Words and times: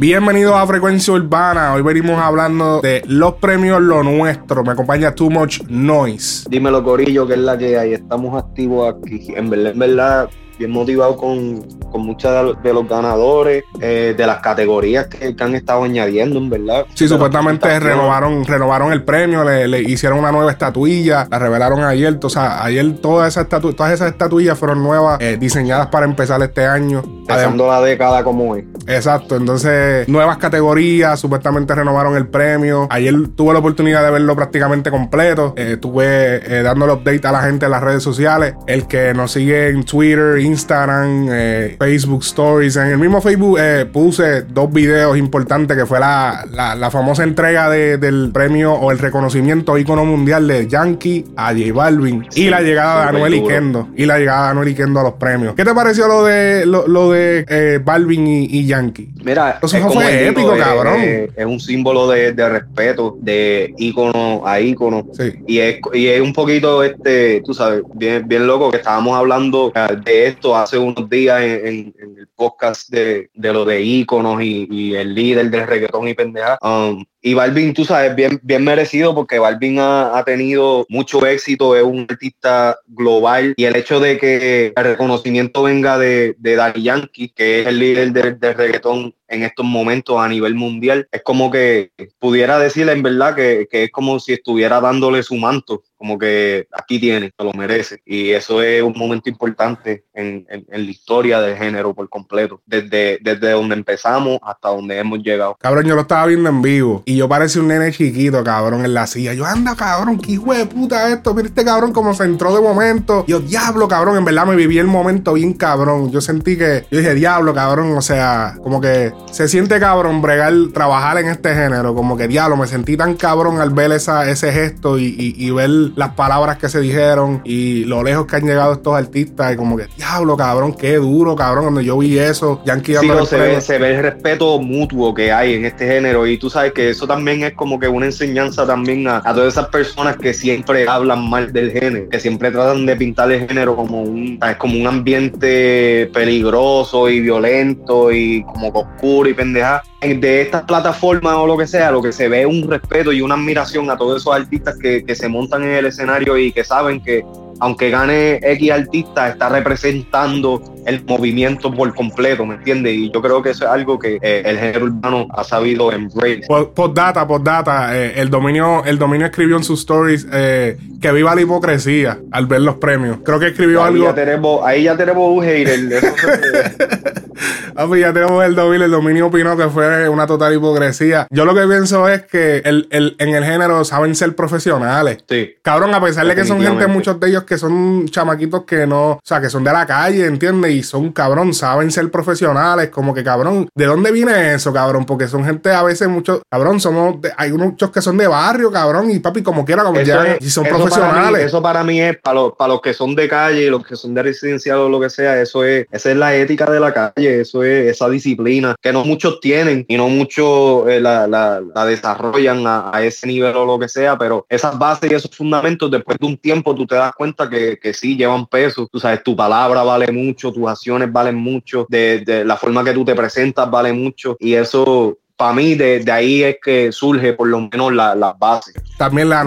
Bienvenidos 0.00 0.54
a 0.54 0.66
Frecuencia 0.66 1.12
Urbana. 1.12 1.74
Hoy 1.74 1.82
venimos 1.82 2.18
hablando 2.18 2.80
de 2.80 3.02
los 3.06 3.34
premios 3.34 3.82
Lo 3.82 4.02
Nuestro. 4.02 4.64
Me 4.64 4.72
acompaña 4.72 5.14
Too 5.14 5.28
Much 5.28 5.60
Noise. 5.68 6.48
Dímelo, 6.48 6.82
Corillo, 6.82 7.26
que 7.26 7.34
es 7.34 7.40
la 7.40 7.58
que 7.58 7.76
hay. 7.76 7.92
Estamos 7.92 8.42
activos 8.42 8.94
aquí. 8.94 9.34
En 9.36 9.50
verdad, 9.50 9.72
en 9.72 9.78
verdad, 9.78 10.30
bien 10.60 10.72
motivado 10.72 11.16
con, 11.16 11.62
con 11.90 12.02
muchos 12.02 12.54
de 12.62 12.74
los 12.74 12.86
ganadores, 12.86 13.64
eh, 13.80 14.14
de 14.14 14.26
las 14.26 14.40
categorías 14.40 15.06
que, 15.06 15.34
han 15.40 15.54
estado 15.54 15.84
añadiendo, 15.84 16.38
en 16.38 16.50
verdad. 16.50 16.84
Sí, 16.92 17.08
supuestamente 17.08 17.80
renovaron, 17.80 18.44
renovaron 18.44 18.92
el 18.92 19.02
premio, 19.02 19.42
le, 19.42 19.80
hicieron 19.80 20.18
una 20.18 20.30
nueva 20.30 20.50
estatuilla, 20.50 21.26
la 21.30 21.38
revelaron 21.38 21.82
ayer. 21.82 22.18
O 22.22 22.28
sea, 22.28 22.62
ayer 22.62 22.98
todas 22.98 23.28
esas, 23.28 23.48
todas 23.48 23.92
esas 23.92 24.12
estatuillas 24.12 24.58
fueron 24.58 24.82
nuevas, 24.82 25.18
eh, 25.22 25.38
diseñadas 25.40 25.86
para 25.86 26.04
empezar 26.04 26.42
este 26.42 26.66
año. 26.66 27.02
Pasando 27.26 27.66
la 27.66 27.80
década 27.80 28.22
como 28.22 28.54
es. 28.54 28.64
Exacto, 28.86 29.36
entonces 29.36 30.06
nuevas 30.08 30.36
categorías, 30.36 31.18
supuestamente 31.18 31.74
renovaron 31.74 32.16
el 32.16 32.28
premio. 32.28 32.86
Ayer 32.90 33.14
tuve 33.34 33.54
la 33.54 33.60
oportunidad 33.60 34.04
de 34.04 34.10
verlo 34.10 34.36
prácticamente 34.36 34.90
completo. 34.90 35.54
Eh, 35.56 35.72
estuve 35.74 36.62
dándole 36.62 36.92
update 36.92 37.26
a 37.26 37.32
la 37.32 37.40
gente 37.42 37.64
en 37.64 37.70
las 37.70 37.82
redes 37.82 38.02
sociales. 38.02 38.54
El 38.66 38.86
que 38.86 39.14
nos 39.14 39.32
sigue 39.32 39.68
en 39.68 39.84
Twitter, 39.84 40.38
Instagram, 40.50 41.28
eh, 41.30 41.76
Facebook 41.78 42.22
Stories. 42.22 42.76
En 42.76 42.88
el 42.88 42.98
mismo 42.98 43.20
Facebook 43.20 43.58
eh, 43.60 43.86
puse 43.90 44.42
dos 44.42 44.72
videos 44.72 45.16
importantes 45.16 45.76
que 45.76 45.86
fue 45.86 46.00
la, 46.00 46.44
la, 46.52 46.90
famosa 46.90 47.22
entrega 47.22 47.70
del 47.70 48.30
premio 48.32 48.72
o 48.72 48.90
el 48.90 48.98
reconocimiento 48.98 49.78
ícono 49.78 50.04
mundial 50.04 50.46
de 50.48 50.66
Yankee 50.66 51.24
a 51.36 51.52
J 51.52 51.72
Balvin 51.72 52.26
y 52.34 52.50
la 52.50 52.60
llegada 52.60 53.02
de 53.02 53.08
Anuel 53.10 53.34
y 53.34 53.44
Kendo 53.44 53.88
y 53.96 54.06
la 54.06 54.18
llegada 54.18 54.46
de 54.46 54.50
Anuel 54.50 54.68
y 54.68 54.74
Kendo 54.74 55.00
a 55.00 55.02
los 55.04 55.12
premios. 55.14 55.54
¿Qué 55.54 55.64
te 55.64 55.74
pareció 55.74 56.08
lo 56.08 56.24
de 56.24 56.66
lo, 56.66 57.10
de 57.10 57.44
eh, 57.48 57.80
Balvin 57.82 58.26
y, 58.26 58.66
Yankee? 58.66 59.10
Mira, 59.22 59.58
eso 59.62 59.90
fue 59.90 60.28
épico, 60.28 60.56
cabrón. 60.56 61.00
es 61.00 61.46
un 61.46 61.60
símbolo 61.60 62.08
de, 62.08 62.32
respeto, 62.32 63.16
de 63.20 63.72
ícono 63.78 64.42
a 64.44 64.60
ícono. 64.60 65.06
Y, 65.46 65.58
es, 65.58 65.78
y 65.92 66.08
es 66.08 66.20
un 66.20 66.32
poquito, 66.32 66.82
este, 66.82 67.42
tú 67.44 67.54
sabes, 67.54 67.82
bien, 67.94 68.26
bien 68.26 68.46
loco 68.46 68.70
que 68.70 68.78
estábamos 68.78 69.16
hablando 69.16 69.72
de 70.04 70.26
hace 70.44 70.78
unos 70.78 71.08
días 71.08 71.42
en, 71.42 71.94
el 71.98 72.28
podcast 72.34 72.88
de, 72.90 73.30
lo 73.34 73.64
de 73.64 73.82
íconos 73.82 74.42
y, 74.42 74.94
el 74.94 75.14
líder 75.14 75.50
del 75.50 75.66
reggaetón 75.66 76.08
y 76.08 76.14
pendeja. 76.14 76.58
Um, 76.62 77.04
y 77.22 77.34
Balvin, 77.34 77.74
tú 77.74 77.84
sabes, 77.84 78.14
bien, 78.14 78.40
bien 78.42 78.64
merecido 78.64 79.14
porque 79.14 79.38
Balvin 79.38 79.78
ha, 79.78 80.22
tenido 80.24 80.86
mucho 80.88 81.26
éxito, 81.26 81.76
es 81.76 81.82
un 81.82 82.06
artista 82.08 82.78
global 82.86 83.54
y 83.56 83.64
el 83.64 83.76
hecho 83.76 84.00
de 84.00 84.18
que 84.18 84.72
el 84.74 84.84
reconocimiento 84.84 85.62
venga 85.64 85.98
de, 85.98 86.34
de 86.38 86.56
Daddy 86.56 86.82
Yankee, 86.82 87.28
que 87.28 87.60
es 87.60 87.66
el 87.66 87.78
líder 87.78 88.12
del, 88.12 88.40
del 88.40 88.54
reggaetón 88.54 89.14
en 89.30 89.44
estos 89.44 89.64
momentos 89.64 90.18
a 90.18 90.28
nivel 90.28 90.54
mundial, 90.54 91.08
es 91.10 91.22
como 91.22 91.50
que 91.50 91.92
pudiera 92.18 92.58
decirle 92.58 92.92
en 92.92 93.02
verdad 93.02 93.34
que, 93.34 93.68
que, 93.70 93.84
es 93.84 93.90
como 93.92 94.18
si 94.18 94.32
estuviera 94.32 94.80
dándole 94.80 95.22
su 95.22 95.36
manto, 95.36 95.84
como 95.96 96.18
que 96.18 96.66
aquí 96.72 96.98
tiene, 96.98 97.30
te 97.30 97.44
lo 97.44 97.52
merece. 97.52 98.02
Y 98.04 98.30
eso 98.30 98.60
es 98.60 98.82
un 98.82 98.94
momento 98.96 99.30
importante 99.30 100.04
en, 100.12 100.46
en, 100.50 100.66
la 100.68 100.90
historia 100.90 101.40
del 101.40 101.56
género 101.56 101.94
por 101.94 102.08
completo, 102.08 102.60
desde, 102.66 103.18
desde 103.22 103.52
donde 103.52 103.76
empezamos 103.76 104.38
hasta 104.42 104.70
donde 104.70 104.98
hemos 104.98 105.20
llegado. 105.20 105.56
Cabrón, 105.60 105.86
yo 105.86 105.94
lo 105.94 106.02
estaba 106.02 106.26
viendo 106.26 106.48
en 106.48 106.60
vivo 106.60 107.02
y 107.10 107.16
yo 107.16 107.28
parecía 107.28 107.60
un 107.60 107.66
nene 107.66 107.90
chiquito, 107.90 108.44
cabrón, 108.44 108.84
en 108.84 108.94
la 108.94 109.04
silla. 109.04 109.34
Yo, 109.34 109.44
anda, 109.44 109.74
cabrón, 109.74 110.20
qué 110.20 110.32
hijo 110.32 110.54
de 110.54 110.64
puta 110.66 111.12
esto. 111.12 111.34
Mira 111.34 111.48
este 111.48 111.64
cabrón 111.64 111.92
como 111.92 112.14
se 112.14 112.22
entró 112.22 112.54
de 112.54 112.60
momento. 112.60 113.24
Yo, 113.26 113.40
diablo, 113.40 113.88
cabrón, 113.88 114.16
en 114.16 114.24
verdad 114.24 114.46
me 114.46 114.54
viví 114.54 114.78
el 114.78 114.86
momento 114.86 115.32
bien 115.32 115.54
cabrón. 115.54 116.12
Yo 116.12 116.20
sentí 116.20 116.56
que, 116.56 116.86
yo 116.88 116.98
dije, 116.98 117.14
diablo, 117.14 117.52
cabrón, 117.52 117.96
o 117.96 118.00
sea, 118.00 118.54
como 118.62 118.80
que 118.80 119.12
se 119.32 119.48
siente 119.48 119.80
cabrón 119.80 120.22
bregar, 120.22 120.52
trabajar 120.72 121.18
en 121.18 121.26
este 121.26 121.52
género. 121.52 121.96
Como 121.96 122.16
que 122.16 122.28
diablo, 122.28 122.56
me 122.56 122.68
sentí 122.68 122.96
tan 122.96 123.14
cabrón 123.14 123.60
al 123.60 123.70
ver 123.70 123.90
esa, 123.90 124.30
ese 124.30 124.52
gesto 124.52 124.96
y, 124.96 125.50
ver 125.50 125.68
las 125.96 126.10
palabras 126.10 126.58
que 126.58 126.68
se 126.68 126.80
dijeron 126.80 127.42
y 127.44 127.84
lo 127.86 128.04
lejos 128.04 128.26
que 128.26 128.36
han 128.36 128.46
llegado 128.46 128.74
estos 128.74 128.94
artistas. 128.94 129.52
Y 129.52 129.56
como 129.56 129.76
que 129.76 129.88
diablo, 129.96 130.36
cabrón, 130.36 130.74
qué 130.74 130.94
duro, 130.94 131.34
cabrón. 131.34 131.64
Cuando 131.64 131.80
yo 131.80 131.98
vi 131.98 132.20
eso, 132.20 132.62
Yankee 132.64 132.94
sí, 133.00 133.08
se, 133.26 133.36
ve, 133.36 133.60
se 133.60 133.78
ve 133.78 133.96
el 133.96 134.02
respeto 134.02 134.60
mutuo 134.60 135.12
que 135.12 135.32
hay 135.32 135.54
en 135.54 135.64
este 135.64 135.88
género. 135.88 136.24
Y 136.28 136.38
tú 136.38 136.48
sabes 136.48 136.72
que 136.72 136.94
eso 137.00 137.06
también 137.06 137.42
es 137.42 137.54
como 137.54 137.80
que 137.80 137.88
una 137.88 138.04
enseñanza 138.04 138.66
también 138.66 139.08
a, 139.08 139.22
a 139.24 139.32
todas 139.32 139.54
esas 139.54 139.68
personas 139.68 140.18
que 140.18 140.34
siempre 140.34 140.86
hablan 140.86 141.30
mal 141.30 141.50
del 141.50 141.72
género, 141.72 142.10
que 142.10 142.20
siempre 142.20 142.50
tratan 142.50 142.84
de 142.84 142.94
pintar 142.94 143.32
el 143.32 143.48
género 143.48 143.74
como 143.74 144.02
un, 144.02 144.38
como 144.58 144.78
un 144.78 144.86
ambiente 144.86 146.10
peligroso 146.12 147.08
y 147.08 147.20
violento 147.20 148.12
y 148.12 148.42
como 148.42 148.68
oscuro 148.68 149.30
y 149.30 149.32
pendeja. 149.32 149.82
De 150.02 150.42
estas 150.42 150.64
plataformas 150.64 151.36
o 151.36 151.46
lo 151.46 151.56
que 151.56 151.66
sea, 151.66 151.90
lo 151.90 152.02
que 152.02 152.12
se 152.12 152.28
ve 152.28 152.42
es 152.42 152.46
un 152.46 152.68
respeto 152.68 153.12
y 153.12 153.22
una 153.22 153.34
admiración 153.34 153.88
a 153.90 153.96
todos 153.96 154.20
esos 154.20 154.34
artistas 154.34 154.76
que, 154.76 155.02
que 155.02 155.14
se 155.14 155.28
montan 155.28 155.62
en 155.62 155.70
el 155.70 155.86
escenario 155.86 156.36
y 156.36 156.52
que 156.52 156.64
saben 156.64 157.02
que 157.02 157.24
aunque 157.60 157.90
gane 157.90 158.40
X 158.42 158.70
artista, 158.70 159.28
está 159.28 159.48
representando 159.48 160.62
el 160.86 161.04
movimiento 161.04 161.72
por 161.72 161.94
completo, 161.94 162.46
¿me 162.46 162.54
entiendes? 162.54 162.94
Y 162.94 163.10
yo 163.12 163.20
creo 163.20 163.42
que 163.42 163.50
eso 163.50 163.64
es 163.64 163.70
algo 163.70 163.98
que 163.98 164.18
eh, 164.22 164.42
el 164.44 164.58
género 164.58 164.86
urbano 164.86 165.28
ha 165.30 165.44
sabido 165.44 165.92
embrace. 165.92 166.42
Por, 166.48 166.94
data, 166.94 167.26
por 167.26 167.44
data, 167.44 167.96
eh, 167.96 168.14
el 168.16 168.30
dominio, 168.30 168.82
el 168.84 168.98
dominio 168.98 169.26
escribió 169.26 169.56
en 169.56 169.64
sus 169.64 169.80
stories 169.80 170.26
eh, 170.32 170.78
que 171.00 171.12
viva 171.12 171.34
la 171.34 171.42
hipocresía 171.42 172.18
al 172.32 172.46
ver 172.46 172.62
los 172.62 172.76
premios. 172.76 173.18
Creo 173.24 173.38
que 173.38 173.48
escribió 173.48 173.82
ahí 173.82 173.94
algo. 173.94 174.04
Ya 174.06 174.14
tenemos, 174.14 174.60
ahí 174.64 174.82
ya 174.84 174.96
tenemos 174.96 175.28
un 175.30 175.44
hater. 175.44 175.80
ah, 177.76 177.86
pues 177.86 178.00
ya 178.00 178.12
tenemos 178.12 178.44
el 178.44 178.54
dominio, 178.54 178.86
el 178.86 178.90
dominio 178.90 179.26
opinó 179.26 179.56
que 179.56 179.68
fue 179.68 180.08
una 180.08 180.26
total 180.26 180.54
hipocresía. 180.54 181.26
Yo 181.30 181.44
lo 181.44 181.54
que 181.54 181.66
pienso 181.66 182.08
es 182.08 182.22
que 182.22 182.58
el, 182.64 182.88
el, 182.90 183.16
en 183.18 183.34
el 183.34 183.44
género 183.44 183.84
saben 183.84 184.14
ser 184.14 184.34
profesionales. 184.34 185.18
Sí. 185.28 185.54
Cabrón, 185.62 185.94
a 185.94 186.02
pesar 186.02 186.26
de 186.26 186.34
que 186.34 186.44
son 186.44 186.60
gente, 186.60 186.86
muchos 186.86 187.18
de 187.20 187.28
ellos 187.28 187.44
que 187.44 187.58
son 187.58 188.08
chamaquitos 188.08 188.64
que 188.64 188.86
no, 188.86 189.12
o 189.12 189.20
sea, 189.22 189.40
que 189.40 189.50
son 189.50 189.64
de 189.64 189.72
la 189.72 189.86
calle, 189.86 190.26
¿entiendes? 190.26 190.72
Y 190.72 190.82
son 190.82 191.12
cabrón, 191.12 191.54
saben 191.54 191.90
ser 191.90 192.10
profesionales, 192.10 192.90
como 192.90 193.14
que 193.14 193.24
cabrón, 193.24 193.68
¿de 193.74 193.86
dónde 193.86 194.12
viene 194.12 194.54
eso, 194.54 194.72
cabrón? 194.72 195.04
Porque 195.04 195.28
son 195.28 195.44
gente 195.44 195.70
a 195.70 195.82
veces 195.82 196.08
muchos, 196.08 196.42
cabrón, 196.50 196.80
somos, 196.80 197.16
hay 197.36 197.52
muchos 197.52 197.90
que 197.90 198.02
son 198.02 198.16
de 198.16 198.26
barrio, 198.26 198.70
cabrón, 198.70 199.10
y 199.10 199.18
papi, 199.18 199.42
como 199.42 199.64
quiera, 199.64 199.82
como 199.82 200.00
ya, 200.00 200.36
y 200.40 200.50
son 200.50 200.64
profesionales. 200.64 201.46
eso 201.46 201.62
para 201.62 201.84
mí 201.84 202.00
es, 202.00 202.18
para 202.18 202.34
los, 202.34 202.52
para 202.54 202.74
los 202.74 202.80
que 202.80 202.94
son 202.94 203.14
de 203.14 203.28
calle, 203.28 203.70
los 203.70 203.86
que 203.86 203.96
son 203.96 204.14
de 204.14 204.22
residencial 204.22 204.78
o 204.78 204.88
lo 204.88 205.00
que 205.00 205.10
sea, 205.10 205.40
eso 205.40 205.64
es, 205.64 205.86
esa 205.90 206.10
es 206.10 206.16
la 206.16 206.34
ética 206.34 206.70
de 206.70 206.80
la 206.80 206.92
calle, 206.92 207.29
eso 207.30 207.62
es 207.62 207.92
esa 207.92 208.08
disciplina 208.08 208.74
que 208.80 208.92
no 208.92 209.04
muchos 209.04 209.40
tienen 209.40 209.84
y 209.88 209.96
no 209.96 210.08
muchos 210.08 210.88
eh, 210.88 211.00
la, 211.00 211.26
la, 211.26 211.86
desarrollan 211.86 212.66
a, 212.66 212.90
a 212.92 213.02
ese 213.04 213.26
nivel 213.26 213.56
o 213.56 213.64
lo 213.64 213.78
que 213.78 213.88
sea, 213.88 214.18
pero 214.18 214.46
esas 214.48 214.78
bases 214.78 215.10
y 215.10 215.14
esos 215.14 215.34
fundamentos, 215.34 215.90
después 215.90 216.18
de 216.18 216.26
un 216.26 216.36
tiempo 216.36 216.74
tú 216.74 216.86
te 216.86 216.94
das 216.96 217.12
cuenta 217.12 217.48
que, 217.48 217.78
que 217.78 217.94
sí 217.94 218.16
llevan 218.16 218.46
peso. 218.46 218.88
Tú 218.90 218.98
sabes, 218.98 219.22
tu 219.22 219.36
palabra 219.36 219.82
vale 219.82 220.10
mucho, 220.12 220.52
tus 220.52 220.68
acciones 220.68 221.12
valen 221.12 221.36
mucho, 221.36 221.86
de, 221.88 222.42
la 222.44 222.56
forma 222.56 222.84
que 222.84 222.92
tú 222.92 223.04
te 223.04 223.14
presentas 223.14 223.70
vale 223.70 223.92
mucho. 223.92 224.36
Y 224.40 224.54
eso 224.54 225.18
para 225.36 225.54
mí 225.54 225.74
de, 225.74 226.04
ahí 226.12 226.42
es 226.42 226.56
que 226.62 226.92
surge 226.92 227.32
por 227.32 227.48
lo 227.48 227.60
menos 227.60 227.92
las 227.94 228.16
la 228.16 228.34
bases. 228.34 228.74
También 228.98 229.30
la, 229.30 229.42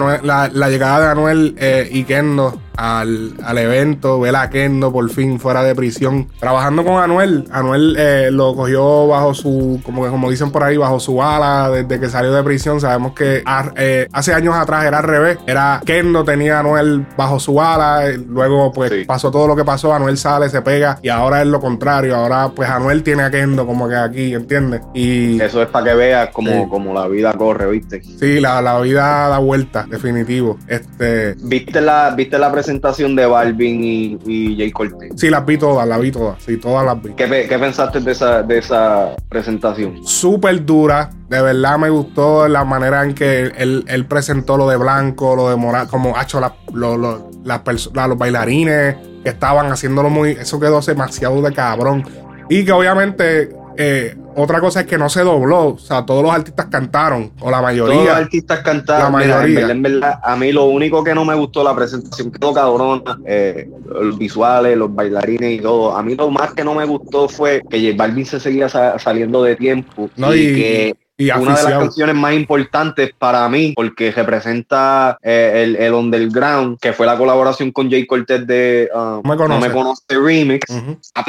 la, 0.52 0.68
llegada 0.68 1.06
de 1.06 1.12
Anuel 1.12 1.54
eh, 1.56 1.88
y 1.90 2.02
Kendo 2.04 2.60
al, 2.76 3.34
al, 3.42 3.58
evento, 3.58 4.20
ver 4.20 4.36
a 4.36 4.50
Kendo 4.50 4.92
por 4.92 5.08
fin 5.10 5.38
fuera 5.38 5.62
de 5.62 5.74
prisión, 5.74 6.28
trabajando 6.38 6.84
con 6.84 7.02
Anuel. 7.02 7.44
Anuel 7.50 7.96
eh, 7.98 8.28
lo 8.30 8.54
cogió 8.54 9.06
bajo 9.08 9.34
su, 9.34 9.80
como, 9.84 10.08
como 10.08 10.30
dicen 10.30 10.50
por 10.50 10.62
ahí, 10.62 10.76
bajo 10.76 11.00
su 11.00 11.22
ala 11.22 11.70
desde 11.70 12.00
que 12.00 12.08
salió 12.08 12.32
de 12.32 12.42
prisión. 12.42 12.80
Sabemos 12.80 13.12
que 13.12 13.42
eh, 13.76 14.08
hace 14.12 14.34
años 14.34 14.54
atrás 14.54 14.84
era 14.84 14.98
al 14.98 15.04
revés, 15.04 15.38
era 15.46 15.80
Kendo 15.84 16.24
tenía 16.24 16.56
a 16.56 16.60
Anuel 16.60 17.06
bajo 17.16 17.38
su 17.38 17.60
ala, 17.60 18.08
eh, 18.08 18.18
luego 18.18 18.72
pues 18.72 19.06
pasó 19.06 19.30
todo 19.30 19.46
lo 19.46 19.56
que 19.56 19.64
pasó, 19.64 19.94
Anuel 19.94 20.18
sale, 20.18 20.48
se 20.48 20.62
pega 20.62 20.98
y 21.02 21.08
ahora 21.08 21.42
es 21.42 21.46
lo 21.46 21.60
contrario, 21.60 22.16
ahora 22.16 22.50
pues 22.54 22.68
Anuel 22.68 23.02
tiene 23.02 23.22
a 23.22 23.30
Kendo 23.30 23.66
como 23.66 23.88
que 23.88 23.96
aquí, 23.96 24.34
¿entiendes? 24.34 24.82
Y 24.94 25.40
eso 25.40 25.62
es 25.62 25.68
para 25.68 25.86
que 25.86 25.94
veas 25.94 26.30
como, 26.30 26.68
como 26.68 26.92
la 26.92 27.06
vida 27.08 27.32
corre, 27.34 27.70
¿viste? 27.70 28.02
Sí, 28.02 28.40
la, 28.40 28.60
la 28.60 28.80
vida 28.80 29.28
da 29.28 29.38
vuelta, 29.38 29.86
definitivo. 29.88 30.58
Este, 30.68 31.34
¿Viste 31.38 31.80
la, 31.80 32.10
viste 32.16 32.38
la 32.38 32.50
presentación 32.50 32.63
de 32.66 33.26
Balvin 33.26 33.84
y, 33.84 34.18
y 34.26 34.56
Jay 34.56 34.70
Cortez. 34.70 35.12
Sí, 35.16 35.30
las 35.30 35.44
vi 35.44 35.58
todas, 35.58 35.86
las 35.86 36.00
vi 36.00 36.10
todas. 36.10 36.42
Sí, 36.42 36.56
todas 36.56 36.84
las 36.84 37.02
vi. 37.02 37.12
¿Qué, 37.14 37.26
pensaste 37.26 38.00
de 38.00 38.12
esa, 38.12 38.42
de 38.42 38.58
esa 38.58 39.14
presentación? 39.28 40.06
Súper 40.06 40.64
dura. 40.64 41.10
De 41.28 41.40
verdad 41.40 41.78
me 41.78 41.90
gustó 41.90 42.48
la 42.48 42.64
manera 42.64 43.04
en 43.04 43.14
que 43.14 43.52
él, 43.56 44.06
presentó 44.08 44.56
lo 44.56 44.68
de 44.68 44.76
blanco, 44.76 45.36
lo 45.36 45.50
de 45.50 45.56
moral, 45.56 45.88
como 45.88 46.16
ha 46.16 46.22
hecho 46.22 46.40
la, 46.40 46.54
los 46.72 48.18
bailarines 48.18 48.96
que 49.22 49.30
estaban 49.30 49.70
haciéndolo 49.72 50.10
muy. 50.10 50.30
Eso 50.32 50.60
quedó 50.60 50.80
demasiado 50.80 51.40
de 51.42 51.52
cabrón. 51.52 52.04
Y 52.48 52.64
que 52.64 52.72
obviamente 52.72 53.56
eh, 53.76 54.16
otra 54.36 54.60
cosa 54.60 54.80
es 54.80 54.86
que 54.86 54.98
no 54.98 55.08
se 55.08 55.22
dobló. 55.22 55.68
O 55.68 55.78
sea, 55.78 56.04
todos 56.04 56.22
los 56.22 56.32
artistas 56.32 56.66
cantaron, 56.66 57.32
o 57.40 57.50
la 57.50 57.60
mayoría. 57.62 57.94
Todos 57.94 58.06
los 58.08 58.16
artistas 58.16 58.60
cantaron. 58.60 59.04
La 59.04 59.10
mayoría. 59.10 59.70
en, 59.70 59.82
verdad, 59.82 60.20
a 60.22 60.36
mí 60.36 60.52
lo 60.52 60.64
único 60.64 61.02
que 61.02 61.14
no 61.14 61.24
me 61.24 61.34
gustó 61.34 61.62
la 61.64 61.74
presentación 61.74 62.30
quedó 62.30 62.52
cabrona. 62.52 63.18
Eh, 63.26 63.68
los 63.86 64.18
visuales, 64.18 64.76
los 64.76 64.94
bailarines 64.94 65.58
y 65.58 65.62
todo. 65.62 65.96
A 65.96 66.02
mí 66.02 66.14
lo 66.14 66.30
más 66.30 66.52
que 66.52 66.64
no 66.64 66.74
me 66.74 66.84
gustó 66.84 67.28
fue 67.28 67.62
que 67.68 67.80
J 67.80 67.96
Balvin 67.96 68.26
se 68.26 68.40
seguía 68.40 68.68
saliendo 68.68 69.42
de 69.42 69.56
tiempo. 69.56 70.10
y 70.16 70.54
que 70.54 70.96
una 71.18 71.56
de 71.56 71.62
las 71.62 71.72
canciones 71.72 72.16
más 72.16 72.34
importantes 72.34 73.12
para 73.16 73.48
mí, 73.48 73.72
porque 73.76 74.10
representa 74.10 75.16
eh, 75.22 75.62
el, 75.64 75.76
el, 75.76 75.94
Underground, 75.94 76.78
que 76.80 76.92
fue 76.92 77.06
la 77.06 77.16
colaboración 77.16 77.70
con 77.70 77.88
Jay 77.88 78.04
Cortez 78.06 78.46
de 78.46 78.90
uh, 78.92 79.22
No 79.22 79.60
Me 79.60 79.70
Conoce 79.70 80.02
Remix. 80.08 80.66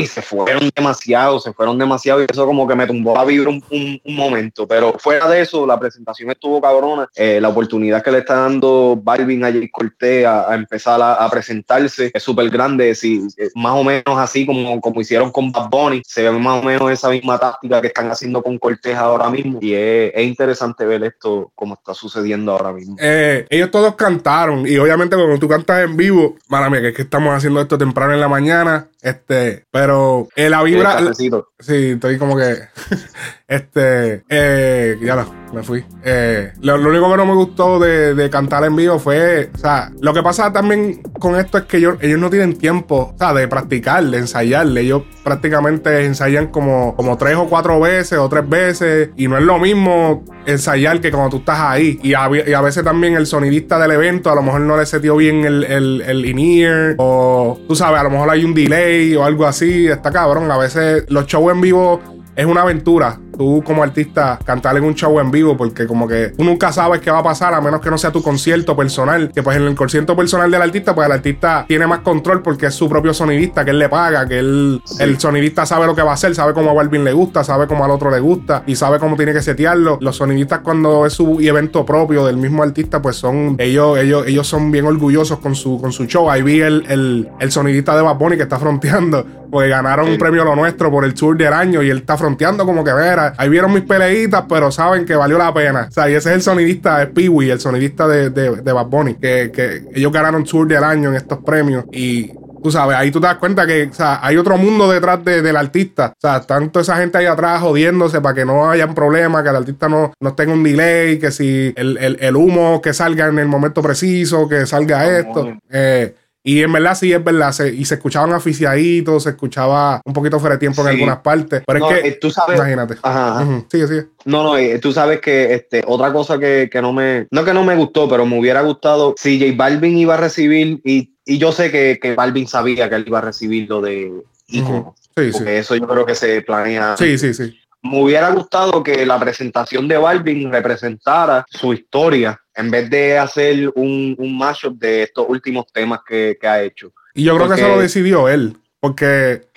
se 0.08 0.22
fueron 0.22 0.70
demasiado, 0.76 1.40
se 1.40 1.54
fueron 1.54 1.78
demasiado 1.78 2.22
y 2.22 2.26
eso 2.30 2.46
como 2.46 2.68
que 2.68 2.76
me 2.76 2.88
tumbó 2.88 3.18
a 3.18 3.26
vivir 3.26 3.48
un, 3.48 3.64
un, 3.70 4.16
momento. 4.16 4.68
Pero 4.68 4.96
fuera 4.98 5.30
de 5.30 5.42
eso, 5.42 5.68
la 5.68 5.80
presentación 5.80 6.32
estuvo 6.32 6.60
cabrona. 6.62 7.08
Eh, 7.16 7.40
la 7.40 7.50
oportunidad 7.50 8.04
que 8.04 8.12
le 8.12 8.20
está 8.20 8.36
dando 8.36 9.00
Balvin 9.02 9.44
a 9.44 9.52
Jay 9.52 9.70
Cortez 9.70 10.26
a, 10.26 10.56
empezar 10.56 11.00
a, 11.02 11.30
presentarse 11.30 12.12
es 12.14 12.24
súper 12.24 12.50
grande. 12.50 12.96
Si, 12.96 13.22
eh, 13.38 13.50
más 13.56 13.74
o 13.74 13.84
menos 13.84 14.18
así 14.18 14.46
como, 14.46 14.82
como 14.82 15.02
hicieron 15.02 15.32
con 15.32 15.52
Bad 15.52 15.70
Bunny, 15.70 16.02
se 16.06 16.24
ve 16.24 16.32
más 16.32 16.64
o 16.64 16.66
menos 16.66 16.92
esa 16.92 17.10
misma 17.10 17.38
táctica 17.38 17.82
que 17.82 17.88
están 17.88 18.10
haciendo 18.10 18.42
con 18.42 18.58
Cortez 18.58 18.96
ahora 18.96 19.30
mismo. 19.30 19.60
Y 19.62 19.75
es, 19.75 20.25
interesante 20.25 20.86
ver 20.86 21.04
esto 21.04 21.51
como 21.56 21.75
está 21.75 21.94
sucediendo 21.94 22.51
ahora 22.51 22.74
mismo. 22.74 22.95
Eh, 23.00 23.45
ellos 23.50 23.72
todos 23.72 23.95
cantaron 23.95 24.68
y 24.68 24.77
obviamente 24.77 25.16
cuando 25.16 25.38
tú 25.38 25.48
cantas 25.48 25.83
en 25.83 25.95
vivo, 25.95 26.36
mala 26.48 26.69
mía, 26.69 26.81
que 26.81 26.89
es 26.89 26.95
que 26.95 27.01
estamos 27.04 27.33
haciendo 27.36 27.62
esto 27.62 27.77
temprano 27.77 28.13
en 28.13 28.19
la 28.19 28.27
mañana, 28.27 28.88
este, 29.01 29.66
pero 29.72 30.27
eh, 30.36 30.50
la 30.50 30.63
vibra. 30.63 31.13
Sí, 31.60 31.92
estoy 31.92 32.18
como 32.18 32.36
que. 32.36 32.57
este, 33.48 34.24
eh, 34.28 34.98
ya 35.04 35.16
lo, 35.16 35.32
me 35.54 35.62
fui. 35.62 35.86
Eh, 36.04 36.52
lo, 36.62 36.76
único 36.76 37.12
que 37.12 37.18
no 37.18 37.26
me 37.28 37.36
gustó 37.36 37.80
de, 37.80 38.30
cantar 38.32 38.64
en 38.64 38.76
vivo 38.76 38.98
fue. 38.98 39.52
O 39.54 39.58
sea, 39.58 39.92
lo 40.02 40.14
que 40.14 40.24
pasa 40.24 40.52
también 40.52 41.02
con 41.20 41.36
esto 41.36 41.60
es 41.60 41.66
que 41.66 41.78
ellos, 41.78 41.98
ellos 42.02 42.20
no 42.20 42.30
tienen 42.30 42.58
tiempo, 42.58 43.14
o 43.14 43.18
sea, 43.18 43.34
de 43.34 43.48
practicar, 43.48 44.04
de 44.04 44.18
ensayar. 44.18 44.66
Ellos 44.78 45.04
prácticamente 45.24 46.06
ensayan 46.06 46.48
como, 46.48 46.96
como 46.96 47.18
tres 47.18 47.36
o 47.36 47.48
cuatro 47.48 47.80
veces 47.80 48.18
o 48.18 48.28
tres 48.30 48.50
veces. 48.50 49.10
Y 49.16 49.28
no 49.28 49.38
es 49.38 49.44
lo 49.44 49.60
mismo 49.60 50.24
ensayar 50.48 51.00
que 51.00 51.12
cuando 51.12 51.30
tú 51.30 51.38
estás 51.38 51.60
ahí. 51.60 52.00
Y 52.02 52.16
a, 52.16 52.28
y 52.48 52.54
a 52.54 52.62
veces 52.62 52.84
también 52.84 53.14
el 53.14 53.28
sonidista 53.28 53.78
del 53.78 53.92
evento 53.92 54.32
a 54.32 54.36
lo 54.36 54.42
mejor 54.42 54.62
no 54.62 54.76
le 54.76 54.88
setió 54.88 55.16
bien 55.18 55.46
el, 55.46 55.64
el, 55.64 56.02
el 56.02 56.26
in-ear. 56.26 56.96
O 56.98 57.60
tú 57.68 57.76
sabes, 57.76 58.00
a 58.00 58.04
lo 58.04 58.10
mejor 58.10 58.30
hay 58.32 58.44
un 58.44 58.56
delay 58.56 59.16
o 59.16 59.24
algo 59.24 59.46
así, 59.46 59.88
está 59.88 60.12
cabrón. 60.12 60.50
A 60.50 60.58
veces 60.58 61.06
los 61.10 61.28
shows 61.28 61.54
en 61.54 61.62
vivo 61.62 62.02
es 62.36 62.46
una 62.46 62.64
aventura 62.64 63.20
tú 63.38 63.64
como 63.64 63.84
artista 63.84 64.40
cantar 64.44 64.78
en 64.78 64.84
un 64.84 64.96
show 64.96 65.20
en 65.20 65.32
vivo 65.32 65.56
porque 65.58 65.88
como 65.88 66.08
que 66.08 66.30
tú 66.30 66.44
nunca 66.44 66.72
sabes 66.72 67.02
qué 67.02 67.12
va 67.12 67.20
a 67.20 67.24
pasar 67.24 67.54
a 67.54 67.62
menos 67.62 67.82
que 67.82 67.90
no 67.90 67.98
sea 67.98 68.12
tu 68.12 68.22
concierto 68.22 68.76
personal 68.76 69.32
que 69.34 69.44
pues 69.44 69.58
en 69.58 69.64
el 69.64 69.76
concierto 69.76 70.16
personal 70.16 70.50
del 70.50 70.62
artista 70.62 70.94
pues 70.96 71.06
el 71.06 71.12
artista 71.12 71.66
tiene 71.68 71.88
más 71.88 72.00
control 72.00 72.42
porque 72.42 72.68
es 72.68 72.74
su 72.74 72.90
propio 72.90 73.14
sonidista 73.14 73.64
que 73.64 73.72
él 73.72 73.80
le 73.80 73.90
paga 73.90 74.28
que 74.28 74.40
él 74.40 74.82
el 75.00 75.20
sonidista 75.20 75.66
sabe 75.66 75.86
lo 75.86 75.96
que 75.96 76.02
va 76.02 76.12
a 76.12 76.16
hacer 76.16 76.34
sabe 76.36 76.54
cómo 76.54 76.72
a 76.72 76.74
Balvin 76.74 77.04
le 77.04 77.14
gusta 77.14 77.44
sabe 77.44 77.68
cómo 77.68 77.86
al 77.86 77.92
otro 77.92 78.12
le 78.12 78.20
gusta 78.20 78.64
y 78.66 78.76
sabe 78.76 79.00
cómo 79.00 79.16
tiene 79.16 79.34
que 79.34 79.42
setearlo. 79.42 79.98
Los 80.02 80.18
sonidistas 80.18 80.60
cuando 80.60 81.06
es 81.06 81.14
su 81.14 81.40
evento 81.40 81.86
propio 81.86 82.26
del 82.26 82.38
mismo 82.38 82.64
artista 82.64 83.02
pues 83.02 83.16
son 83.16 83.56
ellos 83.60 83.98
ellos 83.98 84.26
ellos 84.28 84.48
son 84.48 84.72
bien 84.72 84.86
orgullosos 84.86 85.40
con 85.40 85.56
su 85.56 85.80
con 85.80 85.92
su 85.92 86.06
show. 86.06 86.30
Ahí 86.30 86.42
vi 86.42 86.62
el, 86.62 86.86
el, 86.90 87.30
el 87.40 87.52
sonidista 87.52 87.96
de 87.96 88.02
Bad 88.02 88.18
Bunny 88.18 88.38
que 88.38 88.44
está 88.44 88.60
fronteando 88.60 89.26
porque 89.52 89.70
ganaron 89.70 90.10
un 90.10 90.18
premio 90.18 90.44
lo 90.44 90.56
nuestro 90.56 90.92
por 90.92 91.06
el 91.06 91.14
tour 91.14 91.38
del 91.38 91.54
año 91.54 91.82
y 91.82 91.90
él 91.90 92.00
está 92.00 92.18
fronteando 92.18 92.66
como 92.66 92.84
que 92.84 92.92
ahí 93.38 93.50
vieron 93.50 93.74
mis 93.74 93.83
peleitas, 93.83 94.44
pero 94.48 94.72
saben 94.72 95.06
que 95.06 95.16
valió 95.16 95.38
la 95.38 95.54
pena. 95.54 95.88
O 95.89 95.92
sea, 95.92 96.10
y 96.10 96.13
ese 96.13 96.30
es 96.30 96.36
el 96.36 96.42
sonidista 96.42 97.00
de 97.00 97.07
Peewee, 97.07 97.51
el 97.51 97.60
sonidista 97.60 98.07
de, 98.07 98.30
de, 98.30 98.57
de 98.57 98.72
Bad 98.72 98.88
Bunny, 98.88 99.16
que, 99.16 99.51
que 99.54 99.83
ellos 99.94 100.12
ganaron 100.12 100.44
Tour 100.44 100.68
del 100.68 100.83
año 100.83 101.10
en 101.10 101.16
estos 101.16 101.39
premios 101.39 101.86
y 101.92 102.31
tú 102.66 102.72
sabes, 102.72 102.98
ahí 102.98 103.12
tú 103.12 103.22
te 103.22 103.27
das 103.27 103.38
cuenta 103.38 103.68
que 103.68 103.83
o 103.83 103.94
sea, 103.94 104.19
hay 104.24 104.38
otro 104.38 104.57
mundo 104.57 104.89
detrás 104.89 105.24
del 105.24 105.56
artista. 105.56 106.13
O 106.18 106.19
sea, 106.19 106.42
tanto 106.42 106.80
esa 106.80 106.98
gente 106.98 107.19
ahí 107.19 107.27
atrás 107.27 107.62
jodiéndose 107.62 108.22
para 108.22 108.33
que 108.33 108.44
no 108.44 108.68
hayan 108.68 108.95
problemas, 108.95 109.44
que 109.44 109.50
el 109.50 109.56
artista 109.56 109.88
no, 109.88 110.12
no 110.19 110.33
tenga 110.33 110.54
un 110.54 110.63
delay, 110.63 111.19
que 111.19 111.31
si 111.31 111.72
el, 111.75 111.95
el, 112.00 112.18
el, 112.19 112.36
humo 112.36 112.81
que 112.81 112.92
salga 112.92 113.27
en 113.27 113.38
el 113.38 113.48
momento 113.48 113.83
preciso, 113.83 114.50
que 114.50 114.66
salga 114.66 115.19
esto. 115.19 115.54
Eh, 115.69 116.16
y 116.48 116.62
en 116.62 116.72
verdad 116.72 116.94
sí 116.94 117.12
es 117.12 117.24
verdad, 117.24 117.52
y 117.74 117.86
se 117.86 117.96
escuchaban 117.96 118.32
aficiaditos, 118.32 119.24
se 119.24 119.32
escuchaba 119.32 120.00
un 120.06 120.14
poquito 120.14 120.40
fuera 120.40 120.58
de 120.58 120.60
tiempo 120.60 120.84
en 120.84 120.90
algunas 120.90 121.18
partes. 121.18 121.64
Pero 121.66 121.90
es 121.90 122.02
que, 122.02 122.08
eh, 122.08 122.18
tú 122.22 122.30
sabes, 122.30 122.60
imagínate. 122.60 122.98
Ajá. 123.02 123.64
Sigue, 123.68 123.88
sigue. 123.88 124.06
No, 124.26 124.44
no, 124.44 124.56
eh, 124.56 124.78
tú 124.78 124.94
sabes 124.94 125.22
que 125.22 125.56
este, 125.56 125.84
otra 125.88 126.14
cosa 126.14 126.38
que, 126.38 126.70
no 126.84 126.94
me, 126.94 127.26
no 127.32 127.44
que 127.44 127.52
no 127.52 127.64
me 127.64 127.76
gustó, 127.76 128.08
pero 128.08 128.28
me 128.28 128.40
hubiera 128.40 128.62
gustado 128.62 129.16
si 129.18 129.40
J 129.40 129.54
Balvin 129.58 129.98
iba 129.98 130.14
a 130.14 130.18
recibir, 130.18 130.82
y, 130.84 131.16
y 131.26 131.40
yo 131.40 131.52
sé 131.52 131.72
que, 131.72 131.98
que, 132.00 132.14
Balvin 132.14 132.48
sabía 132.48 132.88
que 132.90 132.96
él 132.96 133.06
iba 133.08 133.18
a 133.18 133.24
recibir 133.24 133.68
lo 133.68 133.82
de 133.82 134.12
Icono. 134.48 134.94
Sí, 135.18 135.32
porque 135.32 135.58
eso 135.58 135.76
yo 135.76 135.88
creo 135.88 136.06
que 136.06 136.14
se 136.14 136.44
planea. 136.44 136.96
Sí, 136.96 137.18
sí, 137.18 137.34
sí. 137.34 137.60
Me 137.82 138.04
hubiera 138.04 138.30
gustado 138.30 138.84
que 138.84 139.04
la 139.04 139.20
presentación 139.20 139.88
de 139.88 139.98
Balvin 139.98 140.52
representara 140.52 141.44
su 141.50 141.74
historia 141.74 142.40
en 142.56 142.72
vez 142.72 142.90
de 142.90 143.18
hacer 143.18 143.72
un, 143.75 144.16
un 144.18 144.38
mashup 144.38 144.78
de 144.78 145.04
estos 145.04 145.25
últimos 145.28 145.72
temas 145.72 146.00
que, 146.07 146.38
ha 146.44 146.62
hecho. 146.62 146.94
Y 147.13 147.24
yo 147.24 147.36
creo 147.36 147.48
que 147.50 147.56
eso 147.56 147.68
lo 147.68 147.80
decidió 147.80 148.30
él, 148.30 148.57
porque 148.80 149.48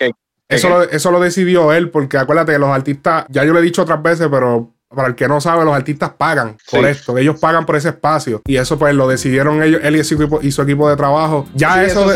eso, 0.47 0.69
Lo, 0.69 0.83
eso 0.83 1.11
lo 1.11 1.19
decidió 1.19 1.73
él, 1.73 1.89
porque 1.89 2.17
acuérdate 2.17 2.53
que 2.53 2.59
los 2.59 2.69
artistas, 2.69 3.25
ya 3.29 3.43
yo 3.45 3.53
lo 3.53 3.59
he 3.59 3.63
dicho 3.63 3.83
otras 3.83 4.01
veces, 4.01 4.27
pero 4.29 4.73
para 4.95 5.07
el 5.07 5.15
que 5.15 5.27
no 5.27 5.39
sabe, 5.39 5.63
los 5.65 5.75
artistas 5.75 6.11
pagan 6.17 6.57
por 6.71 6.85
esto. 6.85 7.15
Ellos 7.17 7.39
pagan 7.39 7.65
por 7.65 7.75
ese 7.75 7.89
espacio. 7.89 8.41
Y 8.47 8.57
eso, 8.57 8.79
pues, 8.79 8.95
lo 8.95 9.07
decidieron 9.07 9.61
ellos, 9.61 9.81
él 9.83 9.95
y 9.95 10.03
su 10.03 10.15
equipo, 10.15 10.39
y 10.41 10.51
su 10.51 10.63
equipo 10.63 10.89
de 10.89 10.95
trabajo. 10.95 11.45
Ya 11.53 11.83
eso. 11.83 12.07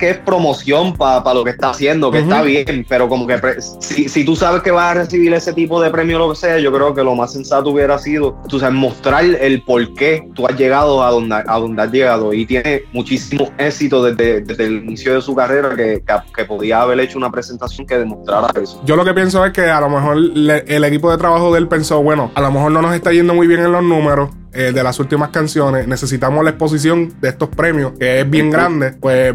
que, 0.00 0.10
es 0.10 0.18
promoción 0.18 0.96
para 0.96 1.34
lo 1.34 1.44
que 1.44 1.50
está 1.50 1.70
haciendo, 1.70 2.10
que 2.10 2.20
está 2.20 2.40
bien, 2.40 2.86
pero 2.88 3.08
como 3.08 3.26
que 3.26 3.38
si, 3.80 4.08
si, 4.08 4.24
tú 4.24 4.36
sabes 4.36 4.62
que 4.62 4.70
vas 4.70 4.92
a 4.92 4.94
recibir 4.94 5.34
ese 5.34 5.52
tipo 5.52 5.82
de 5.82 5.90
premio 5.90 6.16
o 6.16 6.26
lo 6.26 6.30
que 6.32 6.40
sea, 6.40 6.58
yo 6.58 6.72
creo 6.72 6.94
que 6.94 7.02
lo 7.02 7.14
más 7.14 7.32
sensato 7.32 7.70
hubiera 7.70 7.98
sido, 7.98 8.40
tú 8.48 8.58
sabes, 8.58 8.74
mostrar 8.74 9.24
el 9.24 9.62
por 9.62 9.92
qué 9.94 10.26
tú 10.34 10.46
has 10.46 10.56
llegado 10.56 11.02
a 11.04 11.10
donde, 11.10 11.34
a 11.46 11.58
donde 11.58 11.82
has 11.82 11.92
llegado. 11.92 12.32
Y 12.32 12.46
tiene 12.46 12.84
muchísimo 12.92 13.52
éxito 13.58 14.02
desde, 14.02 14.40
desde 14.40 14.64
el 14.64 14.84
inicio 14.84 15.14
de 15.14 15.20
su 15.20 15.34
carrera 15.34 15.76
que, 15.76 16.02
que, 16.34 16.44
podía 16.46 16.80
haber 16.80 17.00
hecho 17.00 17.18
una 17.18 17.30
presentación 17.30 17.86
que 17.86 17.98
demostrara 17.98 18.48
eso. 18.62 18.80
Yo 18.84 18.96
lo 18.96 19.04
que 19.04 19.12
pienso 19.12 19.44
es 19.44 19.52
que 19.52 19.62
a 19.62 19.80
lo 19.80 19.90
mejor 19.90 20.16
el 20.16 20.84
equipo 20.84 21.10
de 21.10 21.18
trabajo 21.18 21.52
de 21.52 21.58
él 21.58 21.68
pensó, 21.68 22.02
bueno, 22.02 22.13
bueno, 22.16 22.30
a 22.36 22.40
lo 22.42 22.52
mejor 22.52 22.70
no 22.70 22.80
nos 22.80 22.94
está 22.94 23.12
yendo 23.12 23.34
muy 23.34 23.48
bien 23.48 23.58
en 23.58 23.72
los 23.72 23.82
números, 23.82 24.30
eh, 24.54 24.72
de 24.72 24.82
las 24.82 25.00
últimas 25.00 25.30
canciones, 25.30 25.88
necesitamos 25.88 26.44
la 26.44 26.50
exposición 26.50 27.12
de 27.20 27.28
estos 27.28 27.48
premios, 27.48 27.92
que 27.98 28.20
es 28.20 28.30
bien 28.30 28.50
grande, 28.50 28.92
pues, 29.00 29.34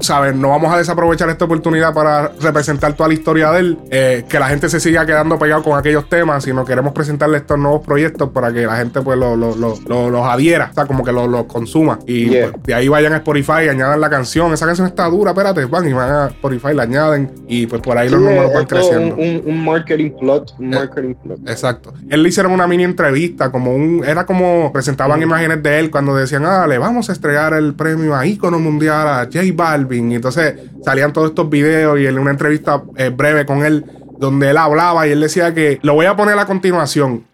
¿sabes? 0.00 0.34
No 0.34 0.48
vamos 0.48 0.72
a 0.72 0.78
desaprovechar 0.78 1.28
esta 1.30 1.44
oportunidad 1.44 1.94
para 1.94 2.32
representar 2.40 2.94
toda 2.94 3.08
la 3.08 3.14
historia 3.14 3.52
de 3.52 3.60
él, 3.60 3.78
eh, 3.90 4.24
que 4.28 4.38
la 4.38 4.48
gente 4.48 4.68
se 4.68 4.80
siga 4.80 5.06
quedando 5.06 5.38
pegado 5.38 5.62
con 5.62 5.78
aquellos 5.78 6.08
temas, 6.08 6.44
sino 6.44 6.64
queremos 6.64 6.92
presentarle 6.92 7.38
estos 7.38 7.58
nuevos 7.58 7.86
proyectos 7.86 8.30
para 8.30 8.52
que 8.52 8.66
la 8.66 8.76
gente, 8.76 9.00
pues, 9.02 9.16
los 9.16 10.26
adhiera, 10.26 10.70
o 10.72 10.74
sea, 10.74 10.86
como 10.86 11.04
que 11.04 11.12
los 11.12 11.44
consuma. 11.44 11.98
Y 12.06 12.26
pues, 12.26 12.52
de 12.64 12.74
ahí 12.74 12.88
vayan 12.88 13.12
a 13.12 13.16
Spotify 13.18 13.66
y 13.66 13.68
añadan 13.68 14.00
la 14.00 14.10
canción. 14.10 14.52
Esa 14.52 14.66
canción 14.66 14.86
está 14.86 15.06
dura, 15.08 15.30
espérate, 15.30 15.64
van 15.66 15.88
y 15.88 15.92
van 15.92 16.10
a 16.10 16.26
Spotify, 16.26 16.74
la 16.74 16.82
añaden 16.82 17.30
y 17.46 17.66
pues 17.66 17.80
por 17.82 17.96
ahí 17.96 18.08
los 18.08 18.20
números 18.20 18.52
van 18.52 18.66
creciendo. 18.66 19.14
Un, 19.16 19.64
marketing 19.64 20.10
plot, 20.18 20.54
un 20.58 20.74
eh, 20.74 20.76
marketing 20.76 21.14
plot. 21.14 21.48
Exacto. 21.48 21.94
Él 22.08 22.22
le 22.22 22.28
hicieron 22.28 22.52
una 22.52 22.66
mini 22.66 22.84
entrevista, 22.84 23.50
como 23.50 23.74
un, 23.74 24.04
era 24.04 24.26
como 24.26 24.55
presentaban 24.72 25.22
imágenes 25.22 25.62
de 25.62 25.78
él 25.78 25.90
cuando 25.90 26.14
decían, 26.14 26.44
ah, 26.44 26.66
le 26.66 26.78
vamos 26.78 27.08
a 27.08 27.12
estregar 27.12 27.54
el 27.54 27.74
premio 27.74 28.14
a 28.14 28.26
ícono 28.26 28.58
mundial 28.58 29.08
a 29.08 29.24
J 29.24 29.40
Balvin. 29.54 30.12
Y 30.12 30.16
entonces 30.16 30.54
salían 30.84 31.12
todos 31.12 31.30
estos 31.30 31.48
videos 31.48 31.98
y 31.98 32.06
en 32.06 32.18
una 32.18 32.30
entrevista 32.30 32.82
eh, 32.96 33.10
breve 33.10 33.46
con 33.46 33.64
él, 33.64 33.84
donde 34.18 34.50
él 34.50 34.56
hablaba 34.56 35.06
y 35.06 35.12
él 35.12 35.20
decía 35.20 35.54
que 35.54 35.78
lo 35.82 35.94
voy 35.94 36.06
a 36.06 36.16
poner 36.16 36.38
a 36.38 36.46
continuación 36.46 37.26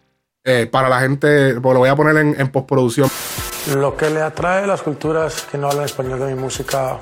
eh, 0.45 0.69
para 0.71 0.89
la 0.89 1.01
gente, 1.01 1.61
pues 1.61 1.75
lo 1.75 1.81
voy 1.81 1.89
a 1.89 1.97
poner 1.97 2.17
en, 2.17 2.49
postproducción. 2.51 3.09
Lo 3.77 3.97
que 3.97 4.11
le 4.11 4.21
atrae 4.21 4.65
a 4.65 4.67
las 4.67 4.83
culturas 4.83 5.47
que 5.51 5.57
no 5.57 5.69
hablan 5.69 5.85
español 5.85 6.19
de 6.19 6.35
mi 6.35 6.41
música, 6.41 6.99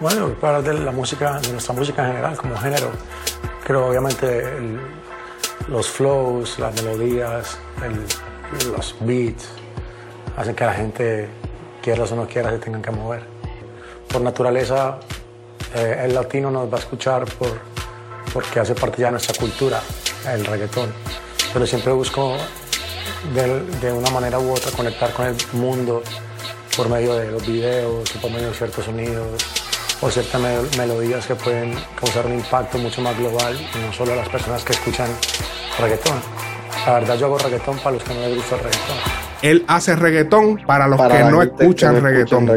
bueno, 0.00 0.28
para 0.40 0.62
de 0.62 0.72
la 0.72 0.92
música, 0.92 1.38
de 1.40 1.52
nuestra 1.52 1.74
música 1.74 2.02
en 2.02 2.12
general, 2.12 2.36
como 2.36 2.56
género, 2.56 2.90
creo 3.64 3.86
obviamente 3.86 4.44
los 5.68 5.90
flows, 5.90 6.58
las 6.58 6.74
melodías, 6.82 7.58
el, 7.84 8.00
los 8.70 8.94
beats 9.00 9.48
hacen 10.36 10.54
que 10.54 10.64
la 10.64 10.74
gente, 10.74 11.28
quieras 11.82 12.12
o 12.12 12.16
no 12.16 12.26
quieras, 12.26 12.52
se 12.52 12.58
tengan 12.58 12.82
que 12.82 12.90
mover. 12.90 13.22
Por 14.08 14.22
naturaleza, 14.22 14.98
eh, 15.74 16.02
el 16.04 16.14
latino 16.14 16.50
nos 16.50 16.72
va 16.72 16.76
a 16.76 16.80
escuchar 16.80 17.24
por, 17.34 17.58
porque 18.32 18.60
hace 18.60 18.74
parte 18.74 19.02
ya 19.02 19.06
de 19.06 19.12
nuestra 19.12 19.36
cultura, 19.38 19.80
el 20.32 20.44
reggaetón. 20.44 20.92
Pero 21.52 21.66
siempre 21.66 21.92
busco 21.92 22.36
de, 23.34 23.60
de, 23.80 23.92
una 23.92 24.10
manera 24.10 24.38
u 24.38 24.50
otra 24.52 24.70
conectar 24.72 25.12
con 25.12 25.26
el 25.26 25.36
mundo 25.52 26.02
por 26.76 26.88
medio 26.88 27.14
de 27.14 27.30
los 27.30 27.44
videos, 27.46 28.10
por 28.22 28.30
medio 28.30 28.48
de 28.48 28.54
ciertos 28.54 28.84
sonidos 28.84 29.44
o 30.00 30.10
ciertas 30.10 30.40
melodías 30.76 31.26
que 31.26 31.34
pueden 31.34 31.74
causar 31.98 32.26
un 32.26 32.34
impacto 32.34 32.78
mucho 32.78 33.00
más 33.00 33.18
global, 33.18 33.58
no 33.84 33.92
solo 33.92 34.12
a 34.12 34.16
las 34.16 34.28
personas 34.28 34.62
que 34.62 34.72
escuchan 34.72 35.10
reggaetón. 35.80 36.22
La 36.86 36.94
verdad 36.94 37.16
yo 37.16 37.26
hago 37.26 37.38
reggaetón 37.38 37.78
para 37.78 37.92
los 37.92 38.02
que 38.02 38.14
no 38.14 38.20
les 38.20 38.36
gusta 38.36 38.56
el 38.56 38.62
reggaetón. 38.62 39.27
Él 39.42 39.64
hace 39.68 39.96
reggaetón 39.96 40.60
para 40.66 40.88
los 40.88 41.00
que 41.00 41.24
no 41.24 41.42
escuchan 41.42 42.02
reggaetón. 42.02 42.48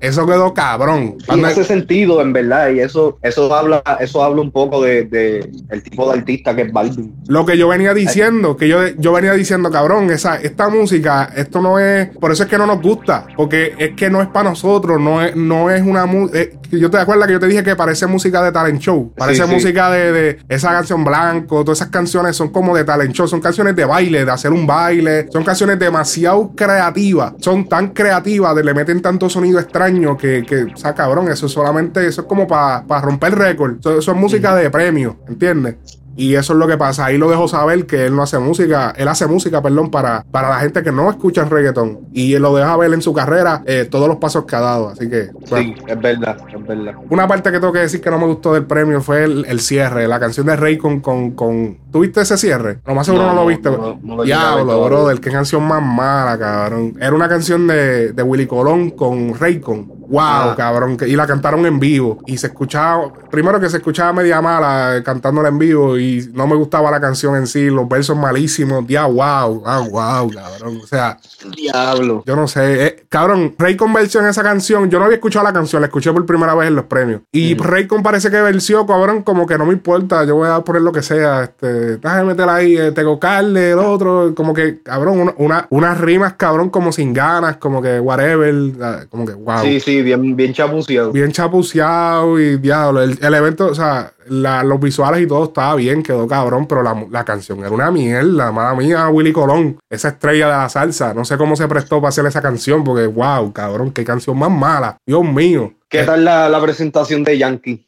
Eso 0.00 0.26
quedó 0.26 0.54
cabrón. 0.54 1.16
Y 1.34 1.44
hace 1.44 1.64
sentido, 1.64 2.22
en 2.22 2.32
verdad, 2.32 2.70
y 2.70 2.78
eso, 2.78 3.18
eso 3.22 3.52
habla, 3.52 3.82
eso 3.98 4.22
habla 4.22 4.42
un 4.42 4.52
poco 4.52 4.80
de, 4.82 5.50
el 5.70 5.82
tipo 5.82 6.10
de 6.10 6.18
artista 6.18 6.54
que 6.54 6.62
es 6.62 6.72
Balvin. 6.72 7.14
Lo 7.26 7.44
que 7.44 7.58
yo 7.58 7.66
venía 7.68 7.94
diciendo, 7.94 8.56
que 8.56 8.68
yo, 8.68 8.86
yo 8.96 9.12
venía 9.12 9.32
diciendo, 9.32 9.70
cabrón, 9.70 10.10
esa, 10.10 10.36
esta 10.36 10.68
música, 10.68 11.32
esto 11.34 11.60
no 11.60 11.80
es, 11.80 12.08
por 12.16 12.30
eso 12.30 12.44
es 12.44 12.48
que 12.48 12.58
no 12.58 12.66
nos 12.66 12.80
gusta, 12.80 13.26
porque 13.36 13.74
es 13.76 13.96
que 13.96 14.08
no 14.08 14.22
es 14.22 14.28
para 14.28 14.50
nosotros, 14.50 15.00
no 15.00 15.20
es, 15.20 15.34
no 15.34 15.68
es 15.68 15.82
una 15.82 16.06
música. 16.06 16.38
Eh, 16.38 16.54
yo 16.70 16.90
te 16.90 16.98
acuerdas 16.98 17.26
que 17.26 17.32
yo 17.32 17.40
te 17.40 17.46
dije 17.46 17.64
que 17.64 17.74
parece 17.74 18.06
música 18.06 18.42
de 18.42 18.52
talent 18.52 18.80
show, 18.80 19.12
parece 19.16 19.46
música 19.46 19.90
de, 19.90 20.12
de, 20.12 20.38
esa 20.48 20.70
canción 20.70 21.02
blanco, 21.02 21.64
todas 21.64 21.78
esas 21.78 21.90
canciones 21.90 22.36
son 22.36 22.50
como 22.50 22.76
de 22.76 22.84
talent 22.84 23.14
show, 23.14 23.26
son 23.26 23.40
canciones 23.40 23.74
de 23.74 23.84
baile, 23.84 24.24
de 24.24 24.30
hacer 24.30 24.52
un 24.52 24.66
baile, 24.66 25.26
son 25.32 25.42
canciones 25.42 25.78
demasiado 25.78 26.17
creativas, 26.54 27.34
son 27.40 27.68
tan 27.68 27.88
creativas, 27.88 28.54
de 28.54 28.64
le 28.64 28.74
meten 28.74 29.02
tanto 29.02 29.28
sonido 29.28 29.58
extraño 29.58 30.16
que, 30.16 30.44
que 30.44 30.64
o 30.64 30.76
sea, 30.76 30.94
cabrón, 30.94 31.30
eso 31.30 31.48
solamente, 31.48 32.06
eso 32.06 32.22
es 32.22 32.26
como 32.26 32.46
para 32.46 33.00
romper 33.00 33.34
récord. 33.36 33.78
Eso, 33.78 33.98
eso, 33.98 34.12
es 34.12 34.16
música 34.16 34.54
de 34.54 34.70
premio, 34.70 35.16
¿entiendes? 35.28 35.76
Y 36.18 36.34
eso 36.34 36.52
es 36.52 36.58
lo 36.58 36.66
que 36.66 36.76
pasa. 36.76 37.06
Ahí 37.06 37.16
lo 37.16 37.30
dejo 37.30 37.46
saber 37.46 37.86
que 37.86 38.06
él 38.06 38.16
no 38.16 38.24
hace 38.24 38.40
música, 38.40 38.92
él 38.96 39.06
hace 39.06 39.28
música, 39.28 39.62
perdón, 39.62 39.88
para, 39.88 40.24
para 40.32 40.48
la 40.48 40.56
gente 40.58 40.82
que 40.82 40.90
no 40.90 41.08
escucha 41.08 41.42
el 41.42 41.48
reggaetón. 41.48 42.00
Y 42.12 42.34
él 42.34 42.42
lo 42.42 42.56
deja 42.56 42.76
ver 42.76 42.92
en 42.92 43.00
su 43.02 43.14
carrera 43.14 43.62
eh, 43.66 43.86
todos 43.88 44.08
los 44.08 44.16
pasos 44.16 44.44
que 44.44 44.56
ha 44.56 44.60
dado. 44.60 44.88
Así 44.88 45.08
que. 45.08 45.30
sí, 45.44 45.76
es 45.86 46.00
verdad, 46.00 46.36
es 46.52 46.66
verdad. 46.66 46.94
Una 47.08 47.28
parte 47.28 47.52
que 47.52 47.60
tengo 47.60 47.72
que 47.72 47.78
decir 47.78 48.00
que 48.00 48.10
no 48.10 48.18
me 48.18 48.26
gustó 48.26 48.52
del 48.52 48.66
premio 48.66 49.00
fue 49.00 49.22
el, 49.22 49.60
cierre, 49.60 50.08
la 50.08 50.18
canción 50.18 50.44
de 50.46 50.56
Rey 50.56 50.76
con, 50.76 50.98
con, 50.98 51.30
con. 51.30 51.78
¿Tuviste 51.92 52.22
ese 52.22 52.36
cierre? 52.36 52.80
Lo 52.84 52.96
más 52.96 53.06
seguro 53.06 53.24
no, 53.26 53.34
lo 53.34 53.46
viste. 53.46 53.70
No, 53.70 54.24
Diablo, 54.24 54.84
brother, 54.86 55.20
qué 55.20 55.30
canción 55.30 55.62
más 55.62 55.80
mala, 55.80 56.36
cabrón. 56.36 56.96
Era 57.00 57.14
una 57.14 57.28
canción 57.28 57.68
de, 57.68 58.12
de 58.12 58.22
Willy 58.24 58.48
Colón 58.48 58.90
con 58.90 59.38
Raycon. 59.38 59.97
Wow, 60.08 60.20
ah. 60.20 60.54
cabrón. 60.56 60.96
Y 61.06 61.16
la 61.16 61.26
cantaron 61.26 61.64
en 61.66 61.78
vivo. 61.78 62.18
Y 62.26 62.38
se 62.38 62.48
escuchaba. 62.48 63.12
Primero 63.30 63.60
que 63.60 63.68
se 63.68 63.78
escuchaba 63.78 64.12
media 64.12 64.40
mala 64.40 64.96
eh, 64.96 65.02
cantándola 65.02 65.48
en 65.48 65.58
vivo. 65.58 65.98
Y 65.98 66.28
no 66.32 66.46
me 66.46 66.56
gustaba 66.56 66.90
la 66.90 67.00
canción 67.00 67.36
en 67.36 67.46
sí, 67.46 67.66
los 67.66 67.88
versos 67.88 68.16
malísimos, 68.16 68.84
ya 68.86 69.06
wow, 69.06 69.62
ah, 69.66 69.80
wow, 69.90 70.30
cabrón. 70.30 70.80
O 70.82 70.86
sea, 70.86 71.18
diablo. 71.56 72.22
Yo 72.26 72.36
no 72.36 72.48
sé, 72.48 72.86
eh, 72.86 73.06
cabrón, 73.08 73.54
Raycon 73.58 73.92
versión 73.92 74.26
esa 74.26 74.42
canción, 74.42 74.90
yo 74.90 74.98
no 74.98 75.06
había 75.06 75.16
escuchado 75.16 75.44
la 75.44 75.52
canción, 75.52 75.80
la 75.82 75.86
escuché 75.86 76.12
por 76.12 76.24
primera 76.26 76.54
vez 76.54 76.68
en 76.68 76.76
los 76.76 76.84
premios. 76.86 77.22
Y 77.32 77.54
Raycon 77.54 78.02
parece 78.02 78.30
que 78.30 78.40
versió, 78.40 78.86
cabrón, 78.86 79.22
como 79.22 79.46
que 79.46 79.58
no 79.58 79.66
me 79.66 79.72
importa, 79.72 80.24
yo 80.24 80.36
voy 80.36 80.48
a 80.48 80.60
poner 80.60 80.82
lo 80.82 80.92
que 80.92 81.02
sea, 81.02 81.44
este, 81.44 81.96
déjame 81.98 82.24
meterla 82.24 82.54
ahí, 82.56 82.76
eh, 82.76 82.92
Tego 82.92 83.18
Carle, 83.18 83.72
el 83.72 83.78
otro, 83.78 84.34
como 84.34 84.54
que, 84.54 84.82
cabrón, 84.82 85.34
una, 85.36 85.66
unas 85.70 86.00
rimas, 86.00 86.34
cabrón, 86.34 86.70
como 86.70 86.92
sin 86.92 87.12
ganas, 87.12 87.56
como 87.56 87.82
que 87.82 88.00
whatever, 88.00 88.54
ah, 88.82 89.00
como 89.08 89.26
que 89.26 89.32
wow. 89.32 89.62
Sí, 89.62 89.80
sí, 89.80 89.97
bien, 90.02 90.36
bien 90.36 90.52
chapuceado. 90.52 91.12
Bien 91.12 91.32
chapuceado 91.32 92.38
y 92.38 92.58
diablo, 92.58 93.02
el, 93.02 93.18
el 93.20 93.34
evento, 93.34 93.66
o 93.66 93.74
sea, 93.74 94.12
los 94.28 94.80
visuales 94.80 95.22
y 95.22 95.26
todo 95.26 95.44
estaba 95.44 95.74
bien, 95.76 96.02
quedó 96.02 96.26
cabrón, 96.26 96.66
pero 96.66 96.82
la, 96.82 97.24
canción 97.24 97.60
era 97.60 97.70
una 97.70 97.90
mierda, 97.90 98.52
madre 98.52 98.86
mía, 98.86 99.08
Willy 99.08 99.32
Colón, 99.32 99.78
esa 99.88 100.08
estrella 100.08 100.46
de 100.46 100.52
la 100.52 100.68
salsa. 100.68 101.14
No 101.14 101.24
sé 101.24 101.36
cómo 101.36 101.56
se 101.56 101.68
prestó 101.68 101.96
para 101.96 102.08
hacer 102.08 102.26
esa 102.26 102.42
canción, 102.42 102.84
porque 102.84 103.06
wow, 103.06 103.52
cabrón, 103.52 103.92
qué 103.92 104.04
canción 104.04 104.38
más 104.38 104.50
mala. 104.50 104.98
Dios 105.06 105.24
mío. 105.24 105.74
¿Qué 105.88 106.04
tal 106.04 106.24
la, 106.24 106.60
presentación 106.62 107.24
de 107.24 107.38
Yankee? 107.38 107.86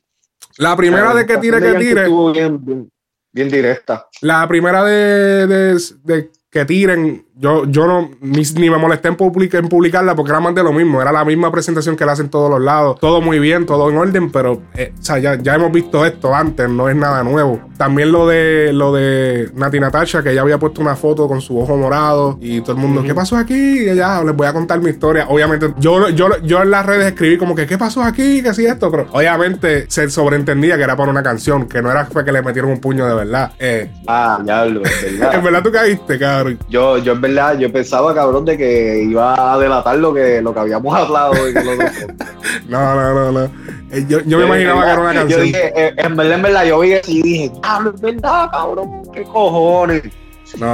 La 0.57 0.77
primera 0.77 1.15
de 1.15 1.27
que 1.27 1.39
tire, 1.39 1.61
que 1.61 1.75
tire. 1.75 2.09
bien, 2.33 2.91
bien, 3.33 3.49
directa. 3.49 4.09
La 4.23 4.47
primera 4.49 4.85
de, 4.85 5.47
de 6.05 6.31
que 6.51 6.65
tiren 6.65 7.27
yo, 7.41 7.65
yo 7.65 7.87
no, 7.87 8.11
ni, 8.21 8.45
me 8.69 8.77
molesté 8.77 9.09
en, 9.09 9.17
en 9.19 9.69
publicarla 9.69 10.15
porque 10.15 10.31
era 10.31 10.41
más 10.41 10.55
de 10.55 10.63
lo 10.63 10.75
mismo. 10.75 11.01
Era 11.01 11.11
la 11.11 11.25
misma 11.25 11.51
presentación 11.51 11.97
que 11.97 12.05
la 12.05 12.13
hacen 12.13 12.29
todos 12.29 12.51
los 12.51 12.61
lados. 12.61 13.01
Todo 13.01 13.23
muy 13.23 13.39
bien, 13.39 13.65
todo 13.65 13.89
en 13.89 13.97
orden, 13.97 14.31
pero 14.31 14.61
eh, 14.75 14.93
o 14.99 15.03
sea, 15.03 15.19
ya, 15.19 15.37
ya, 15.37 15.55
hemos 15.55 15.73
visto 15.73 16.05
esto 16.05 16.35
antes, 16.35 16.69
no 16.69 16.91
es 16.91 16.97
nada 16.97 17.25
nuevo. 17.25 17.59
También 17.79 18.13
lo 18.13 18.27
de 18.27 18.75
lo 18.75 18.93
de 18.93 19.51
Nati 19.55 19.81
Natasha, 19.81 20.23
que 20.23 20.33
ella 20.33 20.43
había 20.43 20.59
puesto 20.59 20.83
una 20.83 20.97
foto 20.97 21.27
con 21.29 21.41
su 21.41 21.59
ojo 21.59 21.79
morado 21.79 22.37
y 22.43 22.61
todo 22.61 22.73
el 22.73 22.79
mundo, 22.79 23.03
¿qué 23.03 23.15
pasó 23.15 23.39
aquí? 23.39 23.55
Y 23.55 23.95
ya 23.95 24.23
les 24.23 24.37
voy 24.37 24.47
a 24.47 24.53
contar 24.53 24.79
mi 24.81 24.91
historia. 24.91 25.27
Obviamente, 25.29 25.73
yo, 25.79 26.11
yo, 26.11 26.29
yo 26.43 26.63
en 26.63 26.71
las 26.71 26.85
redes 26.85 27.07
escribí 27.07 27.39
como 27.39 27.55
que, 27.55 27.67
¿qué 27.67 27.79
pasó 27.79 28.03
aquí? 28.03 28.43
¿Qué 28.43 28.53
sí 28.53 28.67
esto? 28.67 28.91
Pero 28.91 29.07
obviamente 29.13 29.87
se 29.89 30.11
sobreentendía 30.11 30.77
que 30.77 30.83
era 30.83 30.95
para 30.95 31.11
una 31.11 31.23
canción, 31.23 31.67
que 31.67 31.81
no 31.81 31.91
era 31.91 32.05
fue 32.05 32.23
que 32.23 32.33
le 32.33 32.43
metieron 32.43 32.71
un 32.71 32.81
puño 32.81 33.07
de 33.07 33.15
verdad. 33.15 33.53
Eh, 33.59 33.91
ah, 34.07 34.43
ya 34.45 34.67
lo, 34.67 34.83
verdad. 34.83 35.35
en 35.35 35.43
verdad 35.43 35.63
tú 35.63 35.73
caíste, 35.73 36.19
cabrón. 36.19 36.59
Yo, 36.69 36.99
yo 36.99 37.13
en 37.13 37.21
verdad 37.23 37.30
yo 37.59 37.73
pensaba, 37.73 38.15
cabrón, 38.15 38.45
de 38.45 38.57
que 38.57 39.03
iba 39.03 39.53
a 39.53 39.59
delatar 39.59 39.99
lo 39.99 40.13
que, 40.13 40.41
lo 40.43 40.53
que 40.53 40.61
habíamos 40.61 40.95
hablado. 40.95 41.33
no, 42.69 42.95
no, 42.95 43.15
no, 43.15 43.33
no. 43.33 43.45
Eh, 43.91 44.05
yo, 44.09 44.21
yo 44.21 44.39
me 44.39 44.45
imaginaba 44.45 44.85
que 44.85 44.91
era 44.91 45.01
una 45.01 45.15
canción. 45.15 45.41
Yo 45.41 45.45
dije, 45.45 45.73
eh, 45.75 45.95
en 45.97 46.17
verdad, 46.17 46.35
en 46.35 46.43
verdad, 46.43 46.65
yo 46.65 46.81
vi 46.81 46.93
eso 46.93 47.11
y 47.11 47.23
dije, 47.23 47.53
diablo, 47.63 47.93
es 47.95 48.01
verdad, 48.01 48.51
cabrón, 48.51 49.03
qué 49.13 49.23
cojones. 49.25 50.03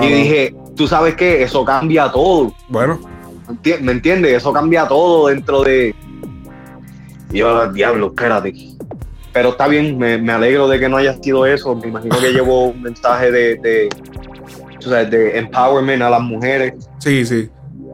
y 0.02 0.06
dije, 0.06 0.54
tú 0.76 0.86
sabes 0.86 1.14
que 1.14 1.42
eso 1.42 1.64
cambia 1.64 2.10
todo. 2.10 2.52
Bueno. 2.68 3.00
¿Me 3.80 3.92
entiendes? 3.92 4.34
Eso 4.34 4.52
cambia 4.52 4.88
todo 4.88 5.28
dentro 5.28 5.62
de. 5.62 5.94
Y 7.32 7.38
yo, 7.38 7.72
diablo, 7.72 8.08
espérate. 8.08 8.52
Pero 9.32 9.50
está 9.50 9.68
bien, 9.68 9.98
me, 9.98 10.18
me, 10.18 10.32
alegro 10.32 10.66
de 10.66 10.80
que 10.80 10.88
no 10.88 10.96
haya 10.96 11.14
sido 11.14 11.46
eso. 11.46 11.74
Me 11.76 11.88
imagino 11.88 12.18
que 12.18 12.32
llevo 12.32 12.68
un 12.68 12.82
mensaje 12.82 13.30
de 13.30 13.56
de 13.56 13.88
empowerment 14.86 16.02
a 16.02 16.10
las 16.10 16.20
mujeres. 16.20 16.74
Sí, 16.98 17.24
sí. 17.24 17.48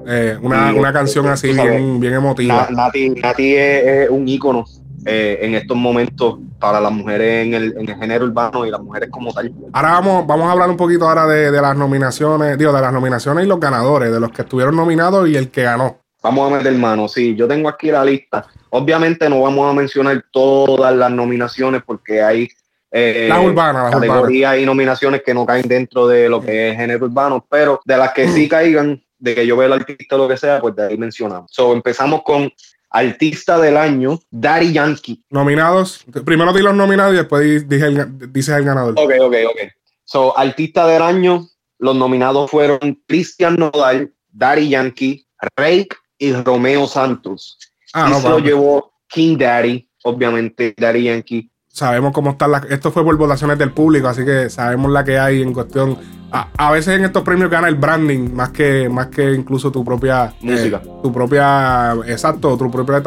Eh, 0.06 0.36
una, 0.42 0.74
una, 0.74 0.92
canción 0.92 1.26
así 1.28 1.52
bien, 1.52 2.00
bien, 2.00 2.14
emotiva. 2.14 2.68
Nati, 2.70 3.54
es, 3.54 4.10
un 4.10 4.26
ícono 4.26 4.64
eh, 5.06 5.38
en 5.42 5.54
estos 5.54 5.76
momentos 5.76 6.38
para 6.58 6.80
las 6.80 6.90
mujeres 6.90 7.46
en 7.46 7.54
el, 7.54 7.74
en 7.78 7.88
el, 7.88 7.96
género 7.96 8.24
urbano 8.24 8.66
y 8.66 8.70
las 8.70 8.80
mujeres 8.80 9.10
como 9.10 9.32
tal. 9.32 9.52
Ahora 9.72 9.92
vamos, 9.92 10.26
vamos 10.26 10.48
a 10.48 10.52
hablar 10.52 10.70
un 10.70 10.76
poquito 10.76 11.08
ahora 11.08 11.26
de, 11.26 11.50
de, 11.50 11.60
las 11.60 11.76
nominaciones, 11.76 12.58
digo, 12.58 12.72
de 12.72 12.80
las 12.80 12.92
nominaciones 12.92 13.44
y 13.44 13.48
los 13.48 13.60
ganadores, 13.60 14.12
de 14.12 14.18
los 14.18 14.32
que 14.32 14.42
estuvieron 14.42 14.74
nominados 14.74 15.28
y 15.28 15.36
el 15.36 15.50
que 15.50 15.62
ganó. 15.62 15.98
Vamos 16.22 16.52
a 16.52 16.56
meter 16.56 16.72
mano, 16.74 17.08
sí, 17.08 17.34
yo 17.34 17.48
tengo 17.48 17.68
aquí 17.68 17.90
la 17.90 18.04
lista. 18.04 18.46
Obviamente 18.70 19.28
no 19.28 19.42
vamos 19.42 19.70
a 19.70 19.74
mencionar 19.74 20.24
todas 20.30 20.94
las 20.94 21.10
nominaciones 21.10 21.82
porque 21.84 22.22
hay 22.22 22.48
eh, 22.94 23.26
las 23.26 23.42
urbanas, 23.42 23.84
las 23.84 23.92
categorías 23.94 24.58
y 24.58 24.66
nominaciones 24.66 25.22
que 25.22 25.32
no 25.32 25.46
caen 25.46 25.66
dentro 25.66 26.06
de 26.06 26.28
lo 26.28 26.42
que 26.42 26.70
es 26.70 26.76
género 26.76 27.06
urbano, 27.06 27.44
pero 27.48 27.80
de 27.86 27.96
las 27.96 28.12
que 28.12 28.28
sí 28.28 28.48
caigan, 28.48 29.02
de 29.18 29.34
que 29.34 29.46
yo 29.46 29.56
vea 29.56 29.66
el 29.66 29.72
artista 29.72 30.14
o 30.16 30.18
lo 30.18 30.28
que 30.28 30.36
sea, 30.36 30.60
pues 30.60 30.76
de 30.76 30.88
ahí 30.88 30.98
mencionamos. 30.98 31.50
So, 31.50 31.72
empezamos 31.72 32.22
con 32.22 32.52
Artista 32.90 33.58
del 33.58 33.78
Año, 33.78 34.18
Daddy 34.30 34.74
Yankee. 34.74 35.24
Nominados, 35.30 36.04
primero 36.26 36.52
di 36.52 36.60
los 36.60 36.74
nominados 36.74 37.14
y 37.14 37.16
después 37.16 37.66
dije 37.66 37.86
el, 37.86 38.30
dices 38.30 38.54
el 38.56 38.64
ganador. 38.64 38.92
Ok, 38.98 39.12
ok, 39.20 39.34
ok. 39.48 39.72
So, 40.04 40.38
Artista 40.38 40.86
del 40.86 41.00
Año, 41.00 41.48
los 41.78 41.96
nominados 41.96 42.50
fueron 42.50 43.02
Cristian 43.06 43.56
Nodal, 43.56 44.12
Daddy 44.30 44.68
Yankee, 44.68 45.26
Rake 45.56 45.96
y 46.18 46.32
Romeo 46.34 46.86
Santos. 46.86 47.58
Ah, 47.94 48.10
y 48.10 48.20
se 48.20 48.28
lo 48.28 48.38
llevó 48.38 48.92
King 49.08 49.38
Daddy, 49.38 49.88
obviamente, 50.04 50.74
Daddy 50.76 51.04
Yankee 51.04 51.50
sabemos 51.72 52.12
cómo 52.12 52.30
están 52.30 52.52
las. 52.52 52.64
Esto 52.66 52.92
fue 52.92 53.02
por 53.02 53.16
votaciones 53.16 53.58
del 53.58 53.72
público, 53.72 54.06
así 54.06 54.24
que 54.24 54.48
sabemos 54.50 54.92
la 54.92 55.02
que 55.02 55.18
hay 55.18 55.42
en 55.42 55.52
cuestión. 55.52 55.98
A, 56.30 56.70
veces 56.70 56.96
en 56.96 57.04
estos 57.04 57.22
premios 57.24 57.50
gana 57.50 57.68
el 57.68 57.74
branding 57.74 58.32
más 58.32 58.50
que, 58.50 58.88
más 58.88 59.08
que 59.08 59.34
incluso 59.34 59.70
tu 59.70 59.84
propia 59.84 60.32
música. 60.40 60.80
Eh, 60.82 60.88
tu 61.02 61.12
propia. 61.12 61.94
Exacto, 62.06 62.56
tu 62.56 62.70
propia 62.70 63.02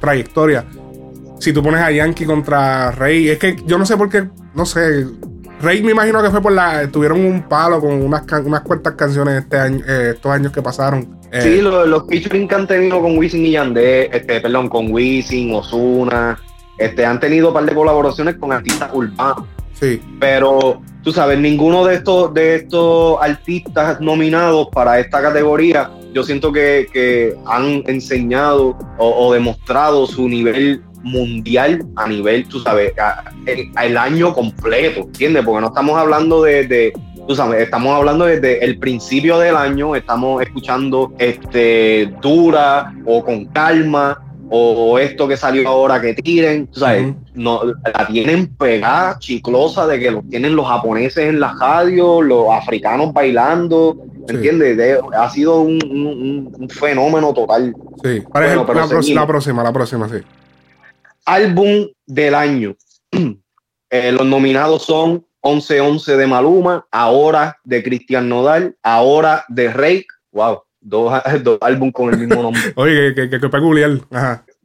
trayectoria. 0.00 0.64
Si 1.40 1.52
tú 1.52 1.60
pones 1.62 1.80
a 1.80 1.90
Yankee 1.90 2.24
contra 2.24 2.92
Rey, 2.92 3.28
es 3.28 3.38
que 3.38 3.56
yo 3.66 3.78
no 3.78 3.86
sé 3.86 3.96
por 3.96 4.08
qué, 4.08 4.28
no 4.54 4.66
sé. 4.66 5.06
Rey 5.60 5.82
me 5.82 5.90
imagino 5.90 6.22
que 6.22 6.30
fue 6.30 6.40
por 6.40 6.52
la. 6.52 6.88
Tuvieron 6.88 7.24
un 7.24 7.42
palo 7.48 7.80
con 7.80 8.00
unas, 8.00 8.22
unas 8.44 8.60
cuantas 8.60 8.94
canciones 8.94 9.42
este 9.42 9.58
año, 9.58 9.84
eh, 9.84 10.12
estos 10.14 10.30
años 10.30 10.52
que 10.52 10.62
pasaron. 10.62 11.18
sí, 11.32 11.58
eh, 11.58 11.62
los, 11.62 11.88
los 11.88 12.06
featuring 12.06 12.46
que 12.46 12.54
han 12.54 12.66
tenido 12.68 13.00
con 13.00 13.18
Wisin 13.18 13.44
y 13.44 13.52
Yandé, 13.52 14.08
este, 14.16 14.40
perdón, 14.40 14.68
con 14.68 14.92
Wisin, 14.92 15.52
Osuna 15.52 16.38
este, 16.78 17.04
han 17.04 17.20
tenido 17.20 17.48
un 17.48 17.54
par 17.54 17.64
de 17.64 17.74
colaboraciones 17.74 18.36
con 18.36 18.52
artistas 18.52 18.90
urbanos. 18.92 19.44
Sí. 19.72 20.00
Pero 20.18 20.80
tú 21.02 21.12
sabes, 21.12 21.38
ninguno 21.38 21.84
de 21.84 21.96
estos, 21.96 22.34
de 22.34 22.56
estos 22.56 23.18
artistas 23.20 24.00
nominados 24.00 24.68
para 24.72 24.98
esta 24.98 25.22
categoría, 25.22 25.90
yo 26.12 26.22
siento 26.22 26.52
que, 26.52 27.34
han 27.46 27.82
enseñado 27.86 28.76
o, 28.98 29.32
demostrado 29.32 30.06
su 30.06 30.28
nivel 30.28 30.82
mundial 31.02 31.86
a 31.96 32.08
nivel, 32.08 32.46
tú 32.48 32.60
sabes, 32.60 32.92
el, 33.46 33.96
año 33.96 34.34
completo, 34.34 35.02
¿entiendes? 35.02 35.44
Porque 35.44 35.60
no 35.60 35.68
estamos 35.68 35.96
hablando 35.96 36.42
de, 36.42 36.92
tú 37.26 37.34
sabes, 37.34 37.62
estamos 37.62 37.96
hablando 37.96 38.24
desde 38.24 38.64
el 38.64 38.78
principio 38.78 39.38
del 39.38 39.56
año, 39.56 39.94
estamos 39.94 40.42
escuchando 40.42 41.12
este 41.18 42.12
dura 42.20 42.92
o 43.06 43.24
con 43.24 43.46
calma 43.46 44.27
o 44.50 44.98
esto 44.98 45.28
que 45.28 45.36
salió 45.36 45.68
ahora 45.68 46.00
que 46.00 46.14
tiren, 46.14 46.66
tú 46.68 46.80
sabes, 46.80 47.14
no, 47.34 47.62
la 47.64 48.06
tienen 48.06 48.46
pegada, 48.56 49.18
chiclosa, 49.18 49.86
de 49.86 49.98
que 49.98 50.10
lo 50.10 50.22
tienen 50.22 50.56
los 50.56 50.66
japoneses 50.66 51.28
en 51.28 51.40
la 51.40 51.54
radio, 51.58 52.22
los 52.22 52.50
africanos 52.50 53.12
bailando, 53.12 53.96
¿me 54.26 54.34
entiendes? 54.34 55.00
ha 55.14 55.30
sido 55.30 55.60
un, 55.60 56.68
fenómeno 56.70 57.32
total. 57.34 57.74
Sí, 58.02 58.22
para 58.32 58.46
ejemplo, 58.46 58.74
la, 58.74 58.86
próxima, 59.26 59.62
la 59.62 59.72
próxima, 59.72 60.08
sí. 60.08 60.18
Álbum 61.24 61.88
del 62.06 62.34
año. 62.34 62.76
Eh, 63.90 64.12
los 64.12 64.26
nominados 64.26 64.82
son 64.82 65.24
11-11 65.40 66.16
de 66.16 66.26
Maluma, 66.26 66.86
Ahora 66.90 67.56
de 67.64 67.82
Cristian 67.82 68.28
Nodal, 68.28 68.76
Ahora 68.82 69.46
de 69.48 69.72
Rake, 69.72 70.06
wow, 70.30 70.60
dos, 70.80 71.58
álbumes 71.60 71.94
con 71.94 72.12
el 72.12 72.18
mismo 72.18 72.42
nombre. 72.42 72.60
Oye, 72.76 73.14
que, 73.14 73.28
que, 73.28 73.48
peculiar. 73.48 73.98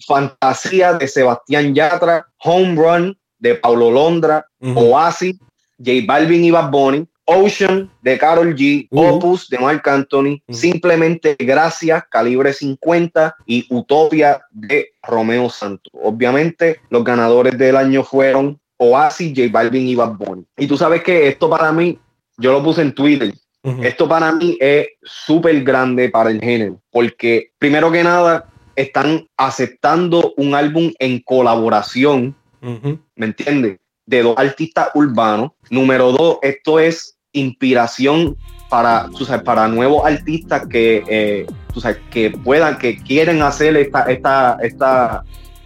Fantasía 0.06 0.94
de 0.94 1.08
Sebastián 1.08 1.74
Yatra, 1.74 2.28
Home 2.40 2.76
Run 2.76 3.18
de 3.40 3.56
Paulo 3.56 3.92
Londra, 3.92 4.46
Oasis, 4.76 5.38
J 5.78 5.92
Balvin 6.06 6.46
y 6.46 6.52
Bad 6.52 6.72
Bunny, 6.72 7.08
Ocean 7.26 7.90
de 8.02 8.18
Carol 8.18 8.56
G, 8.56 8.88
Opus 8.92 9.50
de 9.50 9.58
Mark 9.60 9.82
Anthony, 9.86 10.42
Simplemente 10.50 11.36
Gracias, 11.40 12.04
Calibre 12.10 12.54
50 12.54 13.36
y 13.46 13.66
Utopia 13.70 14.42
de 14.52 14.90
Romeo 15.02 15.50
Santos. 15.50 15.92
Obviamente, 15.94 16.80
los 16.90 17.04
ganadores 17.04 17.58
del 17.58 17.78
año 17.78 18.04
fueron 18.04 18.60
Oasis, 18.78 19.34
J 19.36 19.50
Balvin 19.52 19.88
y 19.88 19.96
Bad 19.96 20.16
Bunny. 20.16 20.46
Y 20.58 20.68
tú 20.68 20.78
sabes 20.78 21.04
que 21.04 21.28
esto 21.28 21.50
para 21.50 21.72
mí, 21.72 22.00
yo 22.38 22.52
lo 22.52 22.64
puse 22.64 22.82
en 22.82 22.94
Twitter, 22.94 23.34
esto 23.64 24.10
para 24.10 24.32
mí 24.34 24.58
es 24.60 24.88
súper 25.04 25.64
grande 25.64 26.10
para 26.10 26.30
el 26.30 26.42
género, 26.42 26.82
porque 26.92 27.52
primero 27.58 27.92
que 27.92 28.04
nada 28.04 28.46
están 28.76 29.28
aceptando 29.38 30.34
un 30.36 30.54
álbum 30.54 30.92
en 31.00 31.20
colaboración, 31.22 32.36
¿me 32.62 33.26
entiendes? 33.26 33.80
De 34.06 34.22
dos 34.22 34.38
artistas 34.38 34.90
urbanos. 34.96 35.52
Número 35.70 36.12
dos, 36.12 36.40
esto 36.42 36.80
es 36.80 37.18
inspiración 37.32 38.36
para, 38.70 39.10
para 39.46 39.68
nuevos 39.68 40.06
artistas 40.06 40.68
que, 40.68 41.04
eh, 41.08 41.48
que 42.12 42.32
puedan, 42.32 42.78
que 42.78 42.98
quieren 42.98 43.42
hacer 43.42 43.78
esta, 43.78 44.12
esta, 44.12 44.58
esta 44.62 45.24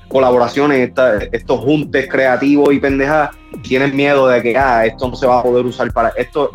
colaboraciones, 0.08 0.92
estos 1.32 1.60
juntes 1.60 2.08
creativos 2.10 2.74
y 2.74 2.80
pendejadas, 2.80 3.32
tienen 3.62 3.96
miedo 3.96 4.28
de 4.28 4.42
que 4.42 4.58
ah, 4.58 4.86
esto 4.86 5.10
no 5.10 5.16
se 5.16 5.28
va 5.28 5.40
a 5.40 5.44
poder 5.44 5.66
usar 5.66 5.92
para 5.92 6.10
esto. 6.18 6.52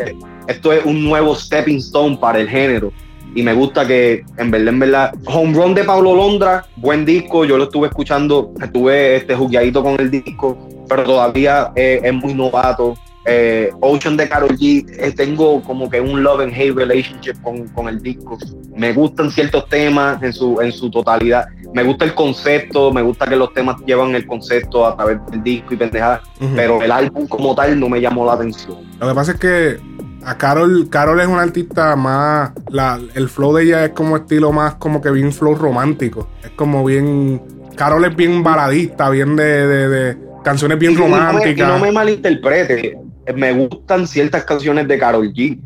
Esto 0.47 0.73
es 0.73 0.85
un 0.85 1.05
nuevo 1.05 1.35
stepping 1.35 1.79
stone 1.79 2.17
para 2.17 2.41
el 2.41 2.49
género. 2.49 2.93
Y 3.35 3.43
me 3.43 3.55
gusta 3.55 3.87
que, 3.87 4.25
en 4.37 4.51
verdad, 4.51 4.69
en 4.69 4.79
verdad, 4.79 5.15
Home 5.27 5.55
Run 5.55 5.75
de 5.75 5.85
Pablo 5.85 6.15
Londra, 6.15 6.67
buen 6.77 7.05
disco. 7.05 7.45
Yo 7.45 7.57
lo 7.57 7.65
estuve 7.65 7.89
escuchando, 7.89 8.53
estuve 8.61 9.17
este, 9.17 9.35
jugueadito 9.35 9.83
con 9.83 9.99
el 9.99 10.11
disco, 10.11 10.59
pero 10.89 11.05
todavía 11.05 11.73
es 11.75 12.13
muy 12.13 12.35
novato. 12.35 12.95
Eh, 13.25 13.71
Ocean 13.81 14.17
de 14.17 14.29
Carol 14.29 14.51
G, 14.59 14.85
eh, 14.99 15.13
tengo 15.13 15.63
como 15.63 15.89
que 15.89 16.01
un 16.01 16.25
love 16.25 16.41
and 16.41 16.53
hate 16.53 16.75
relationship 16.75 17.41
con, 17.41 17.69
con, 17.69 17.89
el 17.89 18.03
disco. 18.03 18.37
Me 18.75 18.93
gustan 18.93 19.31
ciertos 19.31 19.69
temas 19.69 20.21
en 20.23 20.33
su, 20.33 20.61
en 20.61 20.73
su 20.73 20.91
totalidad. 20.91 21.47
Me 21.75 21.83
gusta 21.83 22.05
el 22.05 22.15
concepto, 22.15 22.93
me 22.93 23.03
gusta 23.03 23.27
que 23.27 23.37
los 23.37 23.53
temas 23.55 23.77
llevan 23.87 24.15
el 24.15 24.27
concepto 24.27 24.87
a 24.87 24.97
través 24.97 25.19
del 25.31 25.43
disco 25.43 25.75
y 25.75 25.77
pendejadas, 25.77 26.21
pero 26.55 26.83
el 26.83 26.93
álbum 26.93 27.27
como 27.27 27.55
tal 27.55 27.79
no 27.79 27.89
me 27.89 28.01
llamó 28.01 28.27
la 28.27 28.35
atención. 28.35 28.79
Lo 29.01 29.09
que 29.09 29.15
pasa 29.15 29.33
es 29.33 29.39
que 29.39 29.81
a 30.25 30.39
Carol, 30.39 30.89
Carol 30.89 31.21
es 31.21 31.27
una 31.27 31.43
artista 31.43 31.97
más, 31.97 32.53
la, 32.69 33.01
el 33.15 33.29
flow 33.29 33.55
de 33.55 33.65
ella 33.65 33.85
es 33.87 33.91
como 33.91 34.17
estilo 34.17 34.53
más 34.53 34.75
como 34.75 35.01
que 35.01 35.11
bien 35.11 35.33
flow 35.33 35.55
romántico. 35.55 36.29
Es 36.43 36.51
como 36.51 36.85
bien, 36.85 37.43
Carol 37.77 38.05
es 38.05 38.15
bien 38.15 38.43
baladista, 38.43 39.11
bien 39.11 39.35
de, 39.37 39.67
de, 39.89 40.19
canciones 40.45 40.79
bien 40.79 40.97
románticas. 40.97 41.69
no 41.69 41.79
me 41.79 41.93
malinterprete, 41.93 42.99
me 43.35 43.53
gustan 43.53 44.07
ciertas 44.07 44.45
canciones 44.45 44.87
de 44.89 44.99
Carol 44.99 45.33
G. 45.33 45.59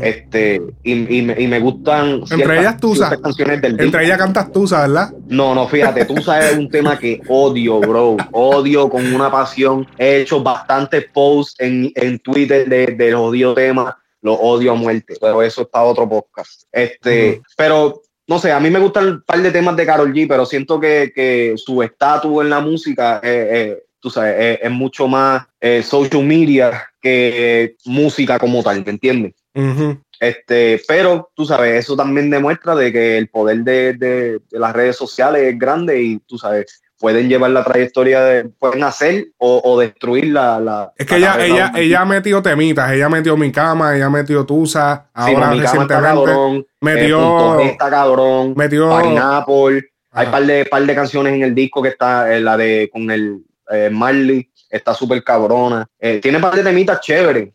Este, 0.00 0.62
y, 0.82 1.18
y, 1.18 1.22
me, 1.22 1.40
y, 1.40 1.46
me, 1.46 1.58
gustan 1.60 2.22
entre 2.30 2.60
ellas 2.60 2.78
Tusa 2.78 3.16
canciones 3.20 3.60
del 3.60 3.80
entre 3.80 4.04
ellas 4.04 4.16
cantas 4.16 4.50
Tusa 4.52 4.82
¿verdad? 4.82 5.12
no 5.28 5.54
no 5.54 5.66
fíjate 5.66 6.04
Tusa 6.04 6.50
es 6.50 6.56
un 6.56 6.70
tema 6.70 6.98
que 6.98 7.20
odio 7.28 7.80
bro. 7.80 8.16
Odio 8.32 8.88
con 8.88 9.12
una 9.12 9.30
pasión. 9.30 9.86
He 9.98 10.22
hecho 10.22 10.42
bastantes 10.42 11.06
posts 11.12 11.56
en, 11.58 11.92
en 11.94 12.18
Twitter 12.20 12.68
de, 12.68 12.86
de 12.86 13.10
los 13.10 13.20
odio 13.20 13.54
temas. 13.54 13.94
Los 14.20 14.38
odio 14.40 14.72
a 14.72 14.74
muerte 14.74 15.14
pero 15.20 15.42
eso 15.42 15.62
está 15.62 15.82
otro 15.82 16.08
podcast. 16.08 16.62
Este 16.70 17.42
pero 17.56 18.02
no 18.26 18.38
sé, 18.38 18.52
a 18.52 18.60
mí 18.60 18.70
me 18.70 18.78
gustan 18.78 19.08
un 19.08 19.22
par 19.22 19.42
de 19.42 19.50
temas 19.50 19.76
de 19.76 19.84
Carol 19.84 20.12
G, 20.12 20.26
pero 20.28 20.46
siento 20.46 20.78
que, 20.78 21.12
que 21.14 21.54
su 21.56 21.82
estatus 21.82 22.40
en 22.40 22.50
la 22.50 22.60
música 22.60 23.20
eh, 23.22 23.82
tú 24.02 24.10
sabes, 24.10 24.58
es, 24.60 24.70
mucho 24.70 25.06
más 25.06 25.46
eh, 25.60 25.82
social 25.82 26.24
media 26.24 26.88
que 27.00 27.76
música 27.84 28.38
como 28.38 28.62
tal, 28.62 28.84
¿me 28.84 28.90
entiendes? 28.90 29.32
Este, 30.20 30.80
pero 30.86 31.30
tú 31.34 31.44
sabes, 31.44 31.84
eso 31.84 31.96
también 31.96 32.30
demuestra 32.30 32.74
de 32.74 32.92
que 32.92 33.18
el 33.18 33.28
poder 33.28 33.58
de, 33.58 33.92
de, 33.94 34.40
las 34.52 34.72
redes 34.72 34.96
sociales 34.96 35.42
es 35.42 35.58
grande 35.58 36.00
y 36.00 36.18
tú 36.20 36.38
sabes, 36.38 36.82
pueden 36.98 37.28
llevar 37.28 37.50
la 37.50 37.64
trayectoria 37.64 38.22
de, 38.22 38.44
pueden 38.44 38.84
hacer 38.84 39.26
o, 39.38 39.60
o 39.64 39.80
destruir 39.80 40.26
la, 40.26 40.60
la 40.60 40.92
Es 40.96 41.06
que 41.06 41.16
ella, 41.16 41.44
ella, 41.44 41.72
ella 41.74 42.00
ha 42.02 42.04
metido 42.04 42.40
temitas, 42.40 42.92
ella 42.92 43.08
metido 43.08 43.36
mi 43.36 43.50
cama, 43.50 43.96
ella 43.96 44.08
metió 44.08 44.46
Tusa, 44.46 45.10
ahora 45.12 45.50
recientemente 45.50 45.94
cabrón, 45.94 46.66
metió 46.80 47.60
está 47.60 47.90
cabrón, 47.90 48.54
metió 48.56 48.96
Pineapple, 48.96 49.90
hay 50.12 50.26
par 50.28 50.46
de 50.46 50.64
par 50.66 50.86
de 50.86 50.94
canciones 50.94 51.34
en 51.34 51.42
el 51.42 51.54
disco 51.54 51.82
que 51.82 51.88
está 51.88 52.28
la 52.38 52.56
de 52.56 52.88
con 52.92 53.10
el 53.10 53.42
eh, 53.70 53.90
Marley 53.90 54.48
está 54.68 54.94
súper 54.94 55.22
cabrona. 55.22 55.86
Eh, 55.98 56.20
tiene 56.20 56.38
parte 56.38 56.58
de 56.58 56.64
temitas 56.64 57.00
chéveres, 57.00 57.52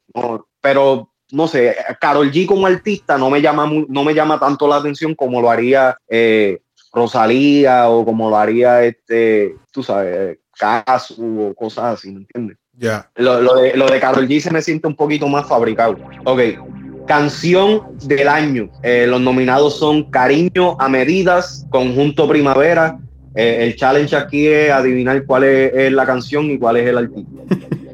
pero 0.61 1.11
no 1.31 1.47
sé, 1.47 1.75
Carol 1.99 2.31
G 2.31 2.45
como 2.45 2.67
artista 2.67 3.17
no 3.17 3.29
me 3.29 3.41
llama, 3.41 3.69
no 3.87 4.03
me 4.03 4.13
llama 4.13 4.39
tanto 4.39 4.67
la 4.67 4.77
atención 4.77 5.15
como 5.15 5.41
lo 5.41 5.49
haría 5.49 5.97
eh, 6.09 6.61
Rosalía 6.93 7.89
o 7.89 8.05
como 8.05 8.29
lo 8.29 8.37
haría, 8.37 8.83
este, 8.83 9.55
tú 9.71 9.83
sabes, 9.83 10.39
Casu 10.57 11.49
o 11.49 11.53
cosas 11.53 11.95
así, 11.95 12.11
¿me 12.11 12.19
entiendes? 12.19 12.57
Ya. 12.73 13.09
Lo, 13.15 13.55
de, 13.55 13.75
lo 13.75 13.87
de 13.87 13.99
Carol 13.99 14.27
G 14.27 14.39
se 14.39 14.51
me 14.51 14.61
siente 14.61 14.87
un 14.87 14.95
poquito 14.95 15.27
más 15.27 15.47
fabricado. 15.47 15.97
Ok, 16.25 16.41
Canción 17.07 17.97
del 18.03 18.27
año. 18.27 18.69
los 18.83 19.21
nominados 19.21 19.79
son 19.79 20.09
Cariño 20.11 20.75
a 20.79 20.89
Medidas, 20.89 21.65
Conjunto 21.69 22.27
Primavera, 22.27 22.99
eh, 23.37 23.65
el 23.65 23.75
challenge 23.75 24.15
aquí 24.15 24.47
es 24.47 24.71
adivinar 24.71 25.23
cuál 25.25 25.43
es, 25.43 25.91
la 25.91 26.07
canción 26.07 26.49
y 26.49 26.57
cuál 26.57 26.77
es 26.77 26.87
el 26.87 26.97
artista. 26.97 27.43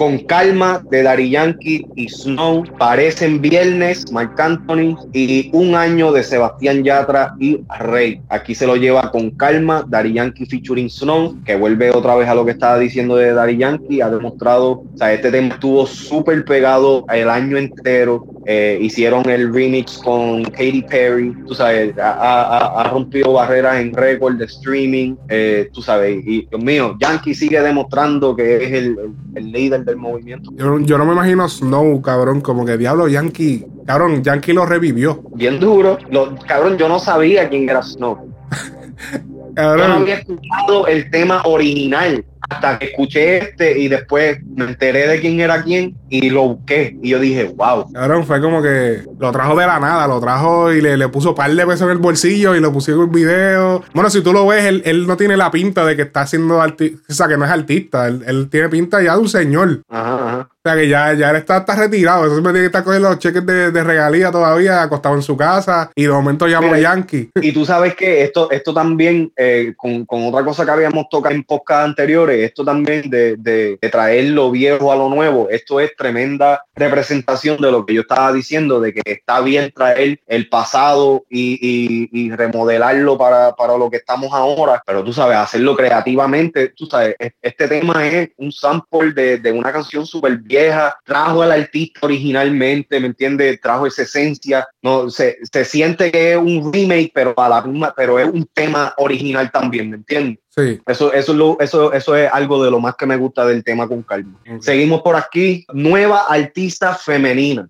Con 0.00 0.16
calma 0.20 0.82
de 0.90 1.02
Dari 1.02 1.28
Yankee 1.28 1.86
y 1.94 2.08
Snow, 2.08 2.64
parecen 2.78 3.38
viernes, 3.42 4.10
Marc 4.10 4.40
Anthony 4.40 4.96
y 5.12 5.50
un 5.52 5.74
año 5.74 6.10
de 6.10 6.22
Sebastián 6.22 6.82
Yatra 6.82 7.34
y 7.38 7.60
Rey. 7.78 8.18
Aquí 8.30 8.54
se 8.54 8.66
lo 8.66 8.76
lleva 8.76 9.10
con 9.10 9.28
calma 9.32 9.84
Dari 9.86 10.14
Yankee 10.14 10.46
featuring 10.46 10.88
Snow, 10.88 11.36
que 11.44 11.54
vuelve 11.54 11.90
otra 11.90 12.14
vez 12.14 12.26
a 12.30 12.34
lo 12.34 12.46
que 12.46 12.52
estaba 12.52 12.78
diciendo 12.78 13.14
de 13.16 13.34
Dari 13.34 13.58
Yankee, 13.58 14.00
ha 14.00 14.08
demostrado, 14.08 14.70
o 14.70 14.96
sea, 14.96 15.12
este 15.12 15.30
tema 15.30 15.52
estuvo 15.52 15.86
súper 15.86 16.46
pegado 16.46 17.04
el 17.12 17.28
año 17.28 17.58
entero, 17.58 18.24
eh, 18.52 18.78
hicieron 18.80 19.30
el 19.30 19.54
remix 19.54 19.96
con 19.98 20.42
Katy 20.42 20.82
Perry, 20.82 21.32
tú 21.46 21.54
sabes, 21.54 21.94
ha, 22.02 22.88
rompido 22.90 23.34
barreras 23.34 23.80
en 23.80 23.94
récord 23.94 24.34
de 24.34 24.46
streaming, 24.46 25.14
eh, 25.28 25.70
tú 25.72 25.80
sabes, 25.80 26.20
y 26.26 26.46
Dios 26.46 26.60
mío, 26.60 26.96
Yankee 26.98 27.32
sigue 27.32 27.60
demostrando 27.62 28.34
que 28.34 28.56
es 28.56 28.72
el, 28.72 28.98
el 29.36 29.52
líder 29.52 29.84
del 29.84 29.98
movimiento. 29.98 30.50
Yo, 30.56 30.98
no 30.98 31.04
me 31.04 31.12
imagino 31.12 31.48
Snow, 31.48 32.02
cabrón, 32.02 32.40
como 32.40 32.66
que 32.66 32.76
diablo 32.76 33.06
Yankee, 33.06 33.64
cabrón, 33.86 34.24
Yankee 34.24 34.52
lo 34.52 34.66
revivió. 34.66 35.22
Bien 35.36 35.60
duro, 35.60 35.96
lo, 36.10 36.34
cabrón, 36.44 36.76
yo 36.76 36.88
no 36.88 36.98
sabía 36.98 37.48
quién 37.48 37.68
era 37.68 37.84
Snow. 37.84 38.34
Yo 39.56 39.76
no 39.76 39.94
había 39.94 40.14
escuchado 40.14 40.86
el 40.86 41.10
tema 41.10 41.42
original 41.44 42.24
hasta 42.48 42.78
que 42.78 42.86
escuché 42.86 43.38
este 43.38 43.78
y 43.78 43.88
después 43.88 44.38
me 44.54 44.66
enteré 44.66 45.08
de 45.08 45.20
quién 45.20 45.40
era 45.40 45.62
quién 45.62 45.96
y 46.10 46.28
lo 46.28 46.48
busqué. 46.48 46.98
Y 47.02 47.10
yo 47.10 47.20
dije, 47.20 47.54
wow. 47.56 47.90
Cabrón, 47.92 48.26
fue 48.26 48.40
como 48.40 48.60
que 48.60 49.04
lo 49.18 49.32
trajo 49.32 49.56
de 49.56 49.66
la 49.66 49.78
nada, 49.78 50.06
lo 50.06 50.20
trajo 50.20 50.72
y 50.72 50.82
le, 50.82 50.96
le 50.96 51.08
puso 51.08 51.34
par 51.34 51.50
de 51.54 51.66
pesos 51.66 51.82
en 51.82 51.90
el 51.90 51.98
bolsillo 51.98 52.54
y 52.54 52.60
lo 52.60 52.72
pusieron 52.72 53.04
en 53.04 53.12
video. 53.12 53.82
Bueno, 53.94 54.10
si 54.10 54.20
tú 54.20 54.32
lo 54.32 54.46
ves, 54.46 54.82
él, 54.84 55.06
no 55.06 55.16
tiene 55.16 55.36
la 55.36 55.50
pinta 55.50 55.86
de 55.86 55.96
que 55.96 56.02
está 56.02 56.22
haciendo 56.22 56.60
artista, 56.60 57.00
o 57.08 57.14
sea, 57.14 57.28
que 57.28 57.36
no 57.36 57.44
es 57.44 57.50
artista. 57.50 58.08
Él, 58.08 58.22
él, 58.26 58.50
tiene 58.50 58.68
pinta 58.68 59.00
ya 59.00 59.14
de 59.14 59.20
un 59.20 59.28
señor. 59.28 59.82
Ajá, 59.88 60.14
ajá. 60.14 60.48
O 60.62 60.68
sea 60.68 60.76
que 60.78 60.88
ya, 60.88 61.14
ya 61.14 61.30
él 61.30 61.36
está, 61.36 61.58
está 61.58 61.74
retirado. 61.74 62.26
Eso 62.26 62.36
me 62.36 62.50
tiene 62.50 62.60
que 62.60 62.66
estar 62.66 62.84
cogiendo 62.84 63.08
los 63.08 63.18
cheques 63.18 63.46
de, 63.46 63.70
de, 63.70 63.82
regalía 63.82 64.30
todavía, 64.30 64.82
acostado 64.82 65.14
en 65.14 65.22
su 65.22 65.34
casa. 65.34 65.90
Y 65.94 66.02
de 66.02 66.10
momento 66.10 66.46
llama 66.46 66.74
a 66.74 66.78
Yankee. 66.78 67.30
Y 67.40 67.52
tú 67.52 67.64
sabes 67.64 67.94
que 67.94 68.22
esto, 68.24 68.50
esto 68.50 68.74
también, 68.74 69.32
eh, 69.36 69.72
con, 69.74 70.04
con, 70.04 70.26
otra 70.26 70.44
cosa 70.44 70.66
que 70.66 70.70
habíamos 70.70 71.08
tocado 71.08 71.34
en 71.34 71.44
podcast 71.44 71.86
anteriores, 71.86 72.44
esto 72.44 72.62
también 72.62 73.08
de, 73.08 73.36
de, 73.38 73.78
traer 73.90 74.24
lo 74.24 74.50
viejo 74.50 74.92
a 74.92 74.96
lo 74.96 75.08
nuevo, 75.08 75.48
esto 75.48 75.80
es 75.80 75.96
tremenda 76.00 76.64
representación 76.74 77.58
de 77.60 77.70
lo 77.70 77.84
que 77.84 77.92
yo 77.92 78.00
estaba 78.00 78.32
diciendo, 78.32 78.80
de 78.80 78.94
que 78.94 79.02
está 79.04 79.40
bien 79.42 79.70
traer 79.70 80.18
el 80.26 80.48
pasado 80.48 81.24
y, 81.28 82.30
remodelarlo 82.30 83.18
para, 83.18 83.54
para, 83.54 83.76
lo 83.76 83.90
que 83.90 83.98
estamos 83.98 84.32
ahora, 84.32 84.82
pero 84.86 85.04
tú 85.04 85.12
sabes, 85.12 85.36
hacerlo 85.36 85.76
creativamente, 85.76 86.68
tú 86.68 86.86
sabes, 86.86 87.16
este 87.42 87.68
tema 87.68 88.06
es 88.06 88.30
un 88.38 88.50
sample 88.50 89.12
de, 89.12 89.38
de 89.38 89.52
una 89.52 89.72
canción 89.72 90.06
súper 90.06 90.38
vieja, 90.38 90.96
trajo 91.04 91.42
al 91.42 91.52
artista 91.52 92.00
originalmente, 92.02 92.98
¿me 92.98 93.08
entiendes? 93.08 93.60
Trajo 93.60 93.86
esa 93.86 94.02
esencia, 94.02 94.66
no 94.80 95.10
se, 95.10 95.38
se 95.52 95.64
siente 95.64 96.10
que 96.10 96.32
es 96.32 96.38
un 96.38 96.72
remake, 96.72 97.12
pero, 97.12 97.34
a 97.36 97.48
la 97.48 97.92
pero 97.94 98.18
es 98.18 98.28
un 98.28 98.48
tema 98.54 98.94
original 98.96 99.50
también, 99.50 99.90
¿me 99.90 99.96
entiendes? 99.96 100.38
Sí. 100.50 100.80
Eso, 100.86 101.12
eso, 101.12 101.32
lo, 101.32 101.56
eso, 101.60 101.92
eso 101.92 102.16
es 102.16 102.30
algo 102.32 102.62
de 102.62 102.70
lo 102.70 102.80
más 102.80 102.96
que 102.96 103.06
me 103.06 103.16
gusta 103.16 103.46
del 103.46 103.62
tema 103.62 103.86
con 103.86 104.02
calma. 104.02 104.38
Seguimos 104.60 105.00
por 105.02 105.16
aquí. 105.16 105.64
Nueva 105.72 106.24
artista 106.28 106.94
femenina. 106.94 107.68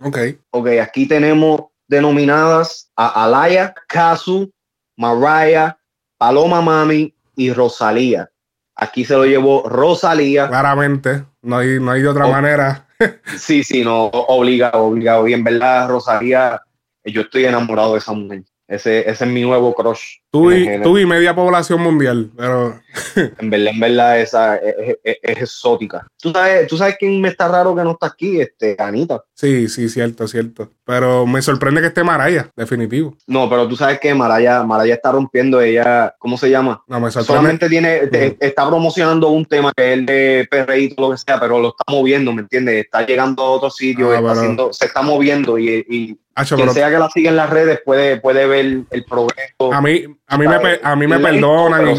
Ok. 0.00 0.18
Ok, 0.50 0.68
aquí 0.82 1.08
tenemos 1.08 1.62
denominadas 1.88 2.90
a 2.96 3.24
Alaya, 3.24 3.74
Kazu, 3.88 4.52
Mariah, 4.96 5.78
Paloma 6.18 6.60
Mami 6.60 7.14
y 7.34 7.52
Rosalía. 7.52 8.30
Aquí 8.76 9.04
se 9.04 9.14
lo 9.14 9.24
llevó 9.24 9.68
Rosalía. 9.68 10.48
Claramente, 10.48 11.24
no 11.42 11.56
hay, 11.56 11.80
no 11.80 11.90
hay 11.90 12.02
de 12.02 12.08
otra 12.08 12.26
manera. 12.26 12.86
sí, 13.38 13.64
sí, 13.64 13.82
no, 13.82 14.06
obligado, 14.06 14.84
obligado. 14.84 15.26
Y 15.26 15.32
en 15.32 15.44
verdad, 15.44 15.88
Rosalía, 15.88 16.60
yo 17.04 17.22
estoy 17.22 17.46
enamorado 17.46 17.94
de 17.94 17.98
esa 17.98 18.12
mujer. 18.12 18.44
Ese, 18.68 19.00
ese 19.10 19.24
es 19.24 19.30
mi 19.30 19.40
nuevo 19.40 19.74
crush. 19.74 20.18
Tú 20.30 20.52
y, 20.52 20.82
tú 20.82 20.98
y 20.98 21.06
media 21.06 21.34
población 21.34 21.80
mundial, 21.80 22.30
pero... 22.36 22.78
en 23.38 23.48
verdad, 23.48 23.72
en 23.72 23.80
verdad, 23.80 24.20
esa 24.20 24.56
es, 24.56 24.98
exótica. 25.22 26.06
¿Tú 26.20 26.32
sabes, 26.32 26.66
¿Tú 26.66 26.76
sabes 26.76 26.96
quién 26.98 27.18
me 27.18 27.28
está 27.28 27.48
raro 27.48 27.74
que 27.74 27.82
no 27.82 27.92
está 27.92 28.08
aquí? 28.08 28.38
Este, 28.38 28.76
Anita. 28.78 29.24
Sí, 29.32 29.70
sí, 29.70 29.88
cierto, 29.88 30.28
cierto. 30.28 30.70
Pero 30.84 31.26
me 31.26 31.40
sorprende 31.40 31.80
que 31.80 31.86
esté 31.86 32.04
Maraya, 32.04 32.50
definitivo. 32.54 33.16
No, 33.26 33.48
pero 33.48 33.66
tú 33.66 33.74
sabes 33.74 34.00
que 34.00 34.14
Maraya, 34.14 34.62
Maraya 34.64 34.96
está 34.96 35.12
rompiendo, 35.12 35.62
ella, 35.62 36.14
¿cómo 36.18 36.36
se 36.36 36.50
llama? 36.50 36.82
No, 36.86 37.00
me 37.00 37.10
sorprende. 37.10 37.38
Solamente 37.38 37.68
tiene, 37.70 38.36
está 38.38 38.68
promocionando 38.68 39.30
un 39.30 39.46
tema 39.46 39.72
que 39.74 39.92
es 39.92 39.98
el 39.98 40.04
de 40.04 40.46
perreíto, 40.50 41.00
lo 41.00 41.12
que 41.12 41.16
sea, 41.16 41.40
pero 41.40 41.58
lo 41.58 41.68
está 41.68 41.84
moviendo, 41.90 42.34
¿me 42.34 42.42
entiendes? 42.42 42.84
Está 42.84 43.06
llegando 43.06 43.42
a 43.42 43.50
otro 43.50 43.70
sitio, 43.70 44.12
ah, 44.12 44.32
haciendo, 44.32 44.74
se 44.74 44.84
está 44.84 45.00
moviendo 45.00 45.58
y, 45.58 45.86
y 45.88 46.18
quien 46.44 46.70
sea 46.70 46.90
que 46.90 46.98
la 46.98 47.08
siga 47.10 47.30
en 47.30 47.36
las 47.36 47.50
redes 47.50 47.80
puede, 47.84 48.18
puede 48.20 48.46
ver 48.46 48.82
el 48.90 49.04
progreso. 49.04 49.72
A 49.72 49.80
mí, 49.80 50.17
a 50.30 50.36
mí, 50.36 50.46
me, 50.46 50.56
a 50.82 50.94
mí 50.94 51.06
me 51.06 51.18
perdonan. 51.18 51.94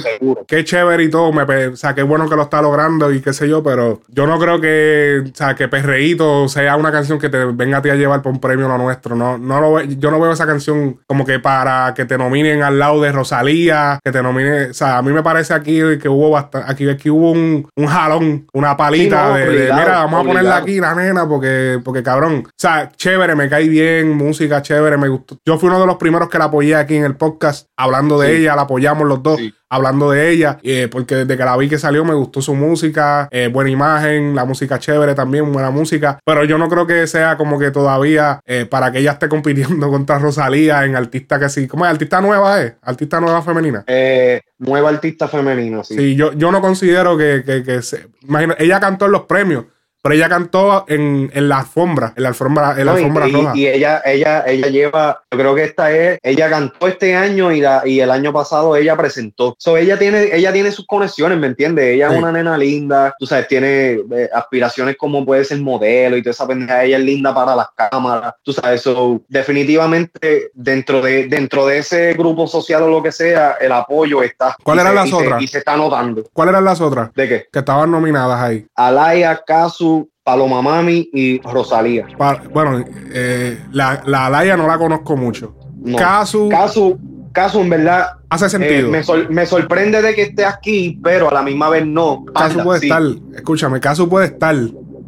qué 0.48 0.63
chévere 0.63 1.04
y 1.04 1.10
todo. 1.10 1.32
Me, 1.34 1.44
o 1.68 1.76
sea, 1.76 1.96
qué 1.96 2.04
bueno 2.04 2.30
que 2.30 2.36
lo 2.36 2.44
está 2.44 2.62
logrando 2.62 3.12
y 3.12 3.22
qué 3.22 3.34
sé 3.34 3.50
yo, 3.50 3.63
pero 3.63 4.02
yo 4.08 4.28
no 4.28 4.38
creo 4.38 4.62
que, 4.62 5.24
o 5.32 5.36
sea, 5.36 5.56
que 5.56 5.68
Perreíto 5.68 6.48
sea 6.48 6.76
una 6.76 6.92
canción 6.92 7.18
que 7.18 7.30
te 7.30 7.44
venga 7.46 7.80
a 7.80 7.82
ti 7.82 7.89
a 7.89 7.96
llevar 7.96 8.22
por 8.22 8.32
un 8.32 8.39
premio 8.39 8.68
lo 8.68 8.78
nuestro. 8.78 9.15
No, 9.15 9.39
no 9.39 9.60
lo, 9.60 9.82
yo 9.82 10.12
no 10.12 10.20
veo 10.20 10.32
esa 10.32 10.46
canción 10.46 11.00
como 11.08 11.26
que 11.26 11.39
para 11.39 11.94
que 11.96 12.06
te 12.06 12.20
nominen 12.20 12.62
al 12.62 12.78
lado 12.78 13.02
de 13.02 13.12
Rosalía, 13.12 14.00
que 14.04 14.12
te 14.12 14.22
nomine. 14.22 14.65
O 14.65 14.74
sea, 14.76 15.00
a 15.00 15.02
mí 15.02 15.12
me 15.12 15.24
parece 15.24 15.56
aquí 15.56 15.80
que 16.00 16.08
hubo 16.08 16.30
bastante, 16.30 16.72
aquí, 16.72 16.88
aquí 16.88 17.10
hubo 17.10 17.32
un, 17.32 17.68
un 17.76 17.88
jalón, 17.88 18.46
una 18.54 18.78
palita 18.78 19.36
de, 19.36 19.72
mira, 19.74 20.06
vamos 20.06 20.22
a 20.24 20.28
ponerla 20.28 20.58
aquí, 20.58 20.80
la 20.80 20.94
nena, 20.94 21.28
porque, 21.28 21.80
porque 21.84 22.04
cabrón. 22.04 22.44
O 22.46 22.52
sea, 22.56 22.92
chévere, 22.96 23.36
me 23.36 23.50
cae 23.50 23.68
bien, 23.68 24.15
música 24.15 24.62
chévere, 24.62 24.98
me 24.98 25.08
gustó. 25.08 25.38
Yo 25.44 25.58
fui 25.58 25.70
uno 25.70 25.80
de 25.80 25.88
los 25.88 25.98
primeros 25.98 26.30
que 26.30 26.38
la 26.38 26.46
apoyé 26.46 26.76
aquí 26.76 26.96
en 26.96 27.06
el 27.06 27.15
podcast, 27.15 27.68
hablando 27.76 28.19
de 28.20 28.38
ella, 28.38 28.56
la 28.56 28.64
apoyamos 28.64 29.08
los 29.08 29.22
dos. 29.24 29.40
Hablando 29.72 30.10
de 30.10 30.32
ella, 30.32 30.58
eh, 30.64 30.88
porque 30.92 31.16
desde 31.16 31.38
que 31.38 31.46
la 31.46 31.56
vi 31.56 31.70
que 31.70 31.78
salió 31.78 32.04
me 32.04 32.16
gustó 32.16 32.42
su 32.42 32.56
música, 32.56 33.28
eh, 33.30 33.50
buena 33.50 33.70
imagen, 33.70 34.34
la 34.34 34.44
música 34.44 34.80
chévere 34.80 35.14
también, 35.14 35.52
buena 35.52 35.70
música. 35.70 36.20
Pero 36.26 36.44
yo 36.44 36.58
no 36.58 36.68
creo 36.70 36.88
que 36.88 37.06
sea 37.06 37.38
como 37.38 37.60
que 37.60 37.70
todavía 37.70 38.40
eh, 38.48 38.66
para 38.66 38.92
que 38.92 39.00
ella 39.00 39.12
esté 39.12 39.30
compitiendo 39.30 39.90
contra 39.92 40.18
Rosalía 40.18 40.86
en 40.86 40.96
artista 40.96 41.40
que 41.40 41.50
sí. 41.50 41.68
¿Cómo 41.68 41.86
es? 41.86 41.92
¿Artista 41.92 42.20
nueva 42.20 42.62
es? 42.64 42.74
¿Artista 42.82 43.20
nueva 43.20 43.42
femenina? 43.44 43.86
nueva 44.58 44.90
artista 44.90 45.28
femenina, 45.28 45.84
sí. 45.84 45.96
Sí, 45.96 46.16
yo, 46.16 46.34
yo 46.34 46.52
no 46.52 46.62
considero 46.62 47.18
que, 47.18 47.44
que, 47.46 47.64
que 47.64 47.82
se, 47.82 48.08
imagino, 48.24 48.56
ella 48.58 48.80
cantó 48.80 49.06
en 49.06 49.14
los 49.14 49.22
premios 49.22 49.66
pero 50.02 50.16
ella 50.16 50.30
cantó 50.30 50.86
en, 50.88 51.30
en 51.34 51.50
la 51.50 51.60
alfombra, 51.60 52.14
en 52.16 52.24
la 52.24 52.30
alfombra, 52.30 52.76
en 52.78 52.86
la 52.86 52.94
alfombra 52.94 53.28
y, 53.28 53.32
roja. 53.32 53.52
Y 53.56 53.68
ella, 53.68 54.02
ella, 54.06 54.44
ella 54.48 54.68
lleva, 54.68 55.24
yo 55.32 55.38
creo 55.38 55.56
que 55.56 55.64
esta 55.64 55.92
es, 55.92 56.20
ella 56.24 56.50
cantó 56.50 56.88
este 56.88 57.16
año 57.16 57.52
y, 57.52 57.62
la, 57.62 57.82
y 57.86 58.00
el 58.00 58.10
año 58.12 58.32
pasado 58.32 58.76
ella 58.76 58.96
presentó. 58.96 59.56
So, 59.60 59.78
ella 59.78 60.00
tiene, 60.00 60.36
ella 60.36 60.54
tiene 60.54 60.72
sus 60.72 60.86
conexiones, 60.86 61.38
¿me 61.38 61.48
entiendes? 61.48 61.96
Ella 61.96 62.12
es 62.12 62.18
una 62.18 62.32
nena 62.32 62.58
linda, 62.58 63.14
tú 63.20 63.26
sabes, 63.26 63.48
tiene 63.48 64.00
eh, 64.12 64.30
aspiraciones 64.34 64.96
como 64.98 65.26
puede 65.26 65.44
ser 65.44 65.60
modelo 65.60 66.16
y 66.16 66.24
toda 66.24 66.32
esa 66.32 66.48
pendeja. 66.48 66.84
Ella 66.84 66.98
es 66.98 67.04
linda 67.04 67.34
para 67.34 67.56
las 67.56 67.68
cámaras, 67.76 68.34
tú 68.44 68.54
sabes, 68.54 68.82
eso 68.82 69.22
definitivamente 69.28 70.52
dentro 70.54 71.02
de, 71.02 71.28
dentro 71.28 71.66
de 71.66 71.80
ese 71.80 72.14
grupo 72.14 72.48
social 72.48 72.84
o 72.84 72.90
lo 72.90 73.04
que 73.04 73.12
sea, 73.12 73.58
el 73.60 73.72
apoyo 73.72 74.24
está. 74.24 74.56
¿Cuáles 74.64 74.84
eran 74.86 74.96
las 74.96 75.12
otras? 75.12 75.42
y 75.42 75.48
se 75.48 75.60
está 75.60 75.76
notando. 75.76 76.24
¿Cuáles 76.34 76.54
eran 76.54 76.66
las 76.66 76.80
otras? 76.82 77.14
¿De 77.14 77.28
qué? 77.28 77.46
Que 77.52 77.60
estaban 77.60 77.92
nominadas 77.92 78.40
ahí. 78.42 78.66
Alaya, 78.76 79.42
Casu, 79.46 79.88
Paloma 80.30 80.62
Mami 80.62 81.10
y 81.12 81.42
Rosalía. 81.42 82.06
bueno, 82.54 82.86
eh, 83.12 83.60
la, 83.72 84.04
la 84.06 84.28
Alaya 84.28 84.56
no 84.56 84.68
la 84.68 84.78
conozco 84.78 85.18
mucho. 85.18 85.56
Casu. 85.98 86.50
Casu, 86.50 87.00
Casu, 87.32 87.62
en 87.62 87.70
verdad. 87.72 88.10
Hace 88.30 88.46
eh, 88.46 88.50
sentido. 88.50 88.92
me, 89.32 89.46
sorprende 89.48 90.04
de 90.04 90.13
que 90.13 90.22
esté 90.22 90.46
aquí, 90.46 91.00
pero 91.04 91.32
a 91.32 91.34
la 91.34 91.42
misma 91.42 91.70
vez 91.70 91.84
no. 91.84 92.26
Casu 92.26 92.62
puede 92.62 92.86
estar. 92.86 93.02
Escúchame, 93.34 93.80
Casu 93.80 94.08
puede 94.08 94.28
estar. 94.28 94.56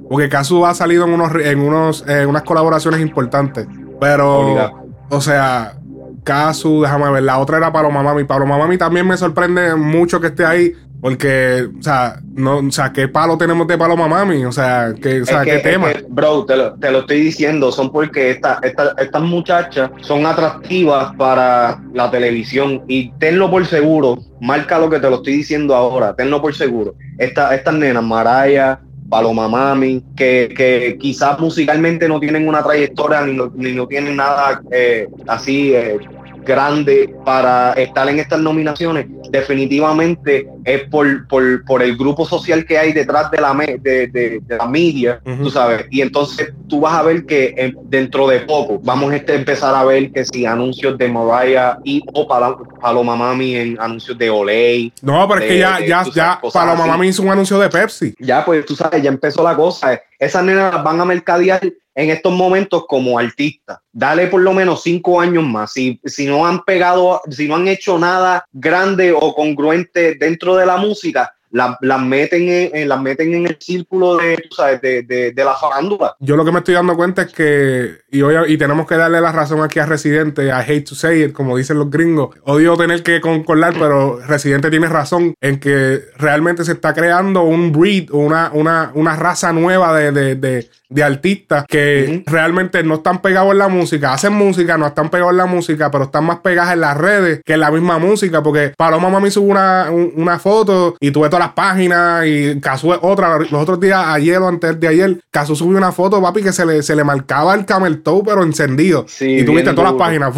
Porque 0.09 0.27
Casu 0.27 0.65
ha 0.65 0.73
salido 0.73 1.05
en 1.05 1.13
unos 1.13 1.35
en 1.35 1.59
unos 1.59 2.03
en 2.07 2.27
unas 2.27 2.41
colaboraciones 2.41 2.99
importantes. 2.99 3.67
Pero, 3.99 4.71
o 5.07 5.21
sea, 5.21 5.75
Casu, 6.23 6.81
déjame 6.81 7.11
ver. 7.11 7.21
La 7.21 7.37
otra 7.37 7.57
era 7.57 7.71
Paloma 7.71 8.01
Mami. 8.01 8.23
Paloma 8.23 8.57
Mami 8.57 8.79
también 8.79 9.07
me 9.07 9.17
sorprende 9.17 9.75
mucho 9.75 10.19
que 10.19 10.27
esté 10.27 10.45
ahí. 10.45 10.73
Porque, 11.01 11.67
o 11.79 11.81
sea, 11.81 12.21
no, 12.35 12.59
o 12.59 12.71
sea, 12.71 12.93
¿qué 12.93 13.07
palo 13.07 13.35
tenemos 13.35 13.67
de 13.67 13.75
Paloma 13.75 14.07
Mami? 14.07 14.45
O 14.45 14.51
sea, 14.51 14.93
¿qué, 15.01 15.21
o 15.21 15.25
sea, 15.25 15.43
¿qué 15.43 15.57
tema? 15.57 15.87
bro, 16.07 16.45
te 16.45 16.55
lo, 16.55 16.73
te 16.75 16.91
lo, 16.91 16.99
estoy 16.99 17.21
diciendo, 17.21 17.71
son 17.71 17.91
porque 17.91 18.29
esta, 18.29 18.59
esta, 18.61 18.93
estas 18.99 19.21
muchachas 19.23 19.89
son 20.01 20.27
atractivas 20.27 21.15
para 21.15 21.81
la 21.93 22.11
televisión 22.11 22.83
y 22.87 23.11
tenlo 23.13 23.49
por 23.49 23.65
seguro, 23.65 24.19
marca 24.39 24.77
lo 24.77 24.91
que 24.91 24.99
te 24.99 25.09
lo 25.09 25.17
estoy 25.17 25.37
diciendo 25.37 25.75
ahora, 25.75 26.15
tenlo 26.15 26.39
por 26.39 26.53
seguro. 26.53 26.93
Esta, 27.17 27.55
estas 27.55 27.73
nenas, 27.73 28.03
Maraya, 28.03 28.79
Paloma 29.09 29.47
Mami, 29.47 30.03
que, 30.15 30.53
que 30.55 30.97
quizás 30.99 31.39
musicalmente 31.39 32.07
no 32.07 32.19
tienen 32.19 32.47
una 32.47 32.63
trayectoria 32.63 33.25
ni 33.25 33.33
no, 33.33 33.51
ni 33.55 33.73
no 33.73 33.87
tienen 33.87 34.15
nada 34.15 34.61
eh, 34.71 35.07
así 35.27 35.73
eh, 35.73 35.97
grande 36.45 37.13
para 37.25 37.73
estar 37.73 38.07
en 38.09 38.19
estas 38.19 38.39
nominaciones, 38.39 39.07
definitivamente 39.29 40.47
es 40.63 40.83
por, 40.89 41.27
por, 41.27 41.65
por 41.65 41.81
el 41.81 41.97
grupo 41.97 42.25
social 42.25 42.65
que 42.65 42.77
hay 42.77 42.93
detrás 42.93 43.31
de 43.31 43.41
la, 43.41 43.53
de, 43.53 44.07
de, 44.07 44.41
la 44.47 44.67
media, 44.67 45.21
tú 45.41 45.49
sabes. 45.49 45.85
Y 45.89 46.01
entonces 46.01 46.53
tú 46.67 46.81
vas 46.81 46.95
a 46.95 47.03
ver 47.03 47.25
que 47.25 47.53
eh, 47.57 47.73
dentro 47.83 48.27
de 48.27 48.41
poco 48.41 48.79
vamos 48.83 49.11
a 49.11 49.15
este, 49.17 49.35
empezar 49.35 49.75
a 49.75 49.83
ver 49.83 50.11
que 50.11 50.25
si 50.25 50.45
anuncios 50.45 50.97
de 50.97 51.07
Mariah 51.07 51.77
y 51.83 52.01
o 52.13 52.27
Paloma 52.27 53.15
Mami 53.15 53.55
en 53.55 53.79
anuncios 53.79 54.17
de 54.17 54.29
Olay. 54.29 54.93
No, 55.01 55.27
pero 55.27 55.41
es 55.41 55.47
que 55.47 55.59
ya, 55.59 55.79
ya, 55.79 56.03
ya 56.13 56.41
Paloma 56.53 56.85
Mami 56.85 57.07
hizo 57.07 57.23
un 57.23 57.29
anuncio 57.29 57.59
de 57.59 57.69
Pepsi. 57.69 58.13
Ya, 58.19 58.43
pues 58.45 58.65
tú 58.65 58.75
sabes, 58.75 59.01
ya 59.01 59.09
empezó 59.09 59.43
la 59.43 59.55
cosa. 59.55 60.01
Esas 60.19 60.43
nenas 60.43 60.83
van 60.83 61.01
a 61.01 61.05
mercadear 61.05 61.61
en 61.95 62.09
estos 62.09 62.31
momentos 62.31 62.85
como 62.87 63.19
artistas. 63.19 63.79
Dale 63.91 64.27
por 64.27 64.41
lo 64.41 64.53
menos 64.53 64.83
cinco 64.83 65.19
años 65.19 65.43
más. 65.43 65.73
Si, 65.73 65.99
si 66.05 66.25
no 66.25 66.45
han 66.45 66.63
pegado, 66.63 67.21
si 67.29 67.47
no 67.47 67.55
han 67.55 67.67
hecho 67.67 67.99
nada 67.99 68.45
grande 68.51 69.11
o 69.11 69.33
congruente 69.33 70.15
dentro 70.15 70.50
de 70.55 70.65
la 70.65 70.77
música, 70.77 71.33
las 71.51 72.01
meten 72.01 72.47
en, 72.73 72.87
las 72.87 73.01
meten 73.01 73.33
en 73.33 73.47
el 73.47 73.57
círculo 73.59 74.17
de, 74.17 74.41
sabes, 74.55 74.81
de, 74.81 75.03
de, 75.03 75.43
la 75.43 75.53
farándula. 75.55 76.15
Yo 76.19 76.35
lo 76.35 76.45
que 76.45 76.51
me 76.51 76.59
estoy 76.59 76.75
dando 76.75 76.95
cuenta 76.95 77.23
es 77.23 77.33
que, 77.33 77.97
y, 78.09 78.21
hoy, 78.21 78.53
y 78.53 78.57
tenemos 78.57 78.87
que 78.87 78.95
darle 78.95 79.19
la 79.19 79.31
razón 79.31 79.61
aquí 79.61 79.79
a 79.79 79.85
Residente, 79.85 80.47
I 80.47 80.51
hate 80.51 80.83
to 80.83 80.95
say 80.95 81.23
it, 81.23 81.33
como 81.33 81.57
dicen 81.57 81.77
los 81.77 81.89
gringos. 81.89 82.35
Odio 82.43 82.77
tener 82.77 83.03
que 83.03 83.19
concordar, 83.19 83.73
pero 83.77 84.19
Residente 84.19 84.69
tiene 84.69 84.87
razón 84.87 85.33
en 85.41 85.59
que 85.59 86.01
realmente 86.17 86.63
se 86.63 86.73
está 86.73 86.93
creando 86.93 87.43
un 87.43 87.71
breed, 87.71 88.11
una, 88.11 88.51
una, 88.53 88.91
una 88.95 89.15
raza 89.15 89.51
nueva 89.51 89.93
de, 89.93 90.69
de 90.91 91.03
artistas 91.03 91.65
que 91.67 92.23
realmente 92.27 92.83
no 92.83 92.95
están 92.95 93.21
pegados 93.21 93.51
en 93.51 93.57
la 93.57 93.69
música, 93.69 94.13
hacen 94.13 94.33
música, 94.33 94.77
no 94.77 94.87
están 94.87 95.09
pegados 95.09 95.31
en 95.31 95.37
la 95.37 95.45
música, 95.45 95.89
pero 95.89 96.05
están 96.05 96.25
más 96.25 96.39
pegadas 96.39 96.73
en 96.73 96.81
las 96.81 96.97
redes 96.97 97.41
que 97.45 97.53
en 97.53 97.61
la 97.61 97.71
misma 97.71 97.97
música, 97.97 98.43
porque 98.43 98.73
Paloma 98.77 99.09
Mami 99.09 99.31
sube 99.31 99.51
una, 99.51 99.87
una 99.89 100.37
foto 100.37 100.95
y 100.99 101.11
tuve 101.11 101.29
todas 101.29 101.45
las 101.45 101.53
páginas 101.53 102.25
y 102.27 102.59
Casu 102.59 102.91
otra. 103.01 103.39
Los 103.39 103.53
otros 103.53 103.79
días, 103.79 104.03
ayer 104.07 104.37
o 104.39 104.47
antes 104.47 104.79
de 104.79 104.87
ayer, 104.87 105.21
Casu 105.31 105.55
subió 105.55 105.77
una 105.77 105.91
foto, 105.91 106.21
papi, 106.21 106.43
que 106.43 106.51
se 106.51 106.65
le, 106.65 106.83
se 106.83 106.95
le 106.95 107.03
marcaba 107.03 107.55
el 107.55 107.65
camel 107.65 108.01
toe, 108.01 108.23
pero 108.25 108.43
encendido. 108.43 109.05
y 109.19 109.43
tuviste 109.43 109.73
todas 109.73 109.91
las 109.91 109.99
páginas 109.99 110.33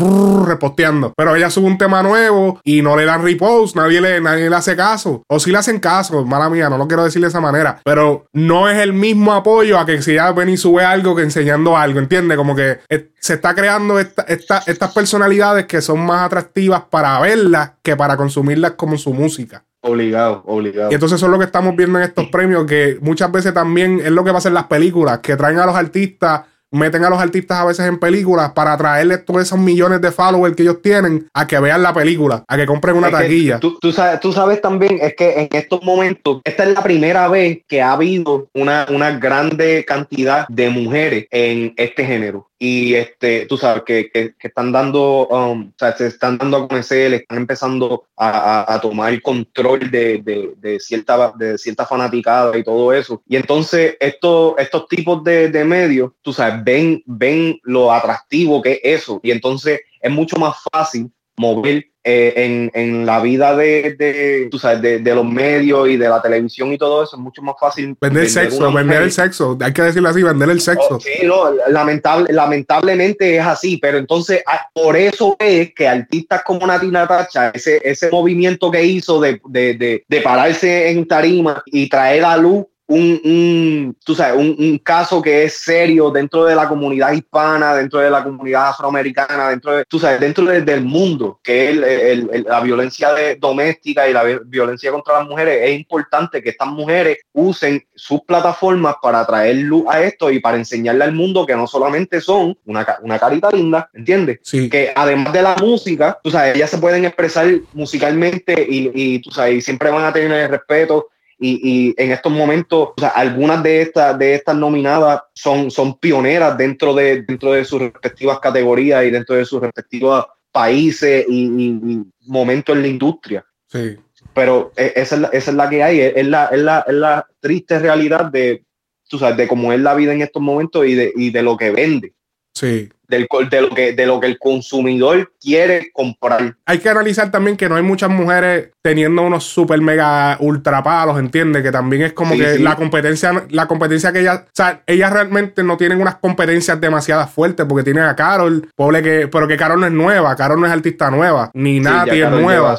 reposteando. 0.46 1.14
Pero 1.18 1.36
ella 1.36 1.50
sube 1.50 1.66
un 1.66 1.78
tema 1.78 2.04
nuevo 2.04 2.60
y 2.64 2.82
no 2.82 2.96
le 2.96 3.06
dan 3.06 3.24
repost, 3.24 3.76
nadie 3.76 4.02
le, 4.02 4.22
nadie 4.22 4.50
le 4.50 4.56
hace 4.56 4.76
caso. 4.76 5.24
O 5.28 5.40
si 5.40 5.52
le 5.52 5.58
hacen 5.58 5.80
caso, 5.80 6.24
mala 6.26 6.50
mía, 6.50 6.70
no 6.70 6.78
lo 6.78 6.88
quiero 6.88 7.04
decir 7.04 7.22
de 7.22 7.28
esa 7.28 7.42
manera. 7.42 7.80
Pero 7.84 8.28
no 8.34 8.70
es 8.70 8.78
el 8.80 8.94
mismo 8.94 9.34
apoyo 9.34 9.80
a 9.80 9.86
que 9.86 10.02
si 10.02 10.18
ven 10.36 10.43
y 10.50 10.58
sube 10.58 10.84
algo 10.84 11.16
que 11.16 11.24
enseñando 11.24 11.78
algo, 11.78 12.00
¿entiendes? 12.00 12.38
Como 12.38 12.56
que 12.56 12.80
se 13.20 13.34
está 13.34 13.54
creando 13.56 14.00
estas 14.00 14.94
personalidades 14.94 15.66
que 15.66 15.82
son 15.82 16.06
más 16.06 16.26
atractivas 16.26 16.84
para 16.90 17.20
verlas 17.20 17.72
que 17.82 17.96
para 17.96 18.18
consumirlas 18.18 18.72
como 18.72 18.98
su 18.98 19.14
música. 19.14 19.64
Obligado, 19.82 20.44
obligado. 20.46 20.92
Y 20.92 20.94
entonces 20.94 21.18
eso 21.18 21.26
es 21.26 21.32
lo 21.32 21.38
que 21.38 21.46
estamos 21.46 21.76
viendo 21.76 22.00
en 22.00 22.06
estos 22.06 22.28
premios, 22.28 22.66
que 22.66 22.98
muchas 23.02 23.30
veces 23.32 23.54
también 23.54 24.00
es 24.00 24.12
lo 24.12 24.24
que 24.24 24.32
pasa 24.32 24.48
en 24.48 24.54
las 24.54 24.68
películas, 24.68 25.20
que 25.20 25.36
traen 25.36 25.60
a 25.60 25.66
los 25.66 25.76
artistas 25.76 26.44
meten 26.74 27.06
a 27.06 27.10
los 27.10 27.20
artistas 27.20 27.60
a 27.60 27.66
veces 27.66 27.88
en 27.88 28.00
películas 28.00 28.52
para 28.52 28.74
atraerles 28.74 29.24
todos 29.24 29.44
esos 29.44 29.60
millones 29.60 30.02
de 30.02 30.12
followers 30.12 30.56
que 30.56 30.64
ellos 30.64 30.82
tienen 30.82 31.28
a 31.34 31.48
que 31.48 31.60
vean 31.60 31.84
la 31.84 31.94
película, 31.94 32.44
a 32.48 32.58
que 32.58 32.66
compren 32.66 32.98
una 32.98 33.12
taquilla. 33.12 33.60
Tú, 33.60 33.78
sabes, 33.92 34.20
tú 34.20 34.34
sabes 34.34 34.62
también, 34.62 35.00
es 35.02 35.16
que 35.16 35.42
en 35.42 35.48
estos 35.52 35.84
momentos, 35.84 36.42
esta 36.44 36.64
es 36.64 36.74
la 36.74 36.84
primera 36.84 37.28
vez 37.28 37.60
que 37.68 37.82
ha 37.82 37.94
habido 37.94 38.48
una, 38.54 38.88
una 38.90 39.12
grande 39.18 39.86
cantidad 39.86 40.46
de 40.50 40.70
mujeres 40.70 41.28
en 41.32 41.74
este 41.78 42.06
género 42.06 42.50
y 42.66 42.96
este, 42.96 43.46
tú 43.46 43.58
sabes, 43.58 43.84
que, 43.84 44.10
que, 44.10 44.34
están 44.40 44.72
dando, 44.72 45.28
um, 45.28 45.68
o 45.68 45.74
sea, 45.78 45.98
se 45.98 46.08
están 46.08 46.38
dando 46.38 46.56
a 46.56 46.68
conocer, 46.70 47.14
están 47.14 47.40
empezando 47.40 48.06
a, 48.16 48.74
a, 48.74 48.80
tomar 48.80 49.22
control 49.22 49.92
de, 49.92 50.20
de, 50.20 50.54
de, 50.56 50.80
cierta, 50.80 51.34
de 51.38 51.58
cierta 51.58 51.86
fanaticada 51.86 52.58
y 52.58 52.64
todo 52.64 52.94
eso. 52.94 53.22
Y 53.28 53.36
entonces 53.36 53.98
estos, 54.00 54.54
estos 54.58 54.88
tipos 54.88 55.22
de, 55.26 55.50
de 55.50 55.66
medios, 55.66 56.14
tú 56.22 56.32
sabes, 56.32 56.64
ven, 56.64 57.04
ven 57.06 57.60
lo 57.64 57.92
atractivo 57.92 58.62
que 58.62 58.80
es 58.82 59.02
eso. 59.02 59.20
Y 59.24 59.32
entonces 59.32 59.82
es 60.00 60.12
mucho 60.12 60.38
más 60.38 60.56
fácil 60.72 61.12
mover 61.38 61.88
eh, 62.06 62.34
en, 62.36 62.72
en, 62.74 63.06
la 63.06 63.22
vida 63.22 63.56
de, 63.56 63.96
de, 63.98 64.50
tú 64.52 64.60
sabes, 64.60 64.82
de, 64.82 65.00
de, 65.00 65.16
los 65.16 65.26
medios 65.26 65.88
y 65.88 65.96
de 65.96 66.10
la 66.10 66.22
televisión 66.22 66.74
y 66.74 66.78
todo 66.78 67.02
eso, 67.02 67.16
es 67.16 67.22
mucho 67.22 67.42
más 67.42 67.56
fácil. 67.58 67.96
Vender, 68.02 68.30
sexo, 68.30 68.74
vender 68.74 69.04
el 69.04 69.12
sexo, 69.12 69.58
hay 69.62 69.72
que 69.72 69.84
decirlo 69.84 70.10
así, 70.10 70.22
vender 70.22 70.50
el 70.50 70.60
sexo. 70.60 70.98
Oh, 70.98 71.00
sí, 71.00 71.26
no, 71.26 71.50
lamentable, 71.70 72.34
lamentablemente 72.34 73.38
es 73.38 73.46
así, 73.46 73.78
pero 73.78 73.98
entonces 73.98 74.44
ah, 74.46 74.68
por 74.74 74.98
eso 74.98 75.38
es 75.40 75.74
que 75.74 75.88
artistas 75.88 76.44
como 76.44 76.68
Natina 76.68 77.08
Tacha, 77.08 77.52
ese, 77.52 77.80
ese 77.86 78.12
movimiento 78.12 78.70
que 78.70 78.84
hizo 78.84 79.22
de, 79.22 79.40
de, 79.48 80.04
de 80.06 80.22
pararse 80.22 80.90
en 80.90 81.08
tarima 81.08 81.64
y 81.68 81.88
traer 81.88 82.26
a 82.26 82.36
luz 82.36 82.66
un, 82.94 83.22
un, 83.24 83.98
tú 84.06 84.14
sabes, 84.14 84.40
un, 84.40 84.56
un, 84.60 84.78
caso 84.78 85.22
que 85.22 85.46
es 85.46 85.58
serio 85.58 86.12
dentro 86.12 86.46
de 86.46 86.54
la 86.54 86.68
comunidad 86.68 87.12
hispana, 87.12 87.74
dentro 87.74 88.00
de 88.00 88.10
la 88.10 88.24
comunidad 88.24 88.70
afroamericana, 88.70 89.50
dentro 89.50 89.76
de, 89.76 89.86
tú 89.86 89.98
sabes, 89.98 90.20
dentro 90.20 90.46
del 90.46 90.82
mundo, 90.82 91.40
que 91.42 91.72
es 91.72 91.78
el, 91.78 92.46
la 92.48 92.60
violencia 92.60 93.10
doméstica 93.40 94.08
y 94.08 94.14
la 94.14 94.24
violencia 94.46 94.92
contra 94.92 95.20
las 95.20 95.28
mujeres, 95.28 95.70
es 95.70 95.80
importante 95.80 96.44
que 96.44 96.50
estas 96.50 96.68
mujeres 96.68 97.18
usen 97.32 97.84
sus 97.96 98.22
plataformas 98.22 98.96
para 99.02 99.26
traer 99.26 99.56
luz 99.56 99.86
a 99.90 100.04
esto 100.04 100.30
y 100.30 100.40
para 100.40 100.58
enseñarle 100.58 101.06
al 101.06 101.14
mundo 101.14 101.48
que 101.48 101.56
no 101.56 101.66
solamente 101.66 102.22
son 102.22 102.56
una, 102.66 102.86
una 103.02 103.18
carita 103.18 103.50
linda, 103.52 103.90
¿entiendes? 103.94 104.40
Sí. 104.44 104.70
Que 104.70 104.94
además 104.96 105.34
de 105.34 105.42
la 105.42 105.56
música, 105.56 106.20
tú 106.24 106.30
sabes, 106.30 106.56
ellas 106.56 106.70
se 106.70 106.78
pueden 106.78 107.06
expresar 107.06 107.48
musicalmente 107.74 108.68
y, 108.70 108.92
y 108.94 109.20
tú 109.20 109.32
sabes, 109.32 109.56
y 109.56 109.62
siempre 109.62 109.90
van 109.90 110.06
a 110.06 110.14
tener 110.14 110.32
el 110.32 110.50
respeto 110.50 111.08
y, 111.40 111.94
en 111.98 112.12
estos 112.12 112.32
momentos, 112.32 112.90
algunas 113.16 113.62
de 113.64 113.82
estas, 113.82 114.18
de 114.18 114.36
estas 114.36 114.56
nominadas 114.56 115.22
son, 115.34 115.72
son 115.72 115.98
pioneras 116.00 116.58
dentro 116.58 116.94
de, 116.94 117.24
dentro 117.24 117.52
de 117.52 117.66
sus 117.66 117.82
respectivas 117.82 118.40
categorías 118.40 119.04
y 119.06 119.12
dentro 119.12 119.36
de 119.36 119.46
sus 119.46 119.62
respectivos 119.62 120.26
países 120.52 121.26
y, 121.28 122.02
momentos 122.22 122.76
en 122.76 122.82
la 122.82 122.88
industria. 122.88 123.46
Sí. 123.68 123.98
Pero 124.34 124.72
e, 124.78 124.94
esa 124.96 125.16
es, 125.16 125.22
la, 125.22 125.28
esa 125.30 125.52
es 125.52 125.58
la 125.58 125.70
que 125.70 125.84
hay, 125.84 126.00
es 126.00 126.28
la, 126.28 126.46
es 126.46 126.60
la, 126.60 126.86
es 126.88 126.94
la 126.94 127.28
triste 127.40 127.80
realidad 127.80 128.26
de, 128.26 128.64
tú 129.10 129.20
sabes, 129.20 129.38
de 129.38 129.48
cómo 129.48 129.74
es 129.74 129.80
la 129.80 129.96
vida 129.96 130.14
en 130.14 130.22
estos 130.22 130.42
momentos 130.42 130.86
y 130.86 130.96
de, 130.96 131.12
y 131.16 131.32
de 131.32 131.44
lo 131.44 131.58
que 131.58 131.72
vende. 131.72 132.14
Sí 132.54 132.90
de, 133.18 133.62
lo 133.62 133.70
que, 133.70 133.94
de 133.94 134.06
lo 134.06 134.20
que 134.20 134.28
el 134.28 134.40
consumidor 134.40 135.32
quiere 135.40 135.92
comprar. 135.94 136.56
Hay 136.66 136.80
que 136.80 136.90
analizar 136.90 137.32
también 137.32 137.58
que 137.58 137.70
no 137.70 137.76
hay 137.76 137.84
muchas 137.84 138.10
mujeres 138.10 138.70
teniendo 138.82 139.22
unos 139.22 139.44
super 139.44 139.80
mega 139.82 140.38
ultra 140.40 140.82
palos, 140.84 141.20
¿entiendes? 141.20 141.64
Que 141.64 141.72
también 141.72 142.04
es 142.04 142.14
como 142.14 142.36
que 142.36 142.60
la 142.60 142.76
competencia, 142.76 143.46
la 143.50 143.68
competencia 143.68 144.12
que 144.12 144.22
ellas, 144.22 144.42
o 144.46 144.52
sea, 144.54 144.84
ellas 144.88 145.12
realmente 145.12 145.64
no 145.64 145.78
tienen 145.78 146.02
unas 146.02 146.16
competencias 146.16 146.80
demasiadas 146.80 147.32
fuertes 147.32 147.66
porque 147.68 147.84
tienen 147.84 148.04
a 148.04 148.16
Carol, 148.16 148.70
pobre 148.76 149.02
que, 149.02 149.28
pero 149.28 149.48
que 149.48 149.58
Carol 149.58 149.80
no 149.80 149.88
es 149.88 149.94
nueva, 149.94 150.36
Carol 150.36 150.60
no 150.60 150.66
es 150.66 150.72
artista 150.72 151.10
nueva, 151.12 151.52
ni 151.54 151.80
Nati 151.80 152.22
es 152.22 152.30
nueva. 152.30 152.78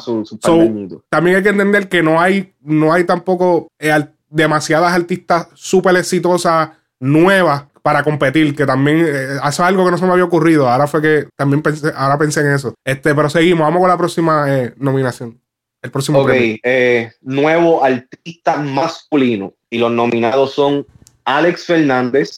también 1.09 1.37
hay 1.37 1.43
que 1.43 1.49
entender 1.49 1.87
que 1.89 2.03
no 2.03 2.19
hay, 2.19 2.53
no 2.61 2.93
hay 2.93 3.03
tampoco 3.03 3.67
eh, 3.79 3.93
demasiadas 4.29 4.93
artistas 4.93 5.47
súper 5.53 5.95
exitosas 5.95 6.69
nuevas 6.99 7.65
para 7.85 8.03
competir, 8.03 8.55
que 8.55 8.65
también 8.65 9.05
eh, 9.05 9.35
eso 9.35 9.47
es 9.47 9.59
algo 9.59 9.85
que 9.85 9.91
no 9.91 9.97
se 9.99 10.07
me 10.07 10.13
había 10.13 10.23
ocurrido. 10.23 10.67
Ahora 10.67 10.87
fue 10.87 11.03
que 11.03 11.27
también 11.35 11.61
pensé, 11.61 11.91
ahora 11.95 12.17
pensé 12.17 12.39
en 12.39 12.47
eso. 12.47 12.73
Este, 12.83 13.13
pero 13.13 13.29
seguimos, 13.29 13.61
vamos 13.61 13.79
con 13.79 13.89
la 13.89 13.97
próxima 13.97 14.51
eh, 14.51 14.73
nominación. 14.77 15.39
El 15.83 15.91
próximo 15.91 16.21
Ok, 16.21 16.31
eh, 16.33 17.11
nuevo 17.21 17.85
artista 17.85 18.57
masculino. 18.57 19.53
Y 19.69 19.77
los 19.77 19.91
nominados 19.91 20.55
son 20.55 20.87
Alex 21.25 21.65
Fernández, 21.65 22.35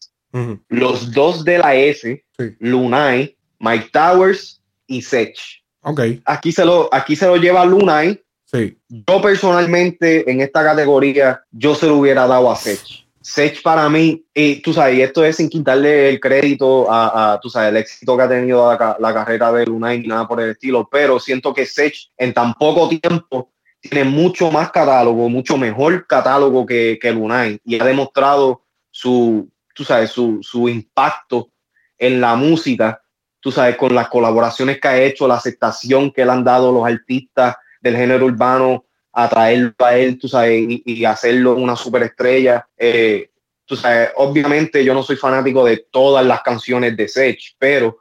los 0.67 1.13
dos 1.13 1.45
de 1.45 1.59
la 1.59 1.73
S, 1.75 2.25
Lunay, 2.59 3.37
Mike 3.59 3.87
Towers 3.93 4.61
y 4.85 5.01
Sech. 5.01 5.37
Ok. 5.79 6.01
Aquí 6.25 6.51
se 6.51 6.65
lo, 6.65 6.89
aquí 6.93 7.15
se 7.15 7.25
lo 7.25 7.37
lleva 7.37 7.63
Lunay. 7.63 8.21
Sí. 8.43 8.77
Yo 8.89 9.21
personalmente 9.21 10.29
en 10.29 10.41
esta 10.41 10.61
categoría, 10.61 11.41
yo 11.51 11.73
se 11.73 11.87
lo 11.87 11.95
hubiera 11.95 12.27
dado 12.27 12.51
a 12.51 12.55
Sech. 12.57 13.06
Sech 13.27 13.61
para 13.61 13.89
mí, 13.89 14.25
y 14.33 14.61
tú 14.61 14.71
sabes, 14.71 14.99
esto 14.99 15.25
es 15.25 15.35
sin 15.35 15.49
quitarle 15.49 16.07
el 16.07 16.17
crédito 16.17 16.87
a, 16.89 17.37
tú 17.41 17.49
sabes, 17.49 17.71
el 17.71 17.77
éxito 17.77 18.15
que 18.15 18.23
ha 18.23 18.29
tenido 18.29 18.71
la, 18.71 19.13
carrera 19.13 19.51
de 19.51 19.65
Luna 19.65 19.93
y 19.93 20.07
nada 20.07 20.25
por 20.25 20.39
el 20.39 20.51
estilo, 20.51 20.87
pero 20.89 21.19
siento 21.19 21.53
que 21.53 21.65
Sech 21.65 22.09
en 22.15 22.33
tan 22.33 22.53
poco 22.53 22.87
tiempo 22.87 23.51
tiene 23.81 24.05
mucho 24.05 24.49
más 24.49 24.71
catálogo, 24.71 25.27
mucho 25.27 25.57
mejor 25.57 26.07
catálogo 26.07 26.65
que, 26.65 26.97
que 27.01 27.11
Lunay 27.11 27.59
y 27.65 27.77
ha 27.77 27.83
demostrado 27.83 28.63
su, 28.91 29.51
tú 29.75 29.83
sabes, 29.83 30.09
su, 30.09 30.39
su 30.41 30.69
impacto 30.69 31.49
en 31.97 32.21
la 32.21 32.33
música, 32.37 33.01
tú 33.41 33.51
sabes, 33.51 33.75
con 33.75 33.93
las 33.93 34.07
colaboraciones 34.07 34.79
que 34.79 34.87
ha 34.87 35.01
hecho, 35.01 35.27
la 35.27 35.35
aceptación 35.35 36.11
que 36.11 36.23
le 36.23 36.31
han 36.31 36.45
dado 36.45 36.71
los 36.71 36.85
artistas 36.85 37.57
del 37.81 37.97
género 37.97 38.25
urbano 38.25 38.85
atraerlo 39.17 39.73
a 39.79 39.97
él, 39.97 40.19
tú 40.19 40.27
sabes, 40.27 40.63
y, 40.85 41.03
hacerlo 41.03 41.55
una 41.55 41.75
superestrella. 41.75 42.67
Eh, 42.77 43.31
tú 43.65 43.75
sabes, 43.75 44.11
obviamente 44.15 44.85
yo 44.85 44.93
no 44.93 45.01
soy 45.01 45.15
fanático 45.15 45.65
de 45.65 45.85
todas 45.89 46.23
las 46.23 46.41
canciones 46.43 46.95
de 46.95 47.07
Sech, 47.07 47.55
pero 47.57 47.97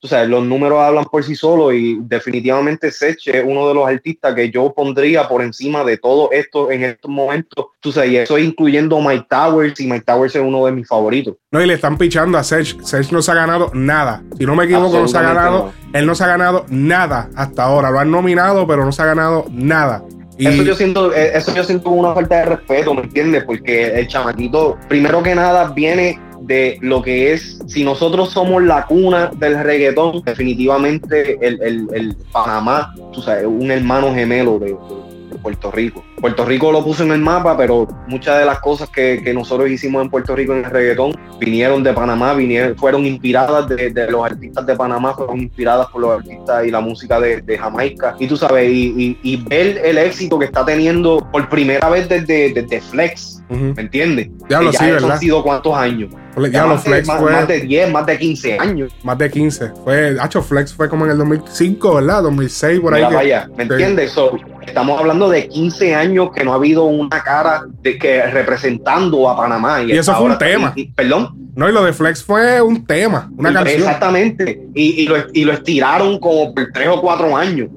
tú 0.00 0.08
sabes, 0.08 0.26
los 0.26 0.42
números 0.42 0.80
hablan 0.80 1.04
por 1.04 1.22
sí 1.22 1.36
solos 1.36 1.74
y 1.74 1.98
definitivamente 2.00 2.90
Sech 2.90 3.18
es 3.26 3.44
uno 3.46 3.68
de 3.68 3.74
los 3.74 3.86
artistas 3.86 4.34
que 4.34 4.50
yo 4.50 4.72
pondría 4.72 5.28
por 5.28 5.42
encima 5.42 5.84
de 5.84 5.98
todo 5.98 6.30
esto 6.32 6.70
en 6.70 6.84
estos 6.84 7.10
momentos. 7.10 7.66
Tú 7.80 7.92
sabes, 7.92 8.12
y 8.12 8.16
eso 8.16 8.38
incluyendo 8.38 8.98
Mike 9.02 9.26
Towers 9.28 9.78
y 9.80 9.86
Mike 9.86 10.06
Towers 10.06 10.34
es 10.34 10.42
uno 10.42 10.64
de 10.64 10.72
mis 10.72 10.88
favoritos. 10.88 11.34
No, 11.50 11.60
y 11.62 11.66
le 11.66 11.74
están 11.74 11.98
pichando 11.98 12.38
a 12.38 12.42
Sech. 12.42 12.80
Sech 12.82 13.12
no 13.12 13.20
se 13.20 13.32
ha 13.32 13.34
ganado 13.34 13.70
nada. 13.74 14.22
Si 14.38 14.46
no 14.46 14.54
me 14.54 14.64
equivoco, 14.64 14.98
no 14.98 15.08
se 15.08 15.18
ha 15.18 15.22
ganado. 15.22 15.74
Él 15.92 16.06
no 16.06 16.14
se 16.14 16.24
ha 16.24 16.28
ganado 16.28 16.64
nada 16.70 17.28
hasta 17.36 17.64
ahora. 17.64 17.90
Lo 17.90 17.98
han 17.98 18.10
nominado, 18.10 18.66
pero 18.66 18.82
no 18.82 18.92
se 18.92 19.02
ha 19.02 19.06
ganado 19.06 19.44
nada. 19.50 20.02
Eso 20.38 20.62
yo 20.62 20.74
siento, 20.74 21.14
eh, 21.14 21.32
eso 21.34 21.54
yo 21.54 21.64
siento 21.64 21.90
una 21.90 22.12
falta 22.12 22.38
de 22.38 22.44
respeto, 22.44 22.94
¿me 22.94 23.02
entiendes? 23.02 23.44
Porque 23.44 23.98
el 23.98 24.08
chamaquito, 24.08 24.76
primero 24.88 25.22
que 25.22 25.34
nada, 25.34 25.70
viene 25.72 26.18
de 26.40 26.78
lo 26.82 27.02
que 27.02 27.32
es, 27.32 27.58
si 27.66 27.84
nosotros 27.84 28.30
somos 28.30 28.62
la 28.62 28.86
cuna 28.86 29.30
del 29.36 29.62
reggaetón, 29.62 30.22
definitivamente 30.24 31.38
el, 31.40 31.62
el, 31.62 31.88
el 31.94 32.16
Panamá, 32.32 32.94
tú 33.12 33.22
sabes, 33.22 33.46
un 33.46 33.70
hermano 33.70 34.14
gemelo 34.14 34.58
de, 34.58 34.76
Puerto 35.44 35.70
Rico. 35.70 36.02
Puerto 36.20 36.44
Rico 36.46 36.72
lo 36.72 36.82
puso 36.82 37.04
en 37.04 37.12
el 37.12 37.20
mapa, 37.20 37.54
pero 37.54 37.86
muchas 38.08 38.38
de 38.38 38.46
las 38.46 38.60
cosas 38.60 38.88
que, 38.88 39.22
nosotros 39.34 39.68
hicimos 39.68 40.02
en 40.02 40.10
Puerto 40.10 40.34
Rico 40.34 40.54
en 40.54 40.64
el 40.64 40.70
reggaetón 40.70 41.14
vinieron 41.38 41.82
de 41.82 41.92
Panamá, 41.92 42.32
vinieron, 42.32 42.76
fueron 42.76 43.04
inspiradas 43.04 43.68
de, 43.68 43.92
los 44.10 44.24
artistas 44.24 44.64
de 44.64 44.74
Panamá, 44.74 45.12
fueron 45.14 45.40
inspiradas 45.40 45.88
por 45.88 46.00
los 46.00 46.18
artistas 46.18 46.66
y 46.66 46.70
la 46.70 46.80
música 46.80 47.20
de, 47.20 47.58
Jamaica. 47.58 48.16
Y 48.18 48.26
tú 48.26 48.36
sabes, 48.38 48.68
y, 48.72 49.44
ver 49.48 49.82
el 49.84 49.98
éxito 49.98 50.38
que 50.38 50.46
está 50.46 50.64
teniendo 50.64 51.28
por 51.30 51.48
primera 51.50 51.88
vez 51.90 52.08
desde, 52.08 52.54
desde 52.54 52.80
Flex, 52.80 53.42
¿me 53.50 53.82
entiendes? 53.82 54.30
Ya 54.48 54.62
lo 54.62 54.72
sí, 54.72 54.84
¿verdad? 54.86 55.12
han 55.12 55.20
sido 55.20 55.42
cuántos 55.42 55.76
años. 55.76 56.10
Ya, 56.50 56.66
los 56.66 56.82
Flex 56.82 57.06
fue. 57.06 57.32
Más 57.32 57.48
de 57.48 57.60
10, 57.60 57.92
más 57.92 58.06
de 58.06 58.18
15 58.18 58.58
años. 58.58 58.92
Más 59.02 59.18
de 59.18 59.30
15. 59.30 59.72
Fue, 59.84 60.16
hecho 60.22 60.42
Flex 60.42 60.72
fue 60.72 60.88
como 60.88 61.04
en 61.04 61.12
el 61.12 61.18
2005, 61.18 61.94
¿verdad? 61.94 62.22
2006, 62.22 62.80
por 62.80 62.94
ahí. 62.94 63.02
vaya, 63.02 63.48
¿me 63.56 63.64
entiendes? 63.64 64.14
estamos 64.66 64.98
hablando 64.98 65.28
de 65.28 65.46
15 65.48 65.94
años 65.94 66.30
que 66.34 66.42
no 66.42 66.52
ha 66.52 66.56
habido 66.56 66.84
una 66.84 67.22
cara 67.22 67.64
de 67.82 67.98
que 67.98 68.22
representando 68.26 69.28
a 69.28 69.36
Panamá. 69.36 69.82
Y, 69.82 69.92
eso 69.92 70.14
fue 70.14 70.26
un 70.26 70.38
tema. 70.38 70.74
Perdón. 70.96 71.44
No, 71.54 71.68
y 71.68 71.72
lo 71.72 71.84
de 71.84 71.92
Flex 71.92 72.24
fue 72.24 72.60
un 72.60 72.84
tema, 72.84 73.30
una 73.36 73.52
canción. 73.52 73.78
Exactamente. 73.78 74.60
Y, 74.74 75.06
lo, 75.06 75.16
y 75.32 75.44
lo 75.44 75.52
estiraron 75.52 76.18
como 76.18 76.52
por 76.52 76.72
3 76.72 76.88
o 76.88 77.00
4 77.00 77.36
años. 77.36 77.68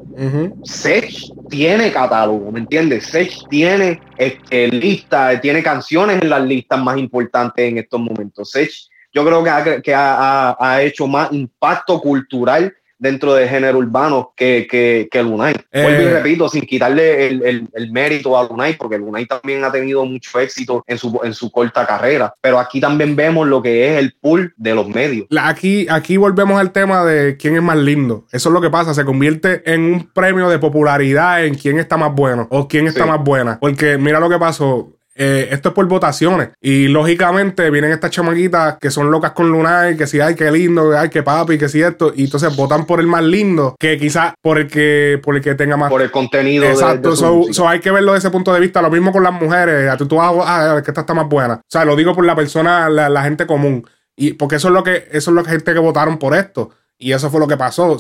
Sech 0.63 1.13
tiene 1.47 1.91
catálogo, 1.91 2.51
¿me 2.51 2.59
entiendes? 2.61 3.05
Sech 3.05 3.31
tiene 3.49 4.01
este, 4.17 4.67
lista, 4.69 5.39
tiene 5.39 5.61
canciones 5.61 6.19
en 6.21 6.29
las 6.29 6.41
listas 6.41 6.81
más 6.81 6.97
importantes 6.97 7.69
en 7.69 7.77
estos 7.77 7.99
momentos. 7.99 8.46
Sech, 8.47 8.71
yo 9.13 9.25
creo 9.25 9.43
que, 9.43 9.49
ha, 9.49 9.81
que 9.81 9.93
ha, 9.95 10.79
hecho 10.81 11.07
más 11.07 11.31
impacto 11.31 11.99
cultural 11.99 12.73
dentro 12.99 13.33
del 13.33 13.47
género 13.47 13.77
urbano 13.77 14.33
que, 14.35 14.67
que, 14.69 15.07
que 15.11 15.23
Lunay. 15.23 15.55
Vuelvo 15.71 16.01
y 16.01 16.05
eh. 16.05 16.13
repito, 16.13 16.49
sin 16.49 16.61
quitarle 16.61 17.27
el, 17.27 17.69
el, 17.73 17.91
mérito 17.91 18.37
a 18.37 18.47
Lunay, 18.47 18.75
porque 18.75 18.97
Lunay 18.97 19.25
también 19.25 19.63
ha 19.63 19.71
tenido 19.71 20.05
mucho 20.05 20.39
éxito 20.39 20.83
en 20.87 20.97
su, 20.97 21.19
en 21.23 21.33
su 21.33 21.51
corta 21.51 21.85
carrera, 21.85 22.33
pero 22.41 22.59
aquí 22.59 22.79
también 22.79 23.15
vemos 23.15 23.47
lo 23.47 23.61
que 23.61 23.91
es 23.91 23.99
el 23.99 24.13
pool 24.19 24.53
de 24.57 24.75
los 24.75 24.87
medios. 24.87 25.27
Aquí, 25.39 25.87
aquí 25.89 26.17
volvemos 26.17 26.59
al 26.59 26.71
tema 26.71 27.05
de 27.05 27.37
quién 27.37 27.55
es 27.55 27.61
más 27.61 27.77
lindo. 27.77 28.25
Eso 28.31 28.49
es 28.49 28.53
lo 28.53 28.61
que 28.61 28.69
pasa, 28.69 28.93
se 28.93 29.05
convierte 29.05 29.61
en 29.71 29.81
un 29.81 30.11
premio 30.11 30.49
de 30.49 30.59
popularidad 30.59 31.45
en 31.45 31.55
quién 31.55 31.79
está 31.79 31.97
más 31.97 32.13
bueno 32.13 32.47
o 32.49 32.67
quién 32.67 32.87
está 32.87 33.05
más 33.05 33.23
buena. 33.23 33.59
Porque 33.59 33.97
mira 33.97 34.19
lo 34.19 34.29
que 34.29 34.39
pasó, 34.39 34.96
eh, 35.17 35.49
esto 35.51 35.69
es 35.69 35.75
por 35.75 35.87
votaciones. 35.87 36.49
Y 36.61 36.87
lógicamente 36.87 37.69
vienen 37.71 37.91
estas 37.91 38.11
chamaquitas 38.11 38.77
que 38.79 38.91
son 38.91 39.09
locas 39.09 39.31
con 39.31 39.49
Lunay, 39.51 39.97
que 39.97 40.05
si 40.05 40.19
ay, 40.19 40.35
qué 40.35 40.51
lindo, 40.51 40.97
ay, 40.97 41.09
qué 41.09 41.23
papi, 41.23 41.57
que 41.57 41.67
si 41.67 41.81
esto. 41.81 42.13
Y 42.15 42.25
entonces 42.25 42.55
votan 42.55 42.85
por 42.85 42.99
el 42.99 43.07
más 43.07 43.23
lindo, 43.23 43.75
que 43.79 43.97
quizás 43.97 44.33
por 44.41 44.59
el 44.59 44.67
que, 44.67 45.19
por 45.23 45.35
el 45.35 45.41
que 45.41 45.55
tenga 45.55 45.75
más. 45.75 45.89
Por 45.89 46.03
el 46.03 46.11
contenido. 46.11 46.65
Exacto. 46.65 47.15
De, 47.15 47.67
hay 47.67 47.79
que 47.79 47.91
verlo 47.91 48.13
desde 48.13 48.27
ese 48.27 48.31
punto 48.31 48.53
de 48.53 48.59
vista. 48.59 48.81
Lo 48.81 48.91
mismo 48.91 49.11
con 49.11 49.23
las 49.23 49.33
mujeres. 49.33 49.97
Tú, 49.97 50.07
tú 50.07 50.17
vas 50.17 50.33
a, 50.45 50.81
que 50.83 50.91
esta 50.91 51.01
está 51.01 51.13
más 51.15 51.27
buena. 51.27 51.55
O 51.55 51.61
sea, 51.67 51.83
lo 51.83 51.95
digo 51.95 52.13
por 52.13 52.25
la 52.25 52.35
persona, 52.35 52.87
la, 52.89 53.23
gente 53.23 53.47
común. 53.47 53.87
Y 54.15 54.33
porque 54.33 54.57
eso 54.57 54.67
es 54.67 54.73
lo 54.73 54.83
que, 54.83 55.07
eso 55.11 55.31
es 55.31 55.35
lo 55.35 55.43
que 55.43 55.49
gente 55.49 55.73
que 55.73 55.79
votaron 55.79 56.19
por 56.19 56.35
esto. 56.35 56.69
Y 56.99 57.11
eso 57.11 57.29
fue 57.31 57.39
lo 57.39 57.47
que 57.47 57.57
pasó 57.57 57.97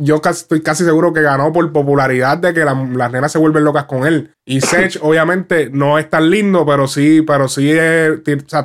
yo 0.00 0.20
estoy 0.24 0.62
casi 0.62 0.84
seguro 0.84 1.12
que 1.12 1.20
ganó 1.20 1.52
por 1.52 1.70
popularidad 1.72 2.38
de 2.38 2.54
que 2.54 2.64
las 2.64 3.12
nenas 3.12 3.30
se 3.30 3.38
vuelven 3.38 3.64
locas 3.64 3.84
con 3.84 4.06
él. 4.06 4.34
Y 4.50 4.60
Sech, 4.60 4.98
obviamente, 5.02 5.70
no 5.72 5.96
es 5.96 6.10
tan 6.10 6.28
lindo, 6.28 6.66
pero 6.66 6.88
sí, 6.88 7.22
pero 7.22 7.46
sí 7.46 7.72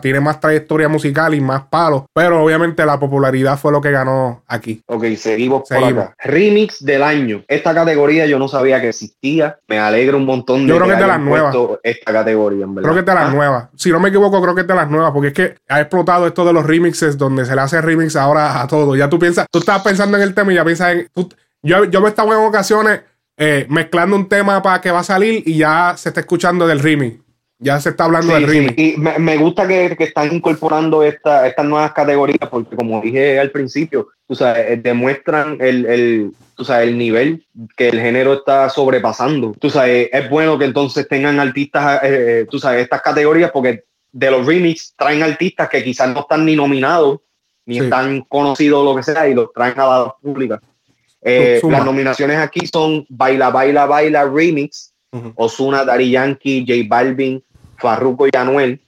tiene 0.01 0.19
más 0.19 0.39
trayectoria 0.39 0.89
musical 0.89 1.35
y 1.35 1.41
más 1.41 1.65
palos. 1.65 2.05
Pero 2.11 2.43
obviamente 2.43 2.83
la 2.87 2.99
popularidad 2.99 3.59
fue 3.59 3.71
lo 3.71 3.79
que 3.81 3.91
ganó 3.91 4.43
aquí. 4.47 4.81
Ok, 4.87 5.05
seguimos, 5.15 5.69
por 5.69 5.83
acá. 5.83 6.15
Remix 6.17 6.83
del 6.83 7.03
año. 7.03 7.43
Esta 7.47 7.75
categoría 7.75 8.25
yo 8.25 8.39
no 8.39 8.47
sabía 8.47 8.81
que 8.81 8.89
existía. 8.89 9.59
Me 9.67 9.77
alegra 9.77 10.17
un 10.17 10.25
montón 10.25 10.65
de 10.65 10.69
Yo 10.69 10.77
creo 10.77 10.87
que 10.87 10.93
es 10.93 10.99
de 10.99 11.07
las 11.07 11.19
nuevas. 11.19 11.55
Esta 11.83 12.11
categoría, 12.11 12.63
en 12.63 12.73
verdad. 12.73 12.89
Creo 12.89 12.93
que 12.95 12.99
es 13.01 13.05
de 13.05 13.21
las 13.21 13.29
ah. 13.29 13.35
nuevas. 13.35 13.69
Si 13.75 13.91
no 13.91 13.99
me 13.99 14.09
equivoco, 14.09 14.41
creo 14.41 14.55
que 14.55 14.61
es 14.61 14.67
de 14.67 14.75
las 14.75 14.89
nuevas, 14.89 15.11
porque 15.11 15.27
es 15.27 15.33
que 15.35 15.55
ha 15.69 15.81
explotado 15.81 16.25
esto 16.25 16.43
de 16.45 16.53
los 16.53 16.65
remixes 16.65 17.15
donde 17.15 17.45
se 17.45 17.53
le 17.53 17.61
hace 17.61 17.79
remix 17.79 18.15
ahora 18.15 18.59
a 18.59 18.65
todo. 18.65 18.95
Ya 18.95 19.07
tú 19.07 19.19
piensas, 19.19 19.45
tú 19.51 19.59
estás 19.59 19.83
pensando 19.83 20.17
en 20.17 20.23
el 20.23 20.33
tema 20.33 20.51
y 20.51 20.55
ya 20.55 20.65
piensas 20.65 20.93
en. 20.93 21.07
yo, 21.61 21.85
yo 21.85 22.01
me 22.01 22.09
estaba 22.09 22.33
en 22.33 22.41
ocasiones 22.43 23.01
eh, 23.37 23.65
mezclando 23.69 24.15
un 24.15 24.29
tema 24.29 24.61
para 24.61 24.79
que 24.81 24.91
va 24.91 24.99
a 24.99 25.03
salir 25.03 25.43
y 25.45 25.57
ya 25.57 25.95
se 25.97 26.09
está 26.09 26.21
escuchando 26.21 26.65
del 26.67 26.79
remix. 26.79 27.19
Ya 27.57 27.79
se 27.79 27.89
está 27.89 28.05
hablando 28.05 28.33
del 28.33 28.47
remix. 28.47 28.73
y 28.77 28.95
me, 28.97 29.37
gusta 29.37 29.67
que, 29.67 29.95
están 29.99 30.33
incorporando 30.33 31.03
esta, 31.03 31.47
estas 31.47 31.65
nuevas 31.65 31.93
categorías 31.93 32.49
porque 32.49 32.75
como 32.75 33.01
dije 33.01 33.39
al 33.39 33.51
principio, 33.51 34.09
tú 34.27 34.35
sabes, 34.35 34.71
eh, 34.71 34.77
demuestran 34.77 35.57
el, 35.61 35.85
el, 35.85 36.31
el 36.57 36.97
nivel 36.97 37.45
que 37.77 37.89
el 37.89 37.99
género 37.99 38.33
está 38.33 38.69
sobrepasando. 38.69 39.53
Tú 39.59 39.69
sabes, 39.69 40.09
es 40.11 40.29
bueno 40.29 40.57
que 40.57 40.65
entonces 40.65 41.07
tengan 41.07 41.39
artistas, 41.39 42.01
eh, 42.03 42.45
tú 42.49 42.59
sabes, 42.59 42.83
estas 42.83 43.01
categorías 43.01 43.51
porque 43.51 43.83
de 44.11 44.31
los 44.31 44.45
remix 44.45 44.93
traen 44.97 45.23
artistas 45.23 45.69
que 45.69 45.83
quizás 45.83 46.09
no 46.09 46.21
están 46.21 46.45
ni 46.45 46.55
nominados 46.55 47.19
ni 47.65 47.79
están 47.79 48.21
conocidos 48.21 48.85
lo 48.85 48.95
que 48.95 49.03
sea 49.03 49.27
y 49.27 49.33
los 49.33 49.51
traen 49.51 49.79
a 49.79 49.87
la 49.87 50.15
pública. 50.21 50.61
Eh, 51.27 51.59
las 51.63 51.83
nominaciones 51.83 52.37
aquí 52.37 52.67
son 52.71 53.03
Baila, 53.09 53.49
Baila, 53.49 53.87
Baila 53.87 54.25
Remix, 54.25 54.93
Osuna, 55.35 55.83
Dari 55.83 56.11
Yankee, 56.11 56.63
J 56.67 56.87
Balvin, 56.87 57.43
Farruko 57.79 58.27
y 58.27 58.29
Anuel, 58.37 58.79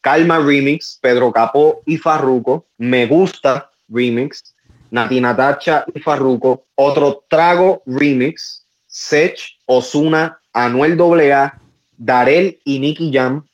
Calma 0.00 0.40
Remix, 0.40 0.98
Pedro 1.00 1.30
Capó 1.30 1.82
y 1.86 1.98
Farruko, 1.98 2.66
Me 2.78 3.06
Gusta 3.06 3.70
Remix, 3.88 4.56
Natina 4.90 5.36
Tacha 5.36 5.84
y 5.94 6.00
Farruko, 6.00 6.64
Otro 6.74 7.24
Trago 7.30 7.84
Remix, 7.86 8.66
Sech, 8.88 9.38
Osuna, 9.66 10.40
Anuel 10.52 11.00
AA, 11.00 11.60
Darel 11.96 12.58
y 12.64 12.80
Nicky 12.80 13.12
Jam, 13.12 13.46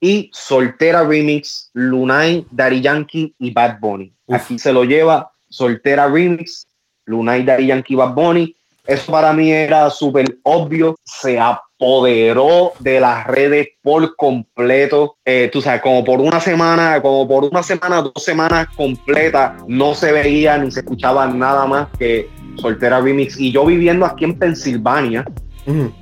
y 0.00 0.30
Soltera 0.32 1.04
Remix, 1.04 1.70
Lunay, 1.74 2.44
Dari 2.50 2.80
Yankee 2.80 3.36
y 3.38 3.52
Bad 3.52 3.78
Bunny. 3.78 4.12
Aquí 4.28 4.58
se 4.58 4.72
lo 4.72 4.82
lleva 4.82 5.30
Soltera 5.48 6.08
Remix, 6.08 6.66
Lunay 7.06 7.46
y 7.58 7.66
Yankee 7.66 7.94
Bad 7.94 8.14
Bunny. 8.14 8.54
Eso 8.86 9.12
para 9.12 9.32
mí 9.32 9.52
era 9.52 9.88
súper 9.90 10.38
obvio. 10.42 10.96
Se 11.04 11.38
apoderó 11.38 12.72
de 12.80 12.98
las 12.98 13.26
redes 13.26 13.68
por 13.80 14.16
completo. 14.16 15.16
Eh, 15.24 15.50
tú 15.52 15.60
sabes, 15.60 15.82
como 15.82 16.02
por 16.04 16.20
una 16.20 16.40
semana, 16.40 17.00
como 17.00 17.26
por 17.28 17.44
una 17.44 17.62
semana, 17.62 18.02
dos 18.02 18.24
semanas 18.24 18.68
completas, 18.76 19.52
no 19.68 19.94
se 19.94 20.10
veía 20.10 20.58
ni 20.58 20.70
se 20.70 20.80
escuchaba 20.80 21.26
nada 21.28 21.64
más 21.66 21.88
que 21.98 22.28
Soltera 22.56 23.00
Remix. 23.00 23.38
Y 23.38 23.52
yo 23.52 23.64
viviendo 23.64 24.04
aquí 24.04 24.24
en 24.24 24.38
Pensilvania, 24.38 25.24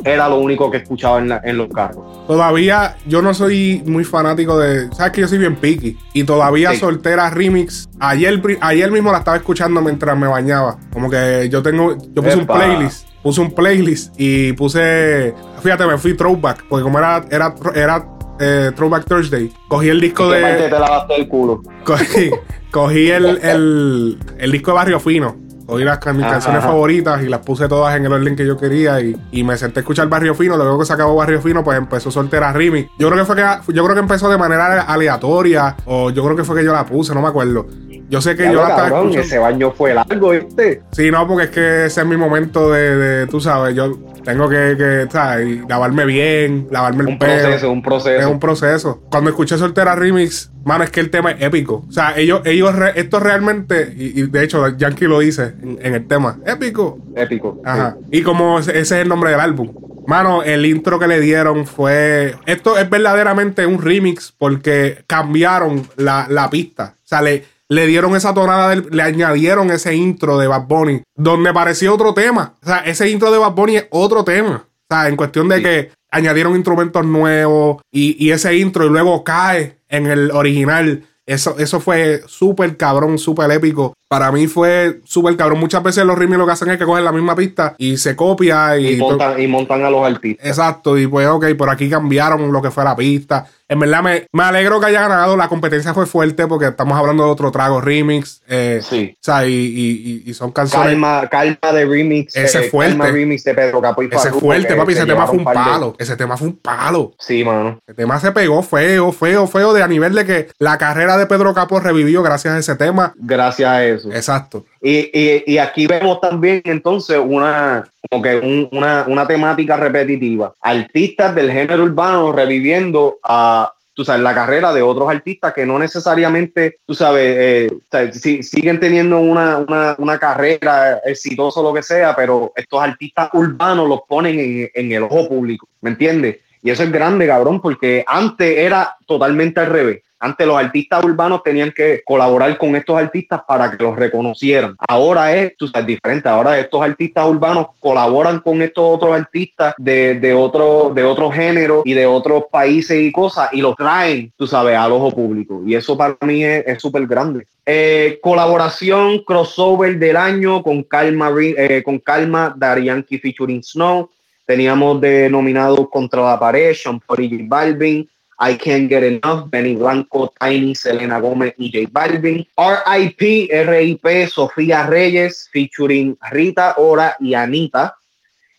era 0.05 0.29
lo 0.29 0.37
único 0.37 0.71
que 0.71 0.79
escuchaba 0.79 1.19
en, 1.19 1.57
los 1.57 1.69
carros. 1.69 2.27
Todavía 2.27 2.97
yo 3.07 3.21
no 3.23 3.35
soy 3.35 3.83
muy 3.87 4.05
fanático 4.05 4.59
de. 4.59 4.93
Sabes 4.95 5.13
que 5.13 5.21
yo 5.21 5.29
soy 5.29 5.39
bien 5.39 5.57
picky. 5.57 5.99
Y 6.15 6.25
todavía 6.25 6.75
Soltera 6.75 7.31
Remix. 7.31 7.89
Ayer, 7.99 8.41
ayer 8.61 8.91
mismo 8.91 9.13
la 9.13 9.19
estaba 9.19 9.37
escuchando 9.37 9.81
mientras 9.83 10.17
me 10.17 10.27
bañaba. 10.27 10.79
Como 10.93 11.11
que 11.11 11.49
yo 11.51 11.63
tengo. 11.63 11.97
Yo 12.15 12.23
puse 12.23 12.37
un 12.37 12.47
playlist. 12.47 13.09
Puse 13.23 13.41
un 13.41 13.51
playlist 13.51 14.15
y 14.17 14.53
puse. 14.55 15.35
Fíjate, 15.63 15.87
me 15.87 15.99
fui 15.99 16.15
throwback. 16.15 16.65
Porque 16.69 16.83
como 16.83 16.99
era, 16.99 17.25
era, 17.31 17.55
era 17.75 18.07
eh, 18.41 18.73
Throwback 18.75 19.05
Thursday, 19.05 19.53
cogí 19.69 19.89
el 19.89 20.01
disco 20.01 20.31
de. 20.31 20.41
Te 20.41 20.71
lavaste 20.71 21.17
el 21.17 21.29
culo. 21.29 21.61
Cogí, 21.85 22.31
cogí 22.71 23.11
el, 23.11 23.39
el, 23.43 24.19
el 24.39 24.53
disco 24.53 24.71
de 24.71 24.75
Barrio 24.75 25.01
Fino 25.01 25.50
oí 25.71 25.85
las, 25.85 25.99
mis 26.15 26.27
canciones 26.27 26.63
favoritas 26.63 27.23
y 27.23 27.29
las 27.29 27.41
puse 27.41 27.69
todas 27.69 27.97
en 27.97 28.05
el 28.05 28.13
orden 28.13 28.37
que 28.37 28.47
yo 28.47 28.57
quería 28.57 29.01
y, 29.01 29.45
me 29.45 29.57
senté 29.57 29.81
a 29.81 29.83
escuchar 29.83 30.09
Barrio 30.09 30.35
Fino. 30.35 30.57
Luego 30.57 30.79
que 30.79 30.85
se 30.85 30.93
acabó 30.93 31.17
Barrio 31.17 31.41
Fino, 31.41 31.65
pues 31.65 31.79
empezó 31.79 32.11
Soltera 32.11 32.53
Rimi. 32.53 32.89
Yo 32.99 33.09
creo 33.09 33.19
que 33.19 33.25
fue 33.25 33.37
que 33.37 33.73
yo 33.73 33.85
creo 33.85 33.95
que 33.95 34.01
empezó 34.01 34.29
de 34.29 34.39
manera 34.39 34.83
aleatoria 34.83 35.77
o 35.87 36.11
yo 36.11 36.23
creo 36.25 36.37
que 36.37 36.45
fue 36.45 36.57
que 36.57 36.65
yo 36.65 36.73
la 36.73 36.85
puse, 36.85 37.15
no 37.15 37.23
me 37.23 37.29
acuerdo. 37.29 37.67
Yo 38.11 38.21
sé 38.21 38.35
que 38.35 38.45
yo 38.47 38.55
la 38.55 38.71
estaba 38.71 39.09
Ese 39.13 39.39
baño 39.39 39.71
fue 39.71 39.95
largo, 39.95 40.31
¿viste? 40.31 40.83
Sí, 40.91 41.13
no, 41.13 41.29
porque 41.29 41.45
es 41.45 41.51
que 41.51 41.85
ese 41.87 42.01
es 42.01 42.07
mi 42.07 42.17
momento 42.17 42.69
de, 42.73 43.29
tú 43.29 43.41
sabes, 43.41 43.77
yo 43.77 43.97
tengo 44.25 44.49
que, 44.49 44.75
que 44.77 45.07
¿sabes? 45.09 45.61
lavarme 45.69 46.05
bien, 46.07 46.67
lavarme 46.73 47.03
el 47.03 47.09
un 47.11 47.19
Proceso, 47.21 47.71
un 47.71 47.83
proceso. 47.83 48.21
Es 48.21 48.27
un 48.27 48.41
proceso. 48.41 49.03
Cuando 49.13 49.31
escuché 49.31 49.57
Soltera 49.57 49.95
Remix, 49.95 50.51
mano, 50.65 50.83
es 50.83 50.91
que 50.91 50.99
el 50.99 51.11
tema 51.11 51.31
es 51.31 51.43
épico. 51.43 51.85
O 51.89 51.93
sea, 51.93 52.15
ellos, 52.17 52.43
ellos, 52.47 52.75
esto 52.97 53.21
realmente, 53.21 53.95
y, 53.97 54.23
de 54.23 54.43
hecho, 54.43 54.77
Yankee 54.77 55.07
lo 55.07 55.21
dice 55.21 55.55
en, 55.63 55.95
el 55.95 56.09
tema, 56.09 56.39
épico. 56.45 56.99
Épico. 57.15 57.63
Ajá. 57.65 57.97
Y 58.11 58.23
como 58.23 58.59
ese, 58.59 58.77
es 58.81 58.91
el 58.91 59.09
nombre 59.09 59.31
del 59.31 59.39
álbum. 59.39 59.73
Mano, 60.09 60.43
el 60.43 60.67
intro 60.67 60.99
que 60.99 61.07
le 61.07 61.21
dieron 61.21 61.65
fue. 61.65 62.35
Esto 62.47 62.77
es 62.77 62.91
verdaderamente 62.91 63.67
un 63.67 63.81
remix 63.81 64.35
porque 64.37 65.05
cambiaron 65.07 65.87
la, 65.97 66.27
la 66.29 66.51
pista. 66.51 66.95
O 67.05 67.07
sea, 67.07 67.23
le 67.23 67.45
le 67.71 67.87
dieron 67.87 68.17
esa 68.17 68.35
tonada, 68.35 68.75
le 68.75 69.03
añadieron 69.03 69.71
ese 69.71 69.95
intro 69.95 70.39
de 70.39 70.49
Bad 70.49 70.67
Bunny, 70.67 71.03
donde 71.15 71.53
parecía 71.53 71.93
otro 71.93 72.13
tema. 72.13 72.55
O 72.63 72.67
sea, 72.67 72.79
ese 72.79 73.09
intro 73.09 73.31
de 73.31 73.39
Bad 73.39 73.53
Bunny 73.53 73.77
es 73.77 73.87
otro 73.91 74.25
tema. 74.25 74.67
O 74.67 74.95
sea, 74.95 75.09
en 75.09 75.17
cuestión 75.17 75.49
de 75.49 75.63
que 75.63 75.91
añadieron 76.11 76.57
instrumentos 76.57 77.07
nuevos 77.07 77.81
y, 77.93 78.31
ese 78.33 78.57
intro 78.57 78.87
y 78.87 78.91
luego 78.91 79.23
cae 79.23 79.79
en 79.89 80.09
el 80.09 80.33
original. 80.33 81.05
Eso, 81.25 81.55
eso 81.61 81.79
fue 81.79 82.23
súper 82.27 82.77
cabrón, 82.77 83.19
súper 83.19 83.53
épico. 83.53 83.95
Para 84.11 84.33
mí 84.33 84.49
fue 84.49 85.03
súper 85.05 85.37
cabrón. 85.37 85.61
Muchas 85.61 85.85
veces 85.85 86.05
los 86.05 86.19
ritmos 86.19 86.37
lo 86.37 86.45
que 86.45 86.51
hacen 86.51 86.69
es 86.69 86.79
que 86.79 86.85
cogen 86.85 87.05
la 87.05 87.13
misma 87.13 87.37
pista 87.37 87.77
y 87.79 87.97
se 87.97 88.17
copia 88.17 88.77
y, 88.77 88.95
y 88.95 89.47
montan 89.47 89.85
a 89.85 89.89
los 89.89 90.05
artistas. 90.05 90.45
Exacto, 90.45 90.99
y 90.99 91.07
pues 91.07 91.29
ok, 91.29 91.55
por 91.57 91.71
aquí 91.71 91.89
cambiaron 91.89 92.51
lo 92.51 92.61
que 92.61 92.73
fue 92.73 92.83
la 92.83 92.97
pista. 92.97 93.47
En 93.71 93.79
verdad 93.79 94.03
me, 94.03 94.27
me, 94.33 94.43
alegro 94.43 94.81
que 94.81 94.87
haya 94.87 95.03
ganado. 95.03 95.37
La 95.37 95.47
competencia 95.47 95.95
fue 95.95 96.05
fuerte 96.05 96.49
porque 96.49 96.67
estamos 96.67 96.99
hablando 96.99 97.25
de 97.25 97.31
otro 97.31 97.53
trago 97.53 97.81
remix. 97.81 98.43
Eh, 98.49 98.81
sí. 98.83 99.15
O 99.15 99.19
sea, 99.21 99.47
y, 99.47 99.53
y, 99.53 100.23
y, 100.27 100.35
son 100.35 100.51
canciones. 100.51 100.89
Calma, 100.89 101.29
calma 101.31 101.73
de 101.73 101.87
remix. 101.87 102.35
Ese 102.35 102.67
eh, 102.67 102.69
fuerte. 102.69 102.99
Calma 102.99 103.13
remix 103.13 103.45
de 103.45 103.55
Pedro 103.55 103.81
Capo 103.81 104.03
y 104.03 104.09
Ese 104.11 104.33
fuerte, 104.33 104.75
papi. 104.75 104.95
Ese 104.95 105.07
tema 105.07 105.25
fue 105.29 105.39
un 105.39 105.45
palo. 105.45 105.95
Ese 106.01 106.17
tema 106.17 106.37
fue 106.37 106.49
un 106.49 106.57
palo. 106.57 107.15
Sí, 107.21 107.45
mano. 107.45 107.79
Ese 107.87 107.95
tema 107.95 108.19
se 108.19 108.33
pegó 108.33 108.61
feo, 108.65 109.13
feo, 109.13 109.47
feo, 109.47 109.73
de 109.73 109.85
a 109.85 109.87
nivel 109.87 110.17
de 110.17 110.27
que 110.27 110.49
la 110.59 110.77
carrera 110.77 111.17
de 111.17 111.27
Pedro 111.27 111.55
Capo 111.55 111.79
revivió 111.79 112.25
gracias 112.25 112.55
a 112.55 112.59
ese 112.59 112.75
tema. 112.75 113.15
Gracias 113.19 113.71
a 113.71 113.85
eso. 113.85 114.00
Exacto. 114.07 114.65
Y, 114.81 115.11
y, 115.13 115.45
y 115.47 115.59
aquí 115.59 115.87
vemos 115.87 116.21
también 116.21 116.63
entonces 116.65 117.19
una, 117.23 117.91
como 118.09 118.23
que 118.23 118.69
una, 118.73 119.05
una 119.07 119.27
temática 119.27 119.77
repetitiva. 119.77 120.55
Artistas 120.61 121.35
del 121.35 121.51
género 121.51 121.85
urbano 121.85 122.33
reviviendo 122.33 123.19
a 123.23 123.73
tú 124.01 124.05
sabes, 124.05 124.23
la 124.23 124.35
carrera 124.35 124.73
de 124.73 124.81
otros 124.81 125.11
artistas 125.11 125.53
que 125.53 125.67
no 125.67 125.79
necesariamente, 125.79 126.79
tú 126.87 126.95
sabes, 126.95 127.69
eh, 127.93 128.43
siguen 128.43 128.81
teniendo 128.81 129.19
una, 129.19 129.59
una, 129.59 129.95
una, 129.99 130.19
carrera 130.19 131.01
exitosa 131.05 131.61
o 131.61 131.63
lo 131.63 131.75
que 131.75 131.83
sea, 131.83 132.17
pero 132.17 132.51
estos 132.57 132.81
artistas 132.81 133.29
urbanos 133.35 133.87
los 133.87 134.01
ponen 134.09 134.39
en, 134.39 134.71
en 134.73 134.93
el 134.93 135.03
ojo 135.03 135.29
público, 135.29 135.69
¿me 135.83 135.91
entiendes? 135.91 136.39
Y 136.63 136.71
eso 136.71 136.83
es 136.83 136.93
grande, 136.93 137.27
cabrón, 137.27 137.61
porque 137.61 138.05
antes 138.07 138.59
era 138.59 138.97
totalmente 139.07 139.61
al 139.61 139.67
revés. 139.67 140.03
Antes 140.23 140.47
los 140.47 140.59
artistas 140.59 141.03
urbanos 141.03 141.43
tenían 141.43 141.73
que 141.73 142.03
colaborar 142.05 142.59
con 142.59 142.77
estos 142.77 142.99
artistas 142.99 143.41
para 143.49 143.71
que 143.71 143.83
los 143.83 143.97
reconocieran. 143.97 144.77
Ahora 144.87 145.35
es, 145.35 145.57
tú 145.57 145.67
sabes, 145.67 145.87
diferente. 145.87 146.29
Ahora 146.29 146.59
estos 146.59 146.83
artistas 146.83 147.27
urbanos 147.27 147.69
colaboran 147.81 148.41
con 148.41 148.61
estos 148.61 148.85
otros 148.85 149.19
artistas 149.19 149.75
de, 149.79 150.21
de 150.21 150.35
otro, 150.35 150.93
de 150.95 151.05
otro 151.05 151.31
género 151.31 151.81
y 151.87 151.95
de 151.95 152.05
otros 152.05 152.45
países 152.53 153.01
y 153.01 153.11
cosas 153.11 153.49
y 153.53 153.63
los 153.63 153.75
traen, 153.77 154.31
tú 154.37 154.47
sabes, 154.47 154.77
al 154.77 154.93
ojo 154.93 155.11
público. 155.11 155.63
Y 155.67 155.75
eso 155.75 155.97
para 155.97 156.19
mí 156.21 156.45
es 156.45 156.83
súper 156.83 157.07
grande. 157.07 157.47
Eh, 157.65 158.19
colaboración 158.21 159.21
crossover 159.25 159.99
del 159.99 160.17
año 160.17 160.63
con 160.63 160.83
Calma, 160.83 161.33
eh, 161.41 161.83
con 161.83 161.99
Calma, 161.99 162.55
Yankee 162.61 163.19
featuring 163.19 163.63
Snow. 163.63 164.11
Teníamos 164.51 165.01
denominados 165.01 165.89
Contra 165.93 166.23
la 166.23 166.37
Pared, 166.37 166.75
Sean 166.75 167.01
y 167.19 167.43
Balvin, 167.45 168.11
I 168.41 168.57
Can't 168.57 168.89
Get 168.89 169.05
Enough, 169.05 169.49
Benny 169.49 169.77
Blanco, 169.77 170.35
Tiny, 170.41 170.75
Selena 170.75 171.21
Gómez 171.21 171.55
y 171.57 171.71
J 171.71 171.89
Balvin. 171.93 172.45
RIP, 172.59 173.49
RIP, 173.49 174.29
Sofía 174.29 174.89
Reyes, 174.89 175.49
featuring 175.53 176.19
Rita 176.33 176.75
Ora 176.79 177.15
y 177.21 177.35
Anita. 177.35 177.95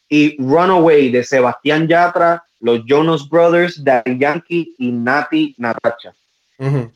Y 0.08 0.42
Runaway 0.42 1.12
de 1.12 1.26
Sebastián 1.26 1.90
Yatra, 1.90 2.42
los 2.62 2.86
Jonas 2.86 3.28
Brothers, 3.28 3.84
Daddy 3.84 4.18
Yankee 4.18 4.74
y 4.78 4.94
Nati 4.94 5.56
Natacha. 5.58 6.14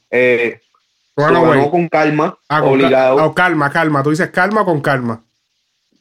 Eh, 0.10 0.62
Runaway. 1.18 1.70
con 1.70 1.90
calma, 1.90 2.38
ah, 2.48 2.64
obligado. 2.64 3.18
Ca 3.18 3.44
calma, 3.44 3.70
calma. 3.70 4.04
Tú 4.04 4.12
dices 4.12 4.30
calma 4.30 4.64
con 4.64 4.80
calma. 4.80 5.22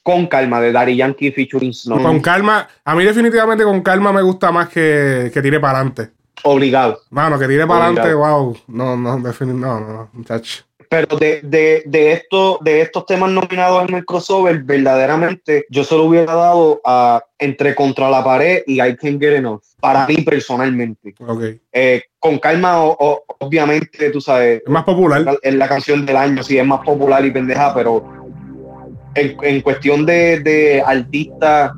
Con 0.04 0.26
calma, 0.26 0.60
de 0.60 0.70
Daddy 0.70 0.96
Yankee 0.96 1.32
featuring 1.32 1.72
Snow. 1.72 2.00
Con 2.02 2.20
calma, 2.20 2.68
a 2.84 2.94
mí 2.94 3.04
definitivamente 3.04 3.64
con 3.64 3.80
calma 3.80 4.12
me 4.12 4.20
gusta 4.20 4.52
más 4.52 4.68
que, 4.68 5.30
que 5.32 5.40
tire 5.40 5.58
para 5.58 5.78
adelante. 5.78 6.10
Obligado. 6.42 7.00
Mano, 7.08 7.38
que 7.38 7.48
tire 7.48 7.66
para 7.66 7.86
adelante, 7.86 8.12
wow. 8.12 8.54
No, 8.68 8.96
no, 8.98 9.18
definitivamente, 9.20 9.66
no, 9.66 9.80
no, 9.80 10.10
muchacho. 10.12 10.64
Pero 10.90 11.16
de, 11.16 11.40
de, 11.42 11.82
de, 11.86 12.12
esto, 12.12 12.58
de 12.60 12.82
estos 12.82 13.06
temas 13.06 13.30
nominados 13.30 13.88
en 13.88 13.94
el 13.94 14.04
crossover, 14.04 14.62
verdaderamente 14.62 15.64
yo 15.70 15.82
se 15.84 15.96
lo 15.96 16.04
hubiera 16.04 16.34
dado 16.34 16.82
a 16.84 17.24
entre 17.38 17.74
Contra 17.74 18.10
la 18.10 18.22
Pared 18.22 18.62
y 18.66 18.82
I 18.82 18.96
Can't 18.96 19.18
Get 19.18 19.36
Enough. 19.36 19.62
Para 19.80 20.06
mí 20.06 20.16
personalmente. 20.18 21.14
Okay. 21.18 21.60
Eh, 21.72 22.02
con 22.18 22.38
calma, 22.38 22.78
obviamente, 22.78 24.10
tú 24.10 24.20
sabes. 24.20 24.62
Es 24.64 24.70
más 24.70 24.84
popular. 24.84 25.38
Es 25.42 25.54
la 25.54 25.66
canción 25.66 26.04
del 26.04 26.16
año, 26.18 26.42
sí, 26.42 26.58
es 26.58 26.66
más 26.66 26.84
popular 26.84 27.24
y 27.24 27.30
pendeja, 27.30 27.74
pero 27.74 28.13
en, 29.14 29.36
en 29.42 29.60
cuestión 29.60 30.06
de, 30.06 30.40
de 30.40 30.82
artistas, 30.84 31.72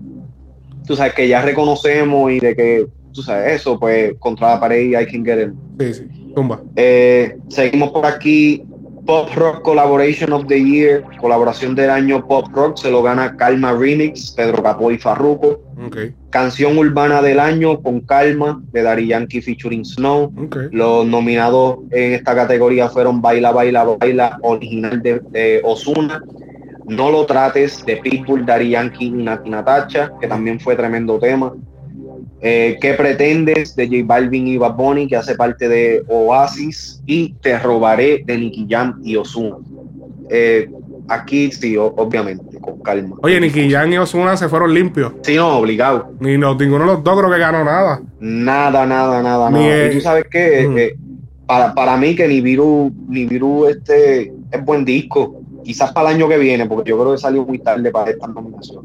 tú 0.86 0.96
sabes, 0.96 1.14
que 1.14 1.28
ya 1.28 1.42
reconocemos 1.42 2.30
y 2.32 2.40
de 2.40 2.54
que 2.54 2.86
tú 3.12 3.22
sabes, 3.22 3.60
eso, 3.60 3.78
pues 3.78 4.14
contra 4.18 4.50
la 4.50 4.60
pared 4.60 4.80
y 4.80 4.96
I 4.96 5.06
can 5.06 5.24
get 5.24 5.40
it. 5.40 5.52
Sí, 5.78 5.94
sí, 5.94 6.32
tumba. 6.34 6.60
Eh, 6.76 7.36
seguimos 7.48 7.90
por 7.90 8.06
aquí. 8.06 8.64
Pop 9.06 9.28
Rock 9.36 9.62
Collaboration 9.62 10.32
of 10.32 10.48
the 10.48 10.60
Year, 10.60 11.04
colaboración 11.20 11.76
del 11.76 11.90
año 11.90 12.26
Pop 12.26 12.48
Rock, 12.52 12.76
se 12.76 12.90
lo 12.90 13.04
gana 13.04 13.36
Calma 13.36 13.72
Remix, 13.72 14.32
Pedro 14.32 14.60
Capó 14.64 14.90
y 14.90 14.98
Farruko. 14.98 15.62
Okay. 15.86 16.12
Canción 16.30 16.76
urbana 16.76 17.22
del 17.22 17.38
año 17.38 17.80
con 17.80 18.00
Calma, 18.00 18.60
de 18.72 18.82
Daddy 18.82 19.06
Yankee 19.06 19.40
featuring 19.40 19.84
Snow. 19.84 20.32
Okay. 20.46 20.70
Los 20.72 21.06
nominados 21.06 21.78
en 21.92 22.14
esta 22.14 22.34
categoría 22.34 22.88
fueron 22.88 23.22
Baila, 23.22 23.52
Baila, 23.52 23.84
Baila, 23.84 24.38
original 24.42 25.00
de, 25.00 25.20
de 25.30 25.60
Osuna. 25.62 26.20
No 26.88 27.10
lo 27.10 27.26
trates 27.26 27.84
de 27.84 27.96
Pitbull, 27.96 28.46
Daddy 28.46 28.70
Yankee 28.70 29.06
y 29.06 29.10
Natacha, 29.10 30.12
que 30.20 30.28
también 30.28 30.60
fue 30.60 30.76
tremendo 30.76 31.18
tema. 31.18 31.52
Eh, 32.40 32.76
¿Qué 32.80 32.94
pretendes 32.94 33.74
de 33.74 33.86
J 33.86 33.98
Balvin 34.04 34.46
y 34.46 34.56
Bad 34.56 34.74
Bunny, 34.74 35.08
que 35.08 35.16
hace 35.16 35.34
parte 35.34 35.68
de 35.68 36.04
Oasis? 36.08 37.02
Y 37.06 37.32
Te 37.34 37.58
robaré 37.58 38.22
de 38.24 38.38
Nicky 38.38 38.66
Jam 38.68 39.00
y 39.02 39.16
Ozuna. 39.16 39.56
Eh, 40.28 40.70
aquí 41.08 41.50
sí, 41.50 41.76
obviamente, 41.76 42.58
con 42.60 42.80
calma. 42.82 43.16
Oye, 43.22 43.40
Nicky 43.40 43.70
Jam 43.70 43.92
y 43.92 43.98
Ozuna 43.98 44.36
se 44.36 44.48
fueron 44.48 44.72
limpios. 44.72 45.12
Sí, 45.22 45.36
no, 45.36 45.58
obligado. 45.58 46.12
Ni 46.20 46.36
no, 46.36 46.54
ninguno 46.54 46.84
de 46.84 46.92
los 46.92 47.04
dos 47.04 47.18
creo 47.18 47.30
que 47.30 47.38
ganó 47.38 47.64
nada. 47.64 48.00
Nada, 48.20 48.86
nada, 48.86 49.22
nada, 49.22 49.50
nada. 49.50 49.90
tú 49.90 50.00
sabes 50.00 50.26
qué? 50.30 50.68
Mm. 50.68 50.78
Eh, 50.78 50.96
para, 51.46 51.74
para 51.74 51.96
mí 51.96 52.14
que 52.14 52.26
ni 52.28 52.40
Viru, 52.40 52.92
ni 53.08 53.24
Viru 53.24 53.66
este 53.66 54.32
es 54.50 54.64
buen 54.64 54.84
disco. 54.84 55.40
Quizás 55.66 55.90
para 55.90 56.10
el 56.10 56.14
año 56.14 56.28
que 56.28 56.38
viene, 56.38 56.64
porque 56.66 56.90
yo 56.90 56.96
creo 56.96 57.10
que 57.10 57.18
salió 57.18 57.44
muy 57.44 57.58
tarde 57.58 57.90
para 57.90 58.12
esta 58.12 58.28
nominación. 58.28 58.84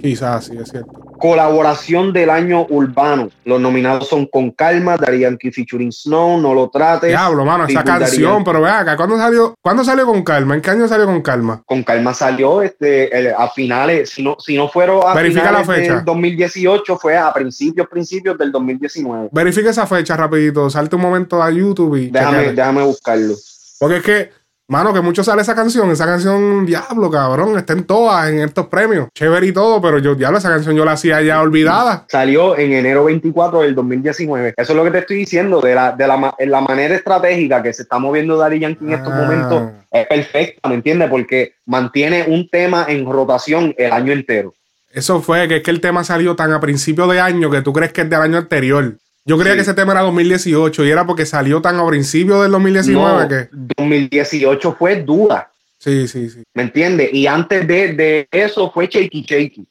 Quizás, 0.00 0.44
sí, 0.44 0.56
es 0.56 0.68
cierto. 0.68 0.92
Colaboración 1.18 2.12
del 2.12 2.30
año 2.30 2.64
urbano. 2.70 3.28
Los 3.44 3.60
nominados 3.60 4.06
son 4.06 4.26
Con 4.26 4.52
Calma, 4.52 4.96
Darían 4.96 5.36
featuring 5.36 5.90
Snow, 5.90 6.40
No 6.40 6.54
lo 6.54 6.70
trates. 6.70 7.10
Diablo, 7.10 7.44
mano, 7.44 7.66
esa 7.66 7.82
canción, 7.82 8.44
pero 8.44 8.60
vea 8.60 8.78
acá, 8.78 8.96
¿cuándo 8.96 9.16
salió, 9.16 9.56
¿cuándo 9.60 9.82
salió 9.82 10.06
Con 10.06 10.22
Calma? 10.22 10.54
¿En 10.54 10.60
qué 10.60 10.70
año 10.70 10.86
salió 10.86 11.06
Con 11.06 11.22
Calma? 11.22 11.60
Con 11.66 11.82
Calma 11.82 12.14
salió 12.14 12.62
este, 12.62 13.32
a 13.36 13.48
finales, 13.48 14.10
si 14.10 14.22
no, 14.22 14.36
si 14.38 14.56
no 14.56 14.68
fueron 14.68 15.00
a 15.04 15.12
Verifica 15.14 15.50
la 15.50 15.64
fecha. 15.64 15.96
del 15.96 16.04
2018, 16.04 16.98
fue 16.98 17.18
a 17.18 17.32
principios, 17.32 17.88
principios 17.88 18.38
del 18.38 18.52
2019. 18.52 19.30
Verifica 19.32 19.70
esa 19.70 19.88
fecha 19.88 20.16
rapidito, 20.16 20.70
salte 20.70 20.94
un 20.94 21.02
momento 21.02 21.42
a 21.42 21.50
YouTube 21.50 21.96
y... 21.96 22.10
Déjame, 22.10 22.52
déjame 22.52 22.82
buscarlo. 22.84 23.34
Porque 23.80 23.96
es 23.96 24.02
que 24.04 24.41
Mano, 24.72 24.94
que 24.94 25.02
mucho 25.02 25.22
sale 25.22 25.42
esa 25.42 25.54
canción. 25.54 25.90
Esa 25.90 26.06
canción, 26.06 26.64
diablo, 26.64 27.10
cabrón. 27.10 27.58
Está 27.58 27.74
en 27.74 27.84
todas, 27.84 28.30
en 28.30 28.38
estos 28.38 28.68
premios. 28.68 29.08
Chévere 29.14 29.48
y 29.48 29.52
todo, 29.52 29.82
pero 29.82 29.98
yo, 29.98 30.14
diablo, 30.14 30.38
esa 30.38 30.48
canción 30.48 30.74
yo 30.74 30.82
la 30.82 30.92
hacía 30.92 31.20
ya 31.20 31.42
olvidada. 31.42 32.06
Salió 32.08 32.56
en 32.56 32.72
enero 32.72 33.04
24 33.04 33.60
del 33.60 33.74
2019. 33.74 34.54
Eso 34.56 34.72
es 34.72 34.76
lo 34.76 34.82
que 34.82 34.90
te 34.90 34.98
estoy 35.00 35.18
diciendo. 35.18 35.60
De 35.60 35.74
la, 35.74 35.92
de 35.92 36.06
la, 36.06 36.34
la 36.38 36.60
manera 36.62 36.94
estratégica 36.94 37.62
que 37.62 37.74
se 37.74 37.82
está 37.82 37.98
moviendo 37.98 38.38
Daddy 38.38 38.60
Yankee 38.60 38.86
en 38.86 38.92
estos 38.94 39.12
ah. 39.12 39.16
momentos 39.16 39.62
es 39.90 40.06
perfecta, 40.06 40.66
¿me 40.70 40.76
entiendes? 40.76 41.10
Porque 41.10 41.56
mantiene 41.66 42.24
un 42.26 42.48
tema 42.48 42.86
en 42.88 43.04
rotación 43.04 43.74
el 43.76 43.92
año 43.92 44.14
entero. 44.14 44.54
Eso 44.90 45.20
fue 45.20 45.48
que 45.48 45.56
es 45.56 45.62
que 45.62 45.70
el 45.70 45.82
tema 45.82 46.02
salió 46.02 46.34
tan 46.34 46.50
a 46.50 46.60
principio 46.60 47.06
de 47.08 47.20
año 47.20 47.50
que 47.50 47.60
tú 47.60 47.74
crees 47.74 47.92
que 47.92 48.00
es 48.00 48.08
del 48.08 48.22
año 48.22 48.38
anterior. 48.38 48.96
Yo 49.24 49.38
creía 49.38 49.54
que 49.54 49.62
ese 49.62 49.74
tema 49.74 49.92
era 49.92 50.02
2018 50.02 50.84
y 50.84 50.90
era 50.90 51.06
porque 51.06 51.26
salió 51.26 51.62
tan 51.62 51.78
a 51.78 51.86
principio 51.86 52.42
del 52.42 52.50
2019 52.52 53.28
que. 53.28 53.48
2018 53.52 54.76
fue 54.76 55.02
dura. 55.02 55.50
Sí, 55.78 56.08
sí, 56.08 56.28
sí. 56.28 56.42
¿Me 56.54 56.64
entiendes? 56.64 57.12
Y 57.12 57.26
antes 57.26 57.66
de, 57.66 57.92
de, 57.92 58.28
eso 58.30 58.70
fue 58.70 58.86
Shaky 58.86 59.22
Shaky. 59.22 59.66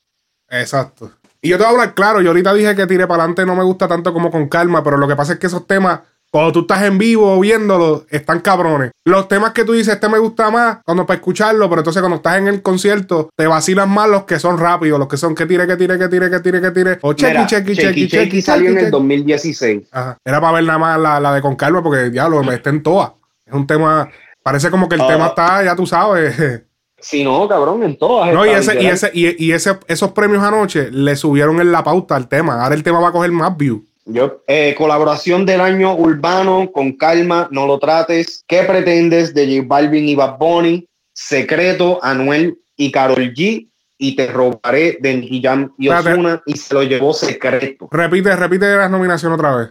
Exacto. 0.50 1.12
Y 1.42 1.50
yo 1.50 1.58
te 1.58 1.64
voy 1.64 1.70
a 1.70 1.72
hablar 1.72 1.96
claro, 1.96 2.22
yo 2.22 2.30
ahorita 2.30 2.54
dije 2.54 2.76
que 2.76 2.86
tiré 2.86 3.08
para 3.08 3.24
adelante 3.24 3.46
no 3.46 3.56
me 3.56 3.64
gusta 3.64 3.88
tanto 3.88 4.14
como 4.14 4.30
con 4.30 4.48
calma, 4.48 4.84
pero 4.84 4.98
lo 4.98 5.08
que 5.08 5.16
pasa 5.16 5.34
es 5.34 5.40
que 5.40 5.48
esos 5.48 5.66
temas 5.66 6.02
cuando 6.32 6.54
tú 6.54 6.60
estás 6.62 6.84
en 6.84 6.98
vivo 6.98 7.38
viéndolo, 7.40 8.06
están 8.10 8.40
cabrones. 8.40 8.92
Los 9.04 9.28
temas 9.28 9.52
que 9.52 9.66
tú 9.66 9.74
dices, 9.74 9.96
este 9.96 10.08
me 10.08 10.18
gusta 10.18 10.50
más, 10.50 10.78
cuando 10.86 11.06
para 11.06 11.18
escucharlo, 11.18 11.70
pero 11.70 11.82
entonces 11.82 12.02
cuando 12.02 12.16
estás 12.16 12.38
en 12.38 12.48
el 12.48 12.62
concierto, 12.62 13.30
te 13.36 13.48
vacilan 13.48 13.90
más 13.90 14.10
los 14.10 14.24
que 14.24 14.40
son 14.40 14.58
rápidos, 14.58 14.98
los 14.98 15.10
que 15.10 15.18
son 15.18 15.36
que 15.36 15.46
tire, 15.46 15.68
que 15.68 15.76
tire, 15.76 16.00
que 16.00 16.08
tire, 16.08 16.30
que 16.30 16.40
tire, 16.40 16.62
que 16.62 16.72
tire. 16.72 17.00
O 17.02 17.14
chequi, 17.14 17.46
chequi, 17.48 17.76
chequi, 17.76 18.08
chequi. 18.08 18.42
salió 18.42 18.70
en 18.70 18.78
el 18.78 18.92
2016. 18.92 19.90
Ajá. 19.92 20.18
Era 20.24 20.40
para 20.40 20.54
ver 20.54 20.64
nada 20.64 20.80
más 20.80 21.00
la, 21.00 21.20
la 21.20 21.34
de 21.34 21.42
Con 21.42 21.58
Calma, 21.58 21.84
porque 21.84 22.10
diablo, 22.10 22.42
me 22.44 22.62
en 22.64 22.82
todas. 22.82 23.12
Es 23.46 23.54
un 23.54 23.68
tema, 23.68 24.10
parece 24.42 24.72
como 24.72 24.88
que 24.88 24.96
el 24.96 25.06
tema 25.06 25.28
está, 25.28 25.64
ya 25.64 25.76
tú 25.76 25.86
sabes. 25.86 26.64
Sí, 27.04 27.24
no, 27.24 27.48
cabrón, 27.48 27.82
en 27.82 27.98
todas. 27.98 28.32
No, 28.32 28.46
y, 28.46 28.50
ese, 28.50 28.80
y, 28.80 28.86
ese, 28.86 29.10
y, 29.12 29.44
y 29.44 29.54
ese, 29.54 29.80
esos 29.88 30.12
premios 30.12 30.44
anoche 30.44 30.92
le 30.92 31.16
subieron 31.16 31.60
en 31.60 31.72
la 31.72 31.84
pauta 31.84 32.16
al 32.16 32.28
tema. 32.28 32.62
Ahora 32.62 32.76
el 32.76 32.84
tema 32.84 33.00
va 33.00 33.08
a 33.08 33.12
coger 33.12 33.32
más 33.32 33.58
views. 33.58 33.82
Yo, 34.06 34.44
eh, 34.48 34.74
colaboración 34.78 35.46
del 35.46 35.62
año 35.62 35.96
urbano, 35.96 36.72
con 36.72 36.94
calma, 36.94 37.48
no 37.52 37.68
lo 37.68 37.78
trates. 37.80 38.44
¿Qué 38.48 38.64
pretendes 38.64 39.34
de 39.34 39.58
J 39.58 39.68
Balvin 39.68 40.10
y 40.10 40.16
Bad 40.16 40.38
Bunny? 40.38 40.88
Secreto, 41.14 42.00
Anuel 42.02 42.58
y 42.76 42.92
Carol 42.92 43.34
G. 43.34 43.68
Y 43.98 44.16
te 44.16 44.26
robaré 44.28 44.98
de 45.00 45.14
Nicky 45.16 45.42
Jam 45.44 45.74
y 45.78 45.90
Osuna 45.90 46.42
y 46.48 46.58
se 46.58 46.74
lo 46.74 46.82
llevó 46.82 47.14
secreto. 47.14 47.88
Repite, 47.92 48.36
repite 48.36 48.76
las 48.76 48.90
nominaciones 48.90 49.38
otra 49.38 49.56
vez. 49.56 49.70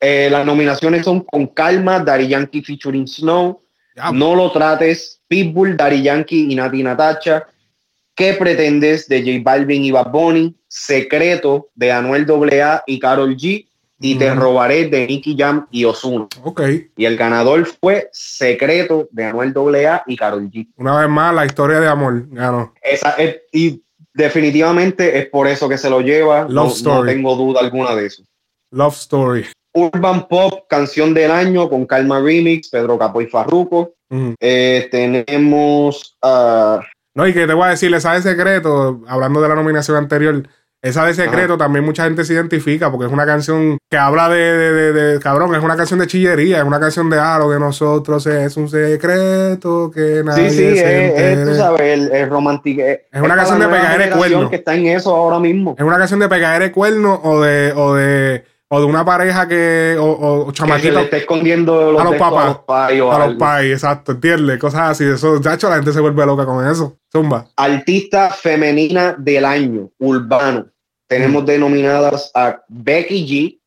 Eh, 0.00 0.28
las 0.30 0.44
nominaciones 0.44 1.04
son 1.04 1.20
Con 1.20 1.48
Calma, 1.48 2.00
Daddy 2.00 2.28
Yankee 2.28 2.62
featuring 2.62 3.06
Snow, 3.06 3.62
No 4.12 4.34
lo 4.34 4.50
trates, 4.50 5.20
Pitbull, 5.28 5.76
Daddy 5.76 6.02
Yankee 6.02 6.52
y 6.52 6.54
Nati 6.54 6.82
Natacha, 6.82 7.46
¿Qué 8.18 8.34
pretendes 8.34 9.06
de 9.06 9.20
J 9.20 9.44
Balvin 9.44 9.84
y 9.84 9.92
Bad 9.92 10.10
Bunny? 10.10 10.52
Secreto 10.66 11.68
de 11.76 11.92
Anuel 11.92 12.26
AA 12.28 12.82
y 12.84 12.98
Carol 12.98 13.36
G. 13.36 13.64
Y 14.00 14.16
Te 14.16 14.34
robaré 14.34 14.88
de 14.88 15.06
Nicky 15.06 15.36
Jam 15.38 15.66
y 15.70 15.84
Ozuna. 15.84 16.26
Ok. 16.42 16.62
Y 16.96 17.04
el 17.04 17.16
ganador 17.16 17.64
fue 17.64 18.08
Secreto 18.12 19.08
de 19.12 19.24
Anuel 19.24 19.54
AA 19.56 20.02
y 20.08 20.16
Carol 20.16 20.50
G. 20.50 20.66
Una 20.76 21.00
vez 21.00 21.08
más, 21.08 21.32
la 21.32 21.46
historia 21.46 21.78
de 21.78 21.86
amor 21.86 22.26
ganó. 22.30 22.74
Esa 22.82 23.14
y 23.52 23.82
definitivamente 24.12 25.16
es 25.16 25.26
por 25.26 25.46
eso 25.46 25.68
que 25.68 25.78
se 25.78 25.88
lo 25.88 26.00
lleva. 26.00 26.42
Love 26.42 26.52
no, 26.54 26.66
Story. 26.72 26.98
no 26.98 27.14
tengo 27.14 27.36
duda 27.36 27.60
alguna 27.60 27.94
de 27.94 28.06
eso. 28.06 28.24
Love 28.72 28.96
Story. 28.96 29.46
Urban 29.74 30.26
Pop, 30.26 30.66
canción 30.68 31.14
del 31.14 31.30
año 31.30 31.68
con 31.70 31.86
Calma 31.86 32.20
Remix, 32.20 32.68
Pedro 32.68 32.98
Capo 32.98 33.20
y 33.20 33.26
Farruko. 33.26 33.94
Eh, 34.40 34.88
tenemos 34.90 36.16
uh, 36.22 36.80
no, 37.18 37.26
y 37.26 37.34
que 37.34 37.48
te 37.48 37.52
voy 37.52 37.66
a 37.66 37.70
decir, 37.70 37.92
esa 37.92 38.12
de 38.12 38.22
secreto, 38.22 39.02
hablando 39.08 39.42
de 39.42 39.48
la 39.48 39.56
nominación 39.56 39.96
anterior, 39.96 40.40
esa 40.80 41.04
de 41.04 41.14
secreto 41.14 41.58
también 41.58 41.84
mucha 41.84 42.04
gente 42.04 42.24
se 42.24 42.34
identifica 42.34 42.92
porque 42.92 43.06
es 43.06 43.12
una 43.12 43.26
canción 43.26 43.76
que 43.90 43.96
habla 43.96 44.28
de, 44.28 44.92
de, 44.92 45.18
cabrón, 45.18 45.52
es 45.52 45.60
una 45.60 45.76
canción 45.76 45.98
de 45.98 46.06
chillería, 46.06 46.58
es 46.58 46.64
una 46.64 46.78
canción 46.78 47.10
de 47.10 47.18
ah, 47.18 47.40
de 47.40 47.58
nosotros 47.58 48.24
es 48.28 48.56
un 48.56 48.68
secreto 48.68 49.90
que 49.92 50.22
nadie 50.24 50.48
Sí, 50.48 50.58
sí, 50.58 50.78
es, 50.78 51.44
tú 51.44 51.56
sabes, 51.56 52.12
el, 52.12 52.30
romántico. 52.30 52.82
Es, 52.82 53.20
una 53.20 53.34
canción 53.34 53.58
de 53.58 53.66
pegadera 53.66 54.04
de 54.04 54.10
cuerno. 54.12 54.50
que 54.50 54.56
está 54.56 54.76
en 54.76 54.86
eso 54.86 55.12
ahora 55.12 55.40
mismo. 55.40 55.74
Es 55.76 55.84
una 55.84 55.98
canción 55.98 56.20
de 56.20 56.28
pegadera 56.28 56.66
de 56.66 56.70
cuerno 56.70 57.20
o 57.24 57.40
de, 57.40 57.72
o 57.74 57.94
de 57.94 58.44
o 58.68 58.80
de 58.80 58.86
una 58.86 59.04
pareja 59.04 59.48
que 59.48 59.96
o, 59.98 60.46
o 60.46 60.52
chamaquito 60.52 60.88
que 60.88 60.98
le 60.98 61.04
esté 61.04 61.16
escondiendo 61.18 61.90
los 61.92 62.00
a 62.00 62.04
los 62.04 62.16
papás 62.16 62.58
a 62.68 63.26
los 63.26 63.34
pais 63.36 63.72
exacto 63.72 64.12
entiendes 64.12 64.58
cosas 64.58 64.90
así 64.90 65.04
eso 65.04 65.40
ya 65.40 65.54
hecho 65.54 65.70
la 65.70 65.76
gente 65.76 65.92
se 65.92 66.00
vuelve 66.00 66.26
loca 66.26 66.44
con 66.44 66.66
eso 66.68 66.97
zumba 67.12 67.48
artista 67.56 68.30
femenina 68.30 69.14
del 69.18 69.44
año 69.44 69.90
urbano 69.98 70.66
tenemos 71.06 71.42
mm. 71.42 71.46
denominadas 71.46 72.30
a 72.34 72.60
Becky 72.68 73.26
G 73.26 73.60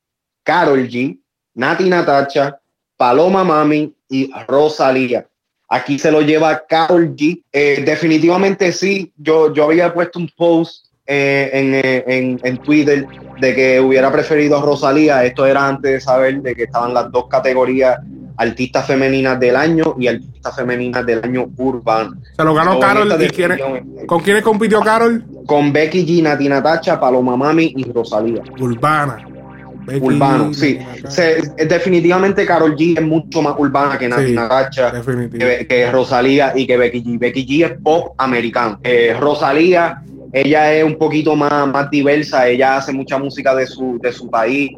Carol 0.43 0.87
G 0.87 1.19
Nati 1.55 1.89
Natacha 1.89 2.59
Paloma 2.97 3.43
Mami 3.43 3.93
y 4.09 4.31
Rosalía 4.47 5.27
aquí 5.69 5.97
se 5.97 6.11
lo 6.11 6.21
lleva 6.21 6.65
Carol 6.67 7.15
G 7.15 7.43
eh, 7.51 7.83
definitivamente 7.85 8.71
sí 8.71 9.11
yo 9.17 9.53
yo 9.53 9.65
había 9.65 9.93
puesto 9.93 10.19
un 10.19 10.29
post 10.35 10.91
eh, 11.13 11.49
eh, 11.53 12.03
en, 12.07 12.39
en, 12.43 12.57
Twitter 12.59 13.05
de 13.41 13.55
que 13.55 13.81
hubiera 13.81 14.11
preferido 14.11 14.57
a 14.57 14.61
Rosalía. 14.61 15.25
Esto 15.25 15.45
era 15.45 15.67
antes 15.67 15.91
de 15.91 15.99
saber 15.99 16.41
de 16.41 16.55
que 16.55 16.63
estaban 16.63 16.93
las 16.93 17.11
dos 17.11 17.27
categorías 17.27 17.99
artistas 18.38 18.88
femeninas 18.88 19.39
del 19.39 19.55
año 19.55 19.95
y 19.99 20.07
artistas 20.07 20.55
femeninas 20.55 21.05
del 21.05 21.23
año 21.23 21.49
urbano. 21.57 22.15
Se 22.36 22.43
lo 22.43 22.53
ganó 22.53 22.79
Carol. 22.79 23.13
¿Con 24.05 24.21
quiénes 24.21 24.43
compitió 24.43 24.82
Carol? 24.82 25.23
Con 25.45 25.71
Becky 25.71 26.05
G, 26.05 26.23
Nati 26.23 26.47
Natacha, 26.47 26.99
Paloma 26.99 27.36
Mami 27.36 27.73
y 27.75 27.91
Rosalía. 27.91 28.41
Urbana. 28.59 29.27
urbano, 29.99 30.53
sí. 30.53 30.79
definitivamente 31.67 32.45
Carol 32.45 32.75
G 32.75 32.97
es 32.97 33.03
mucho 33.03 33.41
más 33.41 33.55
urbana 33.57 33.97
que 33.97 34.07
Nati 34.07 34.32
Natacha, 34.32 34.91
que, 35.67 35.89
Rosalía 35.91 36.53
y 36.55 36.67
que 36.67 36.77
Becky 36.77 37.03
G. 37.03 37.19
Becky 37.19 37.45
G 37.45 37.65
es 37.65 37.77
pop 37.82 38.13
americano. 38.17 38.79
Eh, 38.84 39.15
Rosalía 39.19 40.01
ella 40.34 40.73
es 40.73 40.84
un 40.84 40.95
poquito 40.95 41.36
más, 41.36 41.67
más 41.67 41.89
diversa, 41.89 42.47
ella 42.47 42.77
hace 42.77 42.93
mucha 42.93 43.17
música 43.17 43.53
de 43.53 43.67
su, 43.67 43.99
de 44.01 44.13
su 44.13 44.29
país. 44.29 44.71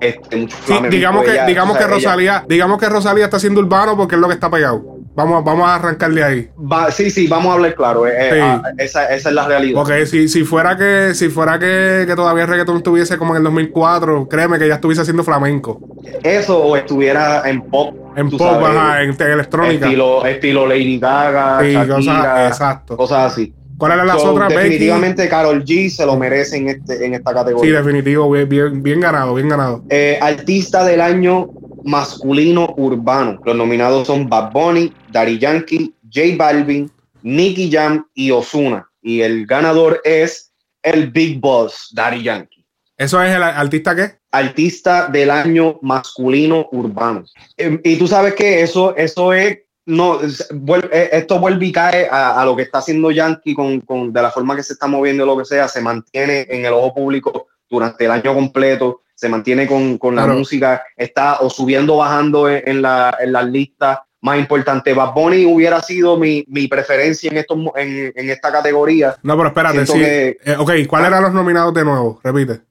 Este, 0.00 0.46
digamos 0.90 1.24
que, 1.24 1.44
digamos 1.46 1.76
que 1.78 1.86
Rosalía, 1.86 2.44
digamos 2.48 2.78
que 2.78 2.88
Rosalía 2.88 3.24
está 3.24 3.38
siendo 3.38 3.60
urbano 3.60 3.96
porque 3.96 4.14
es 4.16 4.20
lo 4.20 4.28
que 4.28 4.34
está 4.34 4.50
pegado. 4.50 4.94
Vamos, 5.14 5.44
vamos 5.44 5.68
a 5.68 5.76
arrancarle 5.76 6.24
ahí. 6.24 6.50
sí, 6.90 7.08
sí, 7.08 7.28
vamos 7.28 7.52
a 7.52 7.54
hablar 7.54 7.74
claro. 7.76 8.06
Eh, 8.06 8.12
eh, 8.16 8.40
ah, 8.42 8.62
esa, 8.78 9.04
esa, 9.14 9.28
es 9.28 9.34
la 9.34 9.46
realidad. 9.46 9.80
Ok, 9.80 10.06
si, 10.06 10.26
si 10.26 10.44
fuera 10.44 10.76
que, 10.76 11.14
si 11.14 11.28
fuera 11.28 11.56
que, 11.58 12.04
que, 12.06 12.16
todavía 12.16 12.42
el 12.42 12.48
reggaetón 12.48 12.78
estuviese 12.78 13.16
como 13.16 13.32
en 13.32 13.38
el 13.38 13.44
2004, 13.44 14.28
créeme 14.28 14.58
que 14.58 14.66
ya 14.66 14.74
estuviese 14.74 15.02
haciendo 15.02 15.22
flamenco. 15.22 15.80
Eso, 16.22 16.58
o 16.58 16.76
estuviera 16.76 17.48
en 17.48 17.62
pop. 17.62 17.94
En 18.16 18.28
pop, 18.28 18.62
ajá, 18.64 19.02
en, 19.02 19.10
electrónica. 19.20 19.86
Estilo, 19.86 20.26
estilo 20.26 20.66
Lady 20.66 20.98
Gaga, 20.98 21.62
Shakira, 21.62 22.48
exacto. 22.48 22.96
cosas 22.96 23.32
así. 23.32 23.54
¿Cuáles 23.84 23.96
eran 23.96 24.06
las 24.06 24.24
otras? 24.24 24.48
Definitivamente 24.48 25.28
Carol 25.28 25.62
G 25.62 25.90
se 25.90 26.06
lo 26.06 26.16
merece 26.16 26.56
en, 26.56 26.68
este, 26.70 27.04
en 27.04 27.12
esta 27.12 27.34
categoría. 27.34 27.70
Sí, 27.70 27.84
definitivo, 27.84 28.30
bien, 28.30 28.82
bien, 28.82 29.00
ganado, 29.00 29.34
bien 29.34 29.50
ganado. 29.50 29.84
Eh, 29.90 30.18
artista 30.22 30.84
del 30.86 31.02
año 31.02 31.50
masculino 31.84 32.72
urbano. 32.78 33.38
Los 33.44 33.54
nominados 33.54 34.06
son 34.06 34.26
Bad 34.26 34.52
Bunny, 34.52 34.90
Daddy 35.12 35.38
Yankee, 35.38 35.94
J 36.10 36.34
Balvin, 36.38 36.90
Nicky 37.22 37.70
Jam 37.70 38.06
y 38.14 38.30
Osuna. 38.30 38.88
Y 39.02 39.20
el 39.20 39.44
ganador 39.44 40.00
es 40.02 40.54
el 40.82 41.10
Big 41.10 41.38
Boss, 41.38 41.90
Daddy 41.92 42.22
Yankee. 42.22 42.64
¿Eso 42.96 43.22
es 43.22 43.34
el 43.34 43.42
artista 43.42 43.94
qué? 43.94 44.12
Artista 44.30 45.08
del 45.08 45.30
año 45.30 45.78
masculino 45.82 46.68
urbano. 46.72 47.24
Em, 47.58 47.78
y 47.84 47.96
tú 47.96 48.08
sabes 48.08 48.34
que 48.34 48.62
eso, 48.62 48.96
eso 48.96 49.34
es 49.34 49.58
no, 49.86 50.20
eh, 50.22 51.10
esto 51.12 51.38
vuelve 51.38 51.66
y 51.66 51.72
cae 51.72 52.08
a, 52.10 52.42
lo 52.44 52.56
que 52.56 52.62
está 52.62 52.78
haciendo 52.78 53.10
Yankee 53.10 53.54
con, 53.54 53.80
con, 53.80 54.12
de 54.12 54.22
la 54.22 54.30
forma 54.30 54.56
que 54.56 54.62
se 54.62 54.72
está 54.72 54.86
moviendo, 54.86 55.26
lo 55.26 55.36
que 55.36 55.44
sea, 55.44 55.68
se 55.68 55.80
mantiene 55.80 56.46
en 56.48 56.64
el 56.64 56.72
ojo 56.72 56.94
público 56.94 57.48
durante 57.68 58.04
el 58.04 58.10
año 58.10 58.34
completo, 58.34 59.02
se 59.14 59.28
mantiene 59.28 59.66
con, 59.66 59.98
con 59.98 60.16
la 60.16 60.26
música, 60.26 60.82
está 60.96 61.40
o 61.40 61.50
subiendo 61.50 61.94
o 61.94 61.98
bajando 61.98 62.48
en, 62.48 62.82
la, 62.82 63.16
en 63.20 63.32
las 63.32 63.46
listas 63.46 63.98
más 64.20 64.38
importantes. 64.38 64.94
Bad 64.96 65.12
Bunny 65.12 65.44
hubiera 65.44 65.80
sido 65.82 66.16
mi, 66.16 66.44
mi 66.48 66.66
preferencia 66.66 67.30
en, 67.30 67.36
estos, 67.36 67.58
en, 67.76 68.12
en, 68.14 68.30
esta 68.30 68.50
categoría. 68.50 69.16
No, 69.22 69.36
pero 69.36 69.48
espérate, 69.48 69.86
sí. 69.86 70.00
Eh, 70.02 70.56
ok, 70.58 70.72
¿cuáles 70.88 71.08
eran 71.08 71.22
los 71.22 71.34
nominados 71.34 71.74
de 71.74 71.84
nuevo? 71.84 72.20
Repite. 72.24 72.62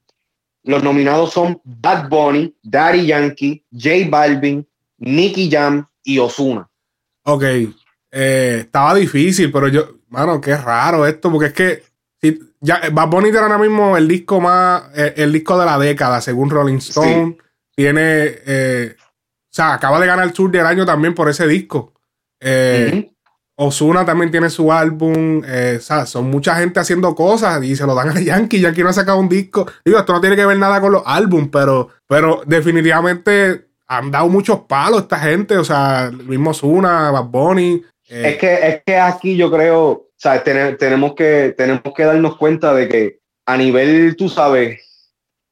Los 0.63 0.81
nominados 0.81 1.31
son 1.31 1.61
Bad 1.63 2.09
Bunny, 2.09 2.55
Daddy 2.63 3.05
Yankee, 3.05 3.63
J 3.71 4.09
Balvin, 4.09 4.67
Nicky 4.97 5.49
Jam 5.51 5.87
y 6.03 6.17
Osuna. 6.19 6.67
Ok, 7.25 7.43
eh, 7.43 8.57
estaba 8.59 8.93
difícil, 8.95 9.51
pero 9.51 9.67
yo, 9.69 9.99
mano, 10.09 10.41
qué 10.41 10.55
raro 10.57 11.07
esto, 11.07 11.31
porque 11.31 11.47
es 11.47 11.53
que 11.53 11.83
si, 12.21 12.39
ya, 12.59 12.81
Bad 12.91 13.09
Bunny 13.09 13.29
era 13.29 13.41
ahora 13.41 13.57
mismo 13.57 13.97
el 13.97 14.07
disco 14.07 14.41
más, 14.41 14.83
eh, 14.95 15.13
el, 15.17 15.31
disco 15.31 15.57
de 15.57 15.65
la 15.65 15.79
década, 15.79 16.21
según 16.21 16.49
Rolling 16.49 16.77
Stone. 16.77 17.37
Tiene, 17.75 18.35
eh, 18.45 18.95
o 18.99 19.49
sea, 19.49 19.73
acaba 19.73 19.99
de 19.99 20.05
ganar 20.05 20.25
el 20.25 20.33
Tour 20.33 20.51
del 20.51 20.65
año 20.65 20.85
también 20.85 21.15
por 21.15 21.27
ese 21.27 21.47
disco. 21.47 21.93
Osuna 23.55 24.05
también 24.05 24.29
tiene 24.29 24.49
su 24.49 24.71
álbum. 24.71 25.39
o 25.39 25.79
sea, 25.79 26.05
son 26.05 26.29
mucha 26.29 26.55
gente 26.57 26.79
haciendo 26.79 27.15
cosas 27.15 27.63
y 27.63 27.75
se 27.75 27.85
lo 27.87 27.95
dan 27.95 28.09
a 28.09 28.19
Yankee. 28.19 28.59
Yankee 28.59 28.83
no 28.83 28.89
ha 28.89 28.93
sacado 28.93 29.17
un 29.17 29.29
disco. 29.29 29.65
Digo, 29.83 29.97
esto 29.97 30.13
no 30.13 30.21
tiene 30.21 30.35
que 30.35 30.45
ver 30.45 30.57
nada 30.57 30.79
con 30.81 30.91
los 30.91 31.03
álbumes, 31.05 31.49
pero, 31.51 31.89
pero 32.07 32.43
definitivamente 32.45 33.72
han 33.87 34.11
dado 34.11 34.29
muchos 34.29 34.61
palos 34.61 35.03
esta 35.03 35.19
gente, 35.19 35.57
o 35.57 35.63
sea, 35.63 36.05
el 36.05 36.25
mismo 36.25 36.53
Zuna, 36.53 37.11
Bad 37.11 37.25
Bunny. 37.25 37.83
Eh. 38.09 38.29
Es, 38.29 38.37
que, 38.37 38.53
es 38.53 38.83
que 38.85 38.97
aquí 38.97 39.35
yo 39.35 39.51
creo, 39.51 39.89
o 39.89 40.09
sea, 40.15 40.43
tenemos, 40.43 41.13
que, 41.15 41.53
tenemos 41.57 41.93
que 41.95 42.03
darnos 42.03 42.37
cuenta 42.37 42.73
de 42.73 42.87
que 42.87 43.19
a 43.45 43.57
nivel, 43.57 44.15
tú 44.15 44.29
sabes, 44.29 44.79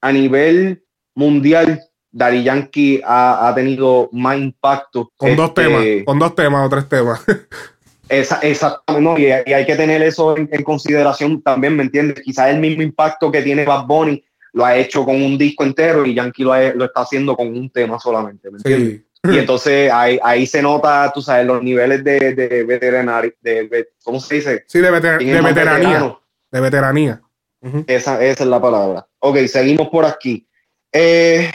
a 0.01 0.11
nivel 0.11 0.83
mundial, 1.15 1.81
Dari 2.13 2.43
Yankee 2.43 3.01
ha, 3.05 3.51
tenido 3.55 4.09
más 4.11 4.37
impacto. 4.37 5.11
Con 5.15 5.35
dos 5.35 5.49
este, 5.49 5.63
temas, 5.63 5.85
con 6.05 6.19
dos 6.19 6.35
temas 6.35 6.65
o 6.65 6.69
tres 6.69 6.89
temas. 6.89 7.23
exactamente, 8.09 9.43
y, 9.45 9.53
hay 9.53 9.65
que 9.65 9.75
tener 9.75 10.01
eso 10.01 10.35
en, 10.35 10.49
en, 10.51 10.63
consideración 10.63 11.41
también, 11.41 11.75
¿me 11.77 11.83
entiendes? 11.83 12.21
Quizás 12.21 12.49
el 12.49 12.59
mismo 12.59 12.83
impacto 12.83 13.31
que 13.31 13.41
tiene 13.41 13.63
Bad 13.63 13.85
Bunny 13.85 14.21
lo 14.53 14.65
ha 14.65 14.75
hecho 14.75 15.05
con 15.05 15.21
un 15.21 15.37
disco 15.37 15.63
entero 15.63 16.05
y 16.05 16.13
Yankee 16.13 16.43
lo, 16.43 16.73
lo 16.75 16.85
está 16.85 17.01
haciendo 17.01 17.35
con 17.35 17.47
un 17.47 17.69
tema 17.69 17.99
solamente, 17.99 18.49
¿me 18.49 18.57
entiendes? 18.57 19.01
Y 19.23 19.37
entonces 19.37 19.91
ahí, 19.91 20.19
ahí 20.23 20.47
se 20.47 20.63
nota, 20.63 21.11
tú 21.13 21.21
sabes, 21.21 21.45
los 21.45 21.61
niveles 21.61 22.03
de, 22.03 22.33
de 22.33 22.63
veterinario, 22.63 23.31
de, 23.41 23.89
¿cómo 24.03 24.19
se 24.19 24.35
dice? 24.35 24.63
Sí, 24.65 24.79
de, 24.79 24.85
de 24.89 25.41
veteranía. 25.41 26.17
De 26.51 26.59
veteranía. 26.59 27.21
esa, 27.85 28.23
esa, 28.23 28.43
es 28.43 28.49
la 28.49 28.59
palabra. 28.59 29.05
Ok, 29.19 29.37
seguimos 29.45 29.89
por 29.89 30.05
aquí. 30.05 30.47
Eh, 30.91 31.51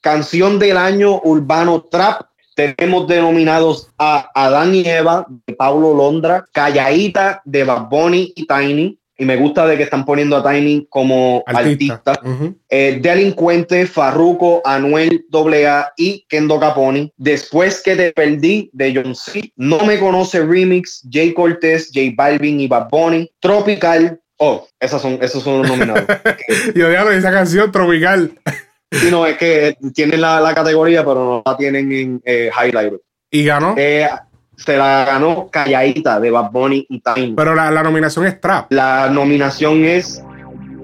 canción 0.00 0.58
del 0.58 0.76
año 0.76 1.20
urbano 1.22 1.82
trap. 1.82 2.22
Tenemos 2.56 3.06
denominados 3.06 3.88
a 3.96 4.28
Adán 4.34 4.74
y 4.74 4.86
Eva 4.86 5.26
de 5.46 5.54
Paulo 5.54 5.94
Londra, 5.94 6.44
Calladita 6.52 7.40
de 7.44 7.62
Bad 7.64 7.88
Bunny 7.88 8.32
y 8.34 8.46
Tiny, 8.46 8.98
y 9.20 9.26
me 9.26 9.36
gusta 9.36 9.66
de 9.66 9.76
que 9.76 9.82
están 9.82 10.06
poniendo 10.06 10.34
a 10.34 10.50
Tiny 10.50 10.86
como 10.88 11.44
artista. 11.46 12.18
Eh, 12.70 13.00
Delincuente, 13.02 13.86
Farruko, 13.86 14.62
Anuel 14.64 15.26
AA 15.30 15.92
y 15.98 16.24
Kendo 16.26 16.58
Caponi. 16.58 17.12
Después 17.18 17.82
que 17.82 17.96
te 17.96 18.12
perdí 18.12 18.70
de 18.72 18.94
John 18.94 19.14
C. 19.14 19.52
No 19.56 19.80
me 19.80 19.98
conoce 19.98 20.40
Remix, 20.40 21.06
Jay 21.12 21.34
Cortez, 21.34 21.90
J 21.94 22.12
Balvin 22.16 22.60
y 22.60 22.66
Bad 22.66 22.88
Bunny. 22.88 23.30
Tropical. 23.40 24.18
Oh, 24.38 24.66
esos 24.80 25.02
son, 25.02 25.18
esos 25.20 25.42
son 25.42 25.58
los 25.58 25.68
nominados. 25.68 26.06
Yo 26.74 26.88
digo 26.88 27.10
esa 27.10 27.30
canción, 27.30 27.70
Tropical. 27.70 28.32
Sí, 28.90 29.10
no, 29.10 29.26
es 29.26 29.36
que 29.36 29.76
tienen 29.94 30.22
la, 30.22 30.50
categoría, 30.54 31.04
pero 31.04 31.24
no 31.26 31.42
la 31.44 31.58
tienen 31.58 31.92
en 31.92 32.22
eh, 32.24 32.50
Highlight. 32.58 32.94
¿Y 33.30 33.44
ganó? 33.44 33.74
Eh, 33.76 34.08
se 34.64 34.76
la 34.76 35.04
ganó 35.04 35.48
Calladita 35.50 36.20
de 36.20 36.30
Bad 36.30 36.50
Bunny 36.50 36.86
y 36.88 37.00
Time. 37.00 37.34
Pero 37.36 37.54
la, 37.54 37.82
nominación 37.82 38.26
es 38.26 38.40
Trap. 38.40 38.72
La 38.72 39.08
nominación 39.08 39.84
es 39.84 40.22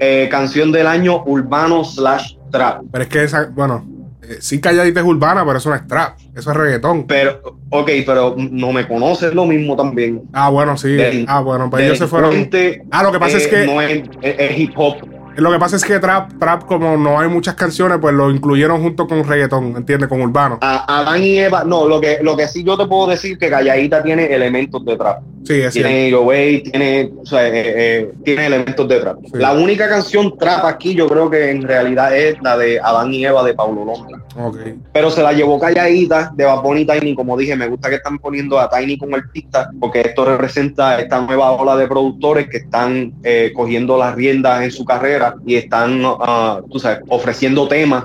eh, 0.01 0.29
Canción 0.31 0.72
del 0.72 0.87
Año 0.87 1.22
Urbano 1.24 1.85
slash 1.85 2.35
Trap. 2.51 2.83
Pero 2.91 3.05
es 3.05 3.09
que 3.11 3.24
esa, 3.24 3.51
bueno, 3.53 3.87
eh, 4.22 4.39
sí 4.41 4.61
Calladita 4.61 5.01
es 5.01 5.07
urbana, 5.07 5.45
pero 5.45 5.59
eso 5.59 5.68
no 5.68 5.77
es 5.77 5.87
Trap. 5.87 6.18
Eso 6.35 6.51
es 6.51 6.57
reggaetón. 6.57 7.07
Pero, 7.07 7.59
ok, 7.70 7.91
pero 8.05 8.35
no 8.37 8.72
me 8.72 8.87
conoces 8.87 9.35
lo 9.35 9.45
mismo 9.45 9.77
también. 9.77 10.22
Ah, 10.33 10.49
bueno, 10.49 10.77
sí. 10.77 11.24
ah, 11.29 11.41
bueno, 11.41 11.70
pues 11.70 11.85
ellos 11.85 11.99
se 11.99 12.07
fueron. 12.07 12.49
ah, 12.91 13.03
lo 13.03 13.12
que 13.12 13.18
pasa 13.18 13.37
es 13.37 13.47
que. 13.47 13.66
No 13.66 13.81
es 13.81 14.59
hip 14.59 14.72
hop 14.77 15.16
lo 15.37 15.53
que 15.53 15.59
pasa 15.59 15.76
es 15.76 15.84
que 15.84 15.99
trap, 15.99 16.39
trap, 16.39 16.64
como 16.64 16.97
no 16.97 17.20
hay 17.20 17.28
muchas 17.28 17.55
canciones, 17.55 17.99
pues 18.01 18.14
lo 18.14 18.30
incluyeron 18.30 18.82
junto 18.82 19.07
con 19.07 19.24
reggaetón, 19.24 19.76
¿entiendes? 19.76 20.09
Con 20.09 20.20
urbano. 20.20 20.59
A 20.61 21.01
Adán 21.01 21.22
y 21.22 21.39
Eva, 21.39 21.64
no, 21.64 21.87
lo 21.87 22.01
que, 22.01 22.18
lo 22.22 22.37
que 22.37 22.49
sí 22.49 22.64
yo 22.64 22.76
te 22.76 22.87
puedo 22.87 23.09
decir 23.09 23.39
que 23.39 23.51
Calladita 23.51 24.03
tiene 24.03 24.26
elementos 24.26 24.84
de 24.84 24.97
trap. 24.97 25.22
Sí, 25.47 25.63
Tiene 25.73 26.13
Way, 26.13 26.63
tiene, 26.65 27.13
o 27.23 27.25
sea, 27.25 27.47
eh, 27.47 27.53
eh, 27.55 28.13
tiene 28.25 28.47
elementos 28.47 28.89
de 28.89 28.99
trap. 28.99 29.19
La 29.35 29.53
única 29.53 29.89
canción 29.89 30.37
trap 30.37 30.65
aquí 30.65 30.93
yo 30.93 31.07
creo 31.09 31.31
que 31.31 31.51
en 31.51 31.63
realidad 31.63 32.17
es 32.17 32.37
la 32.43 32.59
de 32.59 32.81
Adán 32.81 33.15
y 33.15 33.25
Eva 33.25 33.45
de 33.45 33.55
Paulo 33.55 33.85
Londra. 33.85 34.25
Okay. 34.37 34.75
Pero 34.93 35.09
se 35.09 35.23
la 35.23 35.33
llevó 35.33 35.61
calladita 35.61 36.33
de 36.35 36.45
Bad 36.45 36.65
y 36.75 36.85
Tiny. 36.85 37.15
Como 37.15 37.37
dije, 37.37 37.55
me 37.55 37.69
gusta 37.69 37.89
que 37.89 37.95
están 37.95 38.19
poniendo 38.19 38.59
a 38.59 38.69
Tiny 38.69 38.99
como 38.99 39.15
artista 39.15 39.71
porque 39.79 40.01
esto 40.01 40.25
representa 40.25 40.99
esta 40.99 41.21
nueva 41.21 41.53
ola 41.53 41.77
de 41.77 41.87
productores 41.87 42.49
que 42.49 42.59
están 42.59 43.15
eh, 43.23 43.53
cogiendo 43.55 43.97
las 43.97 44.17
riendas 44.17 44.63
en 44.63 44.73
su 44.73 44.85
carrera 44.85 45.37
y 45.47 45.55
están, 45.55 46.05
uh, 46.05 46.69
tú 46.71 46.81
sabes, 46.81 47.01
ofreciendo 47.09 47.69
temas 47.69 48.05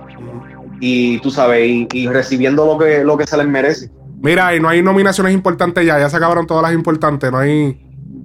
y 0.80 1.20
tú 1.20 1.32
sabes, 1.32 1.88
y, 1.92 2.08
recibiendo 2.08 2.66
lo 2.66 2.78
que, 2.78 3.04
lo 3.04 3.18
que 3.18 3.26
se 3.26 3.38
les 3.38 3.48
merece. 3.48 3.90
Mira, 4.22 4.56
y 4.56 4.60
no 4.60 4.70
hay 4.70 4.82
nominaciones 4.82 5.34
importantes 5.34 5.86
ya, 5.86 6.00
ya 6.00 6.10
se 6.10 6.18
acabaron 6.18 6.46
todas 6.46 6.64
las 6.64 6.74
importantes, 6.74 7.32
no 7.32 7.40
hay. 7.40 7.80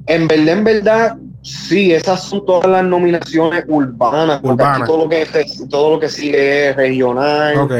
En 0.07 0.29
verdad, 0.29 0.59
en 0.59 0.65
verdad, 0.65 1.17
sí, 1.43 1.93
esas 1.93 2.23
son 2.23 2.45
todas 2.45 2.71
las 2.71 2.85
nominaciones 2.85 3.65
urbanas. 3.67 4.41
Urbanas. 4.43 4.87
Todo 4.87 5.05
lo 5.05 5.09
que 5.09 5.27
todo 5.71 5.91
lo 5.93 6.01
que 6.01 6.09
sigue 6.09 6.71
es 6.71 6.77
regional. 6.77 7.57
Ok. 7.59 7.73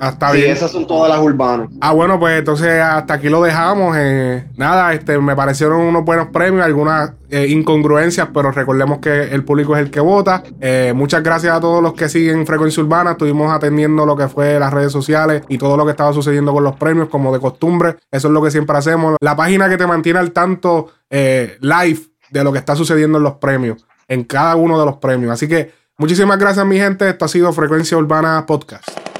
Hasta 0.00 0.32
sí, 0.32 0.44
esas 0.44 0.70
son 0.70 0.86
todas 0.86 1.10
las 1.10 1.20
urbanas. 1.20 1.68
Ah, 1.80 1.92
bueno, 1.92 2.18
pues 2.18 2.38
entonces 2.38 2.80
hasta 2.80 3.14
aquí 3.14 3.28
lo 3.28 3.42
dejamos. 3.42 3.96
Eh, 3.98 4.44
nada, 4.56 4.92
este, 4.92 5.18
me 5.18 5.34
parecieron 5.34 5.80
unos 5.80 6.04
buenos 6.04 6.28
premios, 6.28 6.64
algunas 6.64 7.12
eh, 7.30 7.46
incongruencias, 7.48 8.28
pero 8.32 8.50
recordemos 8.50 8.98
que 8.98 9.24
el 9.24 9.44
público 9.44 9.76
es 9.76 9.82
el 9.82 9.90
que 9.90 10.00
vota. 10.00 10.42
Eh, 10.60 10.92
muchas 10.94 11.22
gracias 11.22 11.54
a 11.54 11.60
todos 11.60 11.82
los 11.82 11.94
que 11.94 12.08
siguen 12.08 12.46
Frecuencia 12.46 12.82
Urbana. 12.82 13.12
Estuvimos 13.12 13.52
atendiendo 13.52 14.04
lo 14.06 14.16
que 14.16 14.28
fue 14.28 14.58
las 14.58 14.72
redes 14.72 14.92
sociales 14.92 15.42
y 15.48 15.58
todo 15.58 15.76
lo 15.76 15.84
que 15.84 15.92
estaba 15.92 16.12
sucediendo 16.12 16.52
con 16.52 16.64
los 16.64 16.76
premios, 16.76 17.08
como 17.08 17.32
de 17.32 17.40
costumbre. 17.40 17.96
Eso 18.10 18.28
es 18.28 18.34
lo 18.34 18.42
que 18.42 18.50
siempre 18.50 18.76
hacemos. 18.76 19.16
La 19.20 19.36
página 19.36 19.68
que 19.68 19.76
te 19.76 19.86
mantiene 19.86 20.18
al 20.18 20.32
tanto 20.32 20.90
live 21.10 22.00
de 22.30 22.44
lo 22.44 22.52
que 22.52 22.58
está 22.58 22.74
sucediendo 22.76 23.18
en 23.18 23.24
los 23.24 23.34
premios, 23.34 23.86
en 24.08 24.24
cada 24.24 24.56
uno 24.56 24.78
de 24.78 24.86
los 24.86 24.96
premios. 24.96 25.32
Así 25.32 25.48
que 25.48 25.72
muchísimas 25.96 26.38
gracias, 26.38 26.66
mi 26.66 26.78
gente. 26.78 27.08
Esto 27.08 27.24
ha 27.24 27.28
sido 27.28 27.52
Frecuencia 27.52 27.96
Urbana 27.96 28.44
Podcast. 28.46 29.15